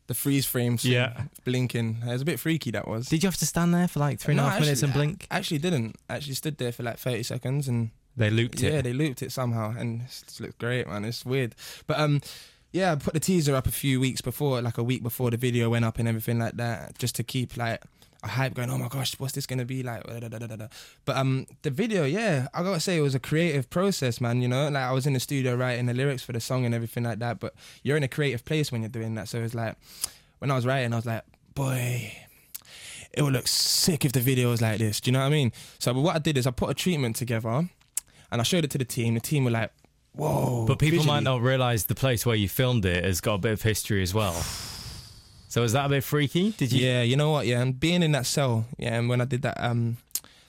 The 0.09 0.15
freeze 0.15 0.45
frame, 0.45 0.77
Yeah. 0.81 1.23
blinking. 1.45 1.99
It 2.03 2.09
was 2.11 2.23
a 2.23 2.25
bit 2.25 2.41
freaky. 2.41 2.73
That 2.73 2.89
was. 2.89 3.07
Did 3.09 3.23
you 3.23 3.29
have 3.29 3.37
to 3.37 3.47
stand 3.47 3.73
there 3.73 3.87
for 3.87 4.01
like 4.01 4.19
three 4.19 4.33
and 4.33 4.41
a 4.41 4.43
No, 4.43 4.49
half 4.49 4.61
minutes 4.61 4.83
and 4.83 4.93
blink? 4.93 5.29
I 5.31 5.37
actually 5.37 5.59
didn't. 5.59 5.95
I 6.09 6.17
actually 6.17 6.35
stood 6.35 6.59
there 6.59 6.73
for 6.73 6.83
like 6.83 6.99
thirty 6.99 7.23
seconds 7.23 7.69
and 7.69 7.91
They 8.17 8.29
looped 8.29 8.61
it. 8.65 8.73
yeah, 8.73 8.81
they 8.83 8.93
looped 8.93 9.23
it 9.23 9.31
somehow, 9.31 9.71
and 9.79 10.01
it 10.01 10.07
just 10.09 10.41
looked 10.41 10.59
great, 10.59 10.89
man. 10.89 11.05
It's 11.05 11.25
weird, 11.25 11.55
but 11.87 12.01
um, 12.01 12.23
yeah, 12.73 12.91
I 12.91 12.97
put 12.97 13.15
the 13.15 13.21
teaser 13.21 13.55
up 13.55 13.69
a 13.69 13.71
few 13.71 14.01
weeks 14.01 14.21
before, 14.21 14.61
like 14.61 14.79
a 14.79 14.83
week 14.83 15.05
before 15.05 15.31
the 15.31 15.37
video 15.37 15.71
went 15.71 15.85
up 15.85 16.01
and 16.01 16.09
everything 16.09 16.41
like 16.41 16.57
that, 16.57 16.99
just 16.99 17.15
to 17.15 17.23
keep 17.23 17.57
like 17.57 17.81
a 18.23 18.29
hype 18.29 18.55
going, 18.55 18.71
oh 18.71 18.79
my 18.79 18.89
gosh, 18.89 19.15
what's 19.19 19.33
this 19.33 19.47
gonna 19.47 19.65
be 19.65 19.83
like? 19.83 20.03
But 21.05 21.17
um, 21.17 21.47
the 21.63 21.71
video, 21.71 22.05
yeah, 22.05 22.49
I 22.53 22.63
gotta 22.63 22.81
say 22.81 22.99
it 22.99 23.01
was 23.01 23.15
a 23.15 23.21
creative 23.21 23.71
process, 23.71 24.21
man. 24.21 24.43
You 24.43 24.49
know, 24.49 24.65
like 24.69 24.85
I 24.85 24.93
was 24.93 25.07
in 25.07 25.15
the 25.15 25.21
studio 25.21 25.55
writing 25.55 25.87
the 25.87 25.95
lyrics 25.95 26.23
for 26.23 26.33
the 26.33 26.41
song 26.41 26.65
and 26.65 26.75
everything 26.75 27.05
like 27.05 27.19
that. 27.21 27.41
But 27.41 27.55
you're 27.83 27.97
in 27.97 28.03
a 28.03 28.09
creative 28.09 28.45
place 28.45 28.71
when 28.71 28.83
you're 28.83 28.91
doing 28.91 29.15
that. 29.15 29.29
So 29.29 29.43
it's 29.43 29.55
like 29.55 29.77
when 30.39 30.51
I 30.51 30.55
was 30.55 30.67
writing, 30.67 30.93
I 30.93 30.97
was 30.97 31.07
like, 31.07 31.23
boy, 31.55 32.13
it 33.13 33.23
would 33.23 33.33
look 33.33 33.49
sick 33.49 34.05
if 34.05 34.13
the 34.13 34.21
video 34.21 34.51
was 34.51 34.61
like 34.61 34.79
this. 34.79 35.01
Do 35.01 35.11
you 35.11 35.13
know 35.13 35.21
what 35.21 35.27
I 35.27 35.31
mean? 35.31 35.53
So 35.79 35.95
but 35.95 36.01
what 36.01 36.17
I 36.17 36.19
did 36.19 36.37
is 36.37 36.47
I 36.47 36.51
put 36.51 36.71
a 36.71 36.75
treatment 36.75 37.17
together 37.17 37.49
and 37.49 38.41
I 38.41 38.43
showed 38.43 38.65
it 38.65 38.71
to 38.73 38.79
the 38.79 38.85
team. 38.85 39.15
The 39.15 39.21
team 39.21 39.45
were 39.45 39.51
like, 39.51 39.73
whoa. 40.13 40.67
But 40.67 40.79
people 40.79 41.05
might 41.05 41.23
not 41.23 41.41
realize 41.41 41.87
the 41.87 41.95
place 41.95 42.27
where 42.27 42.37
you 42.37 42.49
filmed 42.49 42.85
it 42.85 43.05
has 43.05 43.21
got 43.21 43.35
a 43.35 43.39
bit 43.39 43.53
of 43.53 43.63
history 43.63 44.03
as 44.03 44.13
well. 44.13 44.45
So 45.51 45.65
is 45.65 45.73
that 45.73 45.87
a 45.87 45.89
bit 45.89 46.05
freaky? 46.05 46.53
Did 46.53 46.71
you? 46.71 46.87
Yeah, 46.87 47.03
you 47.03 47.17
know 47.17 47.33
what? 47.33 47.45
Yeah, 47.45 47.61
and 47.61 47.79
being 47.79 48.05
in 48.05 48.13
that 48.13 48.27
cell, 48.27 48.67
yeah, 48.79 48.97
and 48.97 49.09
when 49.09 49.21
I 49.21 49.25
did 49.25 49.43
that, 49.43 49.61
um, 49.61 49.97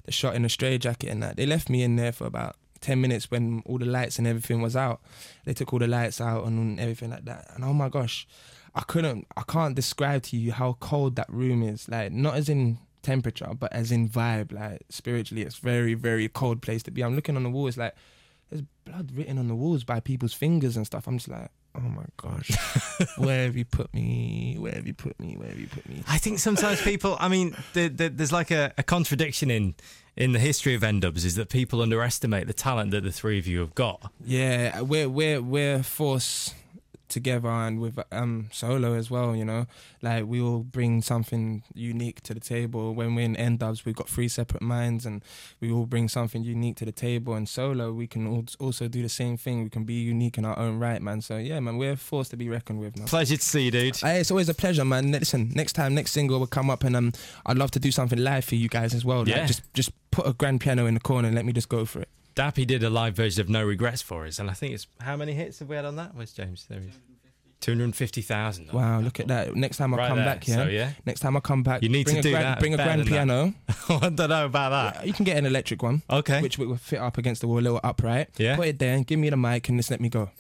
the 0.06 0.12
shot 0.12 0.36
in 0.36 0.44
the 0.44 0.50
stray 0.50 0.78
jacket 0.78 1.10
and 1.10 1.24
that, 1.24 1.38
they 1.38 1.48
left 1.48 1.72
me 1.72 1.82
in 1.82 1.96
there 1.96 2.12
for 2.12 2.28
about 2.28 2.56
ten 2.82 3.02
minutes 3.02 3.32
when 3.32 3.64
all 3.66 3.80
the 3.80 3.86
lights 3.88 4.20
and 4.20 4.28
everything 4.28 4.62
was 4.62 4.76
out. 4.76 5.02
They 5.44 5.56
took 5.56 5.74
all 5.74 5.80
the 5.80 5.88
lights 5.88 6.22
out 6.22 6.46
and 6.46 6.80
everything 6.80 7.10
like 7.10 7.26
that, 7.26 7.48
and 7.56 7.64
oh 7.66 7.74
my 7.74 7.90
gosh, 7.90 8.28
I 8.76 8.82
couldn't, 8.82 9.26
I 9.36 9.42
can't 9.42 9.74
describe 9.74 10.22
to 10.24 10.38
you 10.38 10.52
how 10.52 10.78
cold 10.80 11.16
that 11.16 11.34
room 11.34 11.64
is. 11.64 11.90
Like 11.90 12.12
not 12.12 12.36
as 12.36 12.48
in 12.48 12.78
temperature, 13.02 13.50
but 13.60 13.74
as 13.74 13.92
in 13.92 14.08
vibe. 14.08 14.52
Like 14.52 14.84
spiritually, 14.90 15.42
it's 15.42 15.58
very, 15.58 15.96
very 15.96 16.30
cold 16.30 16.62
place 16.62 16.84
to 16.84 16.92
be. 16.92 17.04
I'm 17.04 17.16
looking 17.16 17.36
on 17.36 17.42
the 17.42 17.50
walls, 17.50 17.76
like 17.76 17.96
there's 18.52 18.62
blood 18.86 19.12
written 19.16 19.40
on 19.40 19.48
the 19.48 19.56
walls 19.56 19.84
by 19.84 20.00
people's 20.00 20.34
fingers 20.34 20.78
and 20.78 20.86
stuff. 20.86 21.08
I'm 21.08 21.18
just 21.18 21.28
like. 21.28 21.50
Oh 21.74 21.80
my 21.80 22.06
gosh, 22.18 22.52
where 23.18 23.46
have 23.46 23.56
you 23.56 23.66
put 23.66 23.94
me? 23.94 24.58
Where 24.60 24.74
have 24.74 24.86
you 24.86 24.94
put 24.94 25.18
me? 25.20 25.36
Where 25.38 25.48
have 25.48 25.60
you 25.60 25.68
put 25.68 25.88
me? 25.88 26.04
I 26.08 26.18
think 26.18 26.40
sometimes 26.40 26.82
people. 26.82 27.16
I 27.20 27.30
mean, 27.30 27.56
the, 27.74 27.88
the, 27.88 28.10
there's 28.10 28.34
like 28.34 28.52
a, 28.52 28.74
a 28.78 28.84
contradiction 28.84 29.50
in 29.50 29.76
in 30.18 30.34
the 30.34 30.40
history 30.40 30.76
of 30.76 30.84
N-Dubz 30.84 31.24
is 31.24 31.36
that 31.36 31.50
people 31.50 31.82
underestimate 31.82 32.48
the 32.48 32.54
talent 32.54 32.92
that 32.92 33.04
the 33.04 33.12
three 33.12 33.40
of 33.40 33.48
you 33.48 33.60
have 33.60 33.74
got. 33.74 34.12
Yeah, 34.26 34.82
we're 34.82 35.08
we're 35.08 35.42
we're 35.42 35.84
forced 35.84 36.56
together 37.12 37.50
and 37.50 37.80
with 37.80 38.00
um 38.12 38.50
solo 38.52 38.94
as 38.96 39.12
well. 39.12 39.36
You 39.36 39.46
know, 39.46 39.68
like 40.02 40.26
we 40.26 40.42
all 40.42 40.60
bring 40.60 41.02
something 41.04 41.64
unique 41.76 42.22
to 42.24 42.34
the 42.34 42.40
table. 42.40 42.96
When 42.96 43.14
we're 43.14 43.26
in 43.26 43.36
N 43.36 43.58
Dubz, 43.60 43.86
we've 43.86 43.96
got 43.96 44.10
three 44.10 44.28
separate 44.28 44.64
minds, 44.64 45.06
and 45.06 45.24
we 45.60 45.72
all 45.72 45.86
bring 45.86 46.08
something 46.08 46.44
unique 46.44 46.78
to 46.78 46.86
the 46.86 46.92
table. 46.92 47.36
And 47.36 47.48
solo, 47.48 47.92
we 47.94 48.08
can 48.08 48.26
al- 48.28 48.46
also 48.60 48.88
do 48.88 49.02
the 49.04 49.10
same 49.10 49.38
thing. 49.38 49.64
We 49.64 49.70
can 49.70 49.84
be 49.84 49.94
unique 49.96 50.38
in 50.40 50.46
our 50.46 50.58
own 50.58 50.80
right, 50.80 51.02
man. 51.02 51.22
So 51.22 51.38
yeah, 51.38 51.60
man, 51.60 51.78
we're 51.78 51.96
forced 51.96 52.32
to 52.32 52.38
be 52.38 52.50
reckoned 52.50 52.80
with, 52.80 52.98
man. 52.98 53.08
Pleasure 53.08 53.38
to 53.38 53.44
see 53.44 53.66
you, 53.66 53.72
dude. 53.72 53.98
Hey, 53.98 54.20
it's 54.22 54.32
always 54.32 54.50
a 54.50 54.54
pleasure, 54.54 54.86
man. 54.86 55.12
Listen, 55.12 55.52
next 55.54 55.74
time, 55.74 55.94
next 55.94 56.12
single 56.12 56.40
will 56.40 56.48
come 56.48 56.70
up, 56.70 56.84
and 56.84 56.96
um, 56.96 57.12
I'd 57.46 57.58
love 57.58 57.72
to 57.72 57.80
do 57.80 57.92
something 57.92 58.18
live 58.20 58.46
for 58.46 58.56
you 58.56 58.70
guys 58.70 58.94
as 58.94 59.04
well. 59.06 59.20
Like, 59.20 59.28
Yeah. 59.36 59.46
just 59.46 59.62
just 59.74 59.92
put 60.12 60.26
a 60.28 60.34
grand 60.34 60.60
piano 60.62 60.86
in 60.88 60.94
the 60.94 61.00
corner 61.00 61.28
and 61.28 61.36
let 61.36 61.46
me 61.46 61.54
just 61.54 61.70
go 61.70 61.86
for 61.86 62.02
it. 62.02 62.10
Dappy 62.36 62.66
did 62.66 62.84
a 62.84 62.90
live 62.90 63.16
version 63.16 63.42
of 63.42 63.50
No 63.50 63.64
Regrets 63.64 64.02
for 64.02 64.26
us, 64.26 64.40
and 64.40 64.50
I 64.50 64.54
think 64.54 64.74
it's 64.74 64.88
how 65.02 65.16
many 65.18 65.34
hits 65.34 65.60
have 65.60 65.70
we 65.70 65.76
had 65.76 65.86
on 65.86 65.96
that? 65.98 66.16
Where's 66.16 66.32
James? 66.34 66.66
There 66.70 66.80
he 66.80 66.88
is. 66.88 66.94
Two 67.60 67.74
hundred 67.74 67.96
fifty 67.96 68.22
thousand. 68.24 68.72
Wow, 68.72 69.02
look 69.02 69.20
at 69.20 69.28
that. 69.28 69.56
Next 69.56 69.78
time 69.78 69.94
I 69.94 69.98
Right 69.98 70.08
come 70.08 70.18
there. 70.18 70.26
back, 70.26 70.48
yeah. 70.48 70.56
So, 70.56 70.64
yeah. 70.68 70.92
Next 71.06 71.20
time 71.20 71.38
I 71.38 71.42
come 71.42 71.62
back, 71.62 71.84
You 71.84 71.90
need 71.90 72.06
bring 72.06 72.16
to 72.16 72.20
a 72.22 72.24
do 72.24 72.32
grand, 72.32 72.46
that 72.46 72.60
Bring 72.60 72.74
a 72.74 72.78
grand 72.78 73.06
piano. 73.06 73.54
I 73.90 74.10
don't 74.10 74.30
know 74.30 74.46
about 74.46 74.94
that. 74.96 75.06
You 75.06 75.14
can 75.14 75.26
get 75.26 75.38
an 75.38 75.46
electric 75.46 75.84
one. 75.84 76.02
Okay. 76.10 76.42
Which 76.42 76.58
will 76.58 76.76
fit 76.78 77.00
up 77.00 77.20
against 77.20 77.42
the 77.42 77.48
wall, 77.48 77.60
a 77.60 77.62
little 77.62 77.80
upright. 77.84 78.30
Yeah. 78.38 78.56
Put 78.56 78.68
it 78.68 78.80
there 78.80 78.96
and 78.96 79.06
give 79.06 79.20
me 79.20 79.30
the 79.30 79.38
mic 79.38 79.70
and 79.70 79.78
just 79.78 79.92
let 79.92 80.02
me 80.02 80.10
go. 80.10 80.32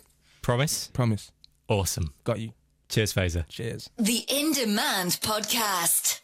Promise. 0.41 0.87
Promise. 0.93 1.31
Awesome. 1.67 2.11
Got 2.23 2.39
you. 2.39 2.53
Cheers, 2.89 3.13
Fazer. 3.13 3.47
Cheers. 3.47 3.89
The 3.99 4.25
In 4.27 4.53
Demand 4.53 5.11
Podcast. 5.21 6.20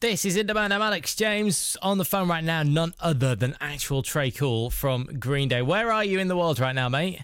This 0.00 0.24
is 0.24 0.34
In 0.34 0.46
Demand. 0.46 0.72
I'm 0.72 0.80
Alex 0.80 1.14
James 1.14 1.76
on 1.82 1.98
the 1.98 2.06
phone 2.06 2.26
right 2.26 2.42
now. 2.42 2.62
None 2.62 2.94
other 3.00 3.34
than 3.36 3.54
actual 3.60 4.02
Tré 4.02 4.34
Cool 4.34 4.70
from 4.70 5.04
Green 5.20 5.46
Day. 5.46 5.60
Where 5.60 5.92
are 5.92 6.02
you 6.02 6.18
in 6.18 6.28
the 6.28 6.38
world 6.38 6.58
right 6.58 6.74
now, 6.74 6.88
mate? 6.88 7.20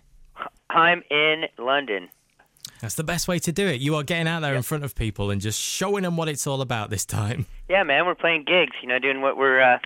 I'm 0.69 1.03
in 1.11 1.45
London. 1.57 2.11
That's 2.83 2.95
the 2.95 3.03
best 3.03 3.29
way 3.29 3.39
to 3.39 3.51
do 3.51 3.67
it. 3.67 3.81
You 3.81 3.95
are 3.95 4.03
getting 4.03 4.29
out 4.29 4.41
there 4.41 4.55
in 4.55 4.61
front 4.61 4.85
of 4.85 4.95
people 4.95 5.31
and 5.31 5.41
just 5.41 5.59
showing 5.59 6.03
them 6.03 6.19
what 6.19 6.29
it's 6.29 6.47
all 6.47 6.61
about 6.61 6.91
this 6.91 7.07
time. 7.07 7.47
Yeah, 7.71 7.83
man, 7.83 8.05
we're 8.05 8.15
playing 8.15 8.45
gigs. 8.45 8.77
You 8.83 8.89
know, 8.89 8.99
doing 8.99 9.23
what 9.23 9.39
we're 9.39 9.62
uh, 9.62 9.79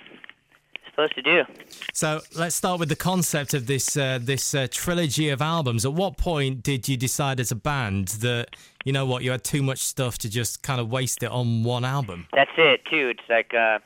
supposed 0.91 1.15
to 1.15 1.23
do. 1.23 1.45
So 1.93 2.21
let's 2.37 2.55
start 2.55 2.81
with 2.81 2.89
the 2.89 2.97
concept 2.97 3.55
of 3.55 3.67
this 3.67 3.97
uh, 3.97 4.19
this 4.21 4.55
uh, 4.55 4.67
trilogy 4.71 5.29
of 5.31 5.41
albums. 5.41 5.85
At 5.85 5.93
what 5.93 6.17
point 6.17 6.63
did 6.63 6.89
you 6.89 6.97
decide 6.97 7.41
as 7.41 7.51
a 7.51 7.57
band 7.57 8.09
that 8.21 8.57
you 8.85 8.93
know 8.93 9.07
what 9.07 9.23
you 9.23 9.31
had 9.31 9.45
too 9.45 9.63
much 9.63 9.79
stuff 9.79 10.19
to 10.19 10.29
just 10.29 10.63
kind 10.63 10.81
of 10.81 10.91
waste 10.91 11.23
it 11.23 11.31
on 11.31 11.65
one 11.65 11.85
album? 11.85 12.27
That's 12.33 12.51
it 12.57 12.85
too. 12.85 13.09
It's 13.09 13.29
like 13.29 13.55
uh, 13.55 13.79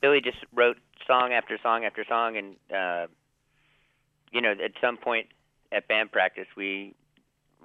Billy 0.00 0.20
just 0.20 0.38
wrote 0.54 0.78
song 1.06 1.32
after 1.32 1.58
song 1.62 1.84
after 1.84 2.04
song, 2.04 2.36
and 2.36 2.56
uh, 2.74 3.06
you 4.30 4.40
know, 4.40 4.52
at 4.52 4.72
some 4.80 4.96
point 4.96 5.26
at 5.72 5.88
band 5.88 6.12
practice, 6.12 6.46
we, 6.56 6.94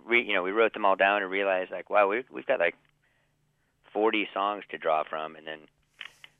re- 0.05 0.23
you 0.23 0.34
know, 0.34 0.43
we 0.43 0.51
wrote 0.51 0.73
them 0.73 0.86
all 0.86 0.95
down 0.95 1.21
and 1.21 1.31
realized 1.31 1.71
like, 1.71 1.89
wow, 1.89 2.08
we 2.08 2.23
we've 2.31 2.45
got 2.45 2.60
like 2.60 2.75
40 3.93 4.27
songs 4.34 4.63
to 4.71 4.77
draw 4.77 5.03
from, 5.03 5.36
and 5.36 5.45
then 5.45 5.60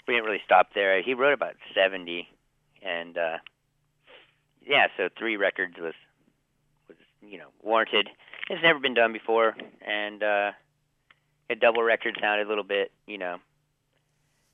we 0.08 0.16
didn't 0.16 0.26
really 0.26 0.42
stop 0.46 0.74
there. 0.74 1.02
He 1.02 1.14
wrote 1.14 1.34
about 1.34 1.56
70, 1.74 2.28
and 2.86 3.18
uh, 3.18 3.38
yeah, 4.66 4.88
so 4.96 5.10
three 5.18 5.38
records 5.38 5.76
was 5.78 5.94
was 6.88 6.98
you 7.28 7.38
know 7.38 7.50
warranted. 7.64 8.10
It's 8.50 8.62
never 8.62 8.80
been 8.80 8.94
done 8.94 9.12
before, 9.12 9.56
and 9.82 10.22
uh, 10.22 10.52
a 11.50 11.56
double 11.56 11.84
record 11.84 12.18
sounded 12.22 12.46
a 12.46 12.50
little 12.50 12.64
bit, 12.64 12.92
you 13.08 13.18
know, 13.18 13.38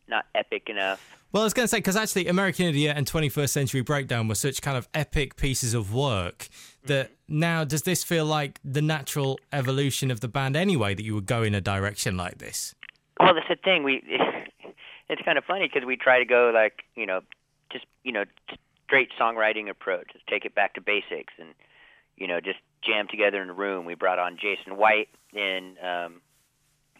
not 0.07 0.25
epic 0.33 0.69
enough. 0.69 1.17
Well, 1.31 1.43
I 1.43 1.45
was 1.45 1.53
going 1.53 1.63
to 1.65 1.67
say 1.67 1.77
because 1.77 1.95
actually, 1.95 2.27
American 2.27 2.65
Idiot 2.65 2.97
and 2.97 3.05
21st 3.05 3.49
Century 3.49 3.81
Breakdown 3.81 4.27
were 4.27 4.35
such 4.35 4.61
kind 4.61 4.77
of 4.77 4.89
epic 4.93 5.37
pieces 5.37 5.73
of 5.73 5.93
work 5.93 6.49
that 6.85 7.11
now 7.27 7.63
does 7.63 7.83
this 7.83 8.03
feel 8.03 8.25
like 8.25 8.59
the 8.65 8.81
natural 8.81 9.39
evolution 9.53 10.11
of 10.11 10.19
the 10.19 10.27
band 10.27 10.55
anyway 10.55 10.93
that 10.93 11.03
you 11.03 11.15
would 11.15 11.25
go 11.25 11.43
in 11.43 11.55
a 11.55 11.61
direction 11.61 12.17
like 12.17 12.39
this? 12.39 12.75
Well, 13.19 13.33
that's 13.33 13.47
the 13.47 13.55
thing. 13.55 13.83
We 13.83 14.03
it's 15.09 15.21
kind 15.23 15.37
of 15.37 15.45
funny 15.45 15.69
because 15.71 15.85
we 15.85 15.95
try 15.95 16.19
to 16.19 16.25
go 16.25 16.51
like 16.53 16.83
you 16.95 17.05
know 17.05 17.21
just 17.71 17.85
you 18.03 18.11
know 18.11 18.25
straight 18.85 19.09
songwriting 19.19 19.69
approach, 19.69 20.07
just 20.13 20.27
take 20.27 20.45
it 20.45 20.53
back 20.53 20.73
to 20.75 20.81
basics, 20.81 21.33
and 21.39 21.49
you 22.17 22.27
know 22.27 22.39
just 22.39 22.59
jam 22.85 23.07
together 23.09 23.41
in 23.41 23.49
a 23.49 23.53
room. 23.53 23.85
We 23.85 23.95
brought 23.95 24.19
on 24.19 24.37
Jason 24.37 24.77
White 24.77 25.09
in 25.33 25.75
um, 25.83 26.21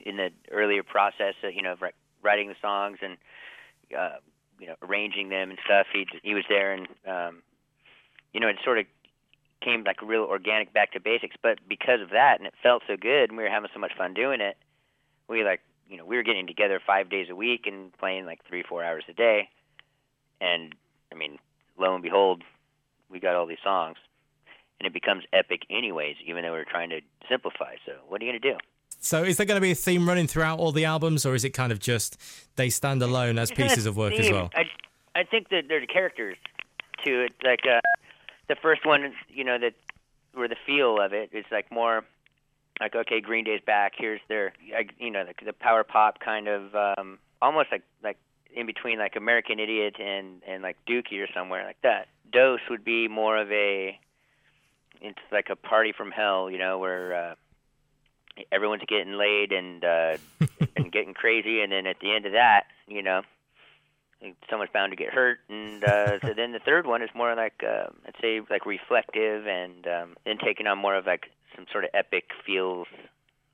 in 0.06 0.18
the 0.18 0.30
earlier 0.52 0.84
process, 0.84 1.36
uh, 1.44 1.48
you 1.48 1.62
know, 1.62 1.74
of 1.74 1.80
writing 2.24 2.48
the 2.48 2.56
songs 2.62 3.00
and 3.02 3.18
uh, 3.98 4.18
you 4.60 4.68
know 4.68 4.76
arranging 4.82 5.30
them 5.30 5.50
and 5.50 5.60
stuff. 5.66 5.88
He 5.92 6.06
he 6.24 6.34
was 6.34 6.44
there, 6.50 6.74
and 6.74 6.88
um, 7.08 7.42
you 8.34 8.40
know 8.40 8.48
it 8.48 8.58
sort 8.64 8.80
of 8.80 8.86
came 9.62 9.84
like 9.84 10.02
real 10.02 10.24
organic 10.24 10.74
back 10.74 10.94
to 10.94 11.00
basics. 11.00 11.36
But 11.42 11.60
because 11.68 12.02
of 12.02 12.10
that, 12.12 12.40
and 12.40 12.48
it 12.48 12.54
felt 12.64 12.84
so 12.88 12.96
good, 12.96 13.30
and 13.30 13.38
we 13.38 13.44
were 13.44 13.50
having 13.50 13.70
so 13.74 13.80
much 13.80 13.94
fun 13.98 14.14
doing 14.14 14.42
it, 14.42 14.58
we 15.28 15.44
like 15.44 15.62
you 15.90 15.98
know 15.98 16.06
we 16.06 16.16
were 16.16 16.24
getting 16.24 16.48
together 16.48 16.80
five 16.86 17.10
days 17.10 17.28
a 17.30 17.36
week 17.36 17.66
and 17.66 17.92
playing 17.98 18.26
like 18.26 18.40
three 18.48 18.64
four 18.64 18.84
hours 18.84 19.04
a 19.10 19.14
day, 19.14 19.50
and 20.42 20.76
I 21.12 21.16
mean 21.16 21.40
lo 21.78 21.94
and 21.94 22.04
behold, 22.04 22.44
we 23.10 23.20
got 23.20 23.36
all 23.36 23.46
these 23.46 23.64
songs. 23.64 23.98
And 24.80 24.88
it 24.88 24.94
becomes 24.94 25.24
epic, 25.32 25.62
anyways. 25.70 26.16
Even 26.26 26.44
though 26.44 26.54
we 26.54 26.60
we're 26.60 26.66
trying 26.66 26.90
to 26.90 27.02
simplify. 27.30 27.76
So, 27.86 27.94
what 28.08 28.20
are 28.20 28.26
you 28.26 28.32
gonna 28.32 28.40
do? 28.40 28.58
So, 29.00 29.24
is 29.24 29.38
there 29.38 29.46
going 29.46 29.58
to 29.58 29.62
be 29.62 29.72
a 29.72 29.76
theme 29.76 30.08
running 30.08 30.28
throughout 30.28 30.60
all 30.60 30.72
the 30.72 30.86
albums, 30.86 31.26
or 31.26 31.34
is 31.34 31.44
it 31.44 31.52
kind 31.52 31.72
of 31.72 31.80
just 31.80 32.18
they 32.56 32.70
stand 32.70 33.02
alone 33.02 33.40
as 33.40 33.50
pieces 33.52 33.88
of 33.88 33.98
work 33.98 34.14
as 34.14 34.30
well? 34.30 34.52
I 34.56 34.66
I 35.16 35.24
think 35.24 35.50
that 35.50 35.64
there's 35.68 35.88
characters 35.92 36.38
to 37.04 37.26
it. 37.26 37.34
Like 37.44 37.62
uh, 37.66 37.82
the 38.48 38.56
first 38.62 38.86
one, 38.86 39.14
you 39.28 39.44
know, 39.44 39.58
that 39.58 39.74
where 40.34 40.48
the 40.48 40.56
feel 40.66 41.02
of 41.02 41.14
it 41.14 41.32
is 41.34 41.46
like 41.52 41.72
more 41.72 42.04
like 42.80 42.96
okay, 42.96 43.22
Green 43.22 43.44
Day's 43.44 43.62
back. 43.66 43.94
Here's 43.98 44.22
their, 44.28 44.54
you 45.00 45.10
know, 45.10 45.26
the, 45.26 45.46
the 45.46 45.54
power 45.54 45.84
pop 45.84 46.20
kind 46.20 46.48
of 46.48 46.76
um, 46.76 47.18
almost 47.42 47.72
like 47.72 47.84
like 48.04 48.18
in 48.56 48.66
between 48.66 49.00
like 49.00 49.16
American 49.16 49.60
Idiot 49.60 49.96
and 50.00 50.42
and 50.48 50.64
like 50.64 50.78
Dookie 50.88 51.22
or 51.24 51.28
somewhere 51.34 51.66
like 51.66 51.82
that. 51.84 52.08
Dos 52.32 52.60
would 52.70 52.84
be 52.84 53.08
more 53.08 53.38
of 53.38 53.52
a 53.52 54.00
it's 55.02 55.20
like 55.32 55.48
a 55.50 55.56
party 55.56 55.94
from 55.96 56.12
hell, 56.12 56.50
you 56.50 56.58
know, 56.58 56.78
where 56.78 57.14
uh, 57.14 57.36
everyone's 58.52 58.84
getting 58.88 59.14
laid 59.14 59.52
and 59.52 59.84
uh, 59.84 60.18
and 60.76 60.92
getting 60.92 61.14
crazy, 61.14 61.62
and 61.62 61.72
then 61.72 61.88
at 61.88 62.00
the 62.00 62.14
end 62.14 62.26
of 62.26 62.34
that, 62.34 62.66
you 62.88 63.02
know, 63.02 63.22
someone's 64.50 64.72
bound 64.74 64.92
to 64.92 64.96
get 64.96 65.14
hurt, 65.14 65.40
and 65.50 65.84
uh, 65.84 66.20
so 66.22 66.34
then 66.36 66.52
the 66.52 66.60
third 66.60 66.86
one 66.86 67.02
is 67.02 67.10
more 67.16 67.36
like 67.36 67.64
uh, 67.64 67.88
I'd 68.08 68.16
say 68.22 68.42
like 68.50 68.66
reflective, 68.66 69.48
and 69.48 69.88
um, 69.88 70.16
then 70.26 70.38
taking 70.38 70.68
on 70.68 70.78
more 70.78 70.96
of 70.96 71.06
like 71.06 71.32
some 71.56 71.66
sort 71.72 71.84
of 71.84 71.90
epic 71.94 72.30
feels, 72.46 72.88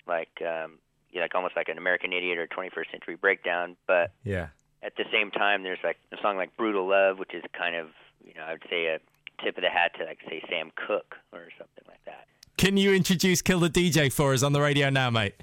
like 0.06 0.42
um, 0.42 0.74
you 1.12 1.20
know, 1.20 1.22
like 1.22 1.36
almost 1.36 1.56
like 1.56 1.70
an 1.70 1.78
American 1.78 2.12
Idiot 2.12 2.38
or 2.38 2.48
21st 2.48 2.92
Century 2.92 3.16
Breakdown, 3.16 3.78
but 3.88 4.12
Yeah 4.24 4.48
at 4.84 4.96
the 4.96 5.06
same 5.12 5.32
time, 5.32 5.64
there's 5.64 5.80
like 5.84 5.98
a 6.12 6.18
song 6.22 6.38
like 6.38 6.56
"Brutal 6.58 6.88
Love," 6.88 7.20
which 7.20 7.34
is 7.34 7.44
kind 7.58 7.76
of 7.76 7.88
you 8.26 8.34
know 8.34 8.44
I'd 8.44 8.62
say 8.70 8.88
a 8.88 9.00
tip 9.44 9.58
of 9.58 9.64
the 9.64 9.70
hat 9.70 9.92
to 9.98 10.06
like 10.06 10.20
say 10.28 10.42
Sam 10.50 10.72
Cooke 10.76 11.16
or 11.32 11.50
something 11.58 11.84
like 11.88 12.04
that. 12.06 12.28
Can 12.58 12.78
you 12.78 12.94
introduce 12.94 13.42
Kill 13.42 13.60
the 13.60 13.70
DJ 13.70 14.12
for 14.12 14.34
us 14.34 14.44
on 14.44 14.54
the 14.54 14.62
radio 14.62 14.90
now, 14.90 15.10
mate? 15.10 15.36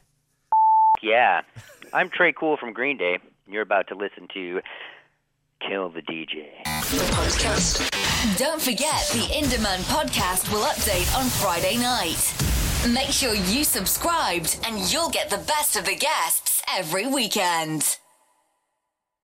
Yeah, 1.02 1.42
I'm 1.92 2.10
Tré 2.10 2.34
Cool 2.34 2.56
from 2.56 2.72
Green 2.72 2.96
Day. 2.96 3.18
You're 3.46 3.62
about 3.62 3.88
to 3.88 3.94
listen 3.94 4.26
to 4.34 4.60
Kill 5.68 5.90
the 5.90 6.02
DJ. 6.02 6.48
The 6.64 7.04
podcast. 7.12 7.90
Don't 8.38 8.60
forget 8.60 9.08
the 9.12 9.28
In 9.36 9.48
Demand 9.48 9.82
podcast 9.84 10.50
will 10.52 10.64
update 10.64 11.14
on 11.16 11.26
Friday 11.26 11.76
night. 11.76 12.34
Make 12.92 13.10
sure 13.10 13.34
you 13.34 13.64
subscribed 13.64 14.58
and 14.66 14.78
you'll 14.92 15.10
get 15.10 15.30
the 15.30 15.38
best 15.38 15.76
of 15.76 15.84
the 15.84 15.96
guests 15.96 16.62
every 16.74 17.06
weekend. 17.06 17.98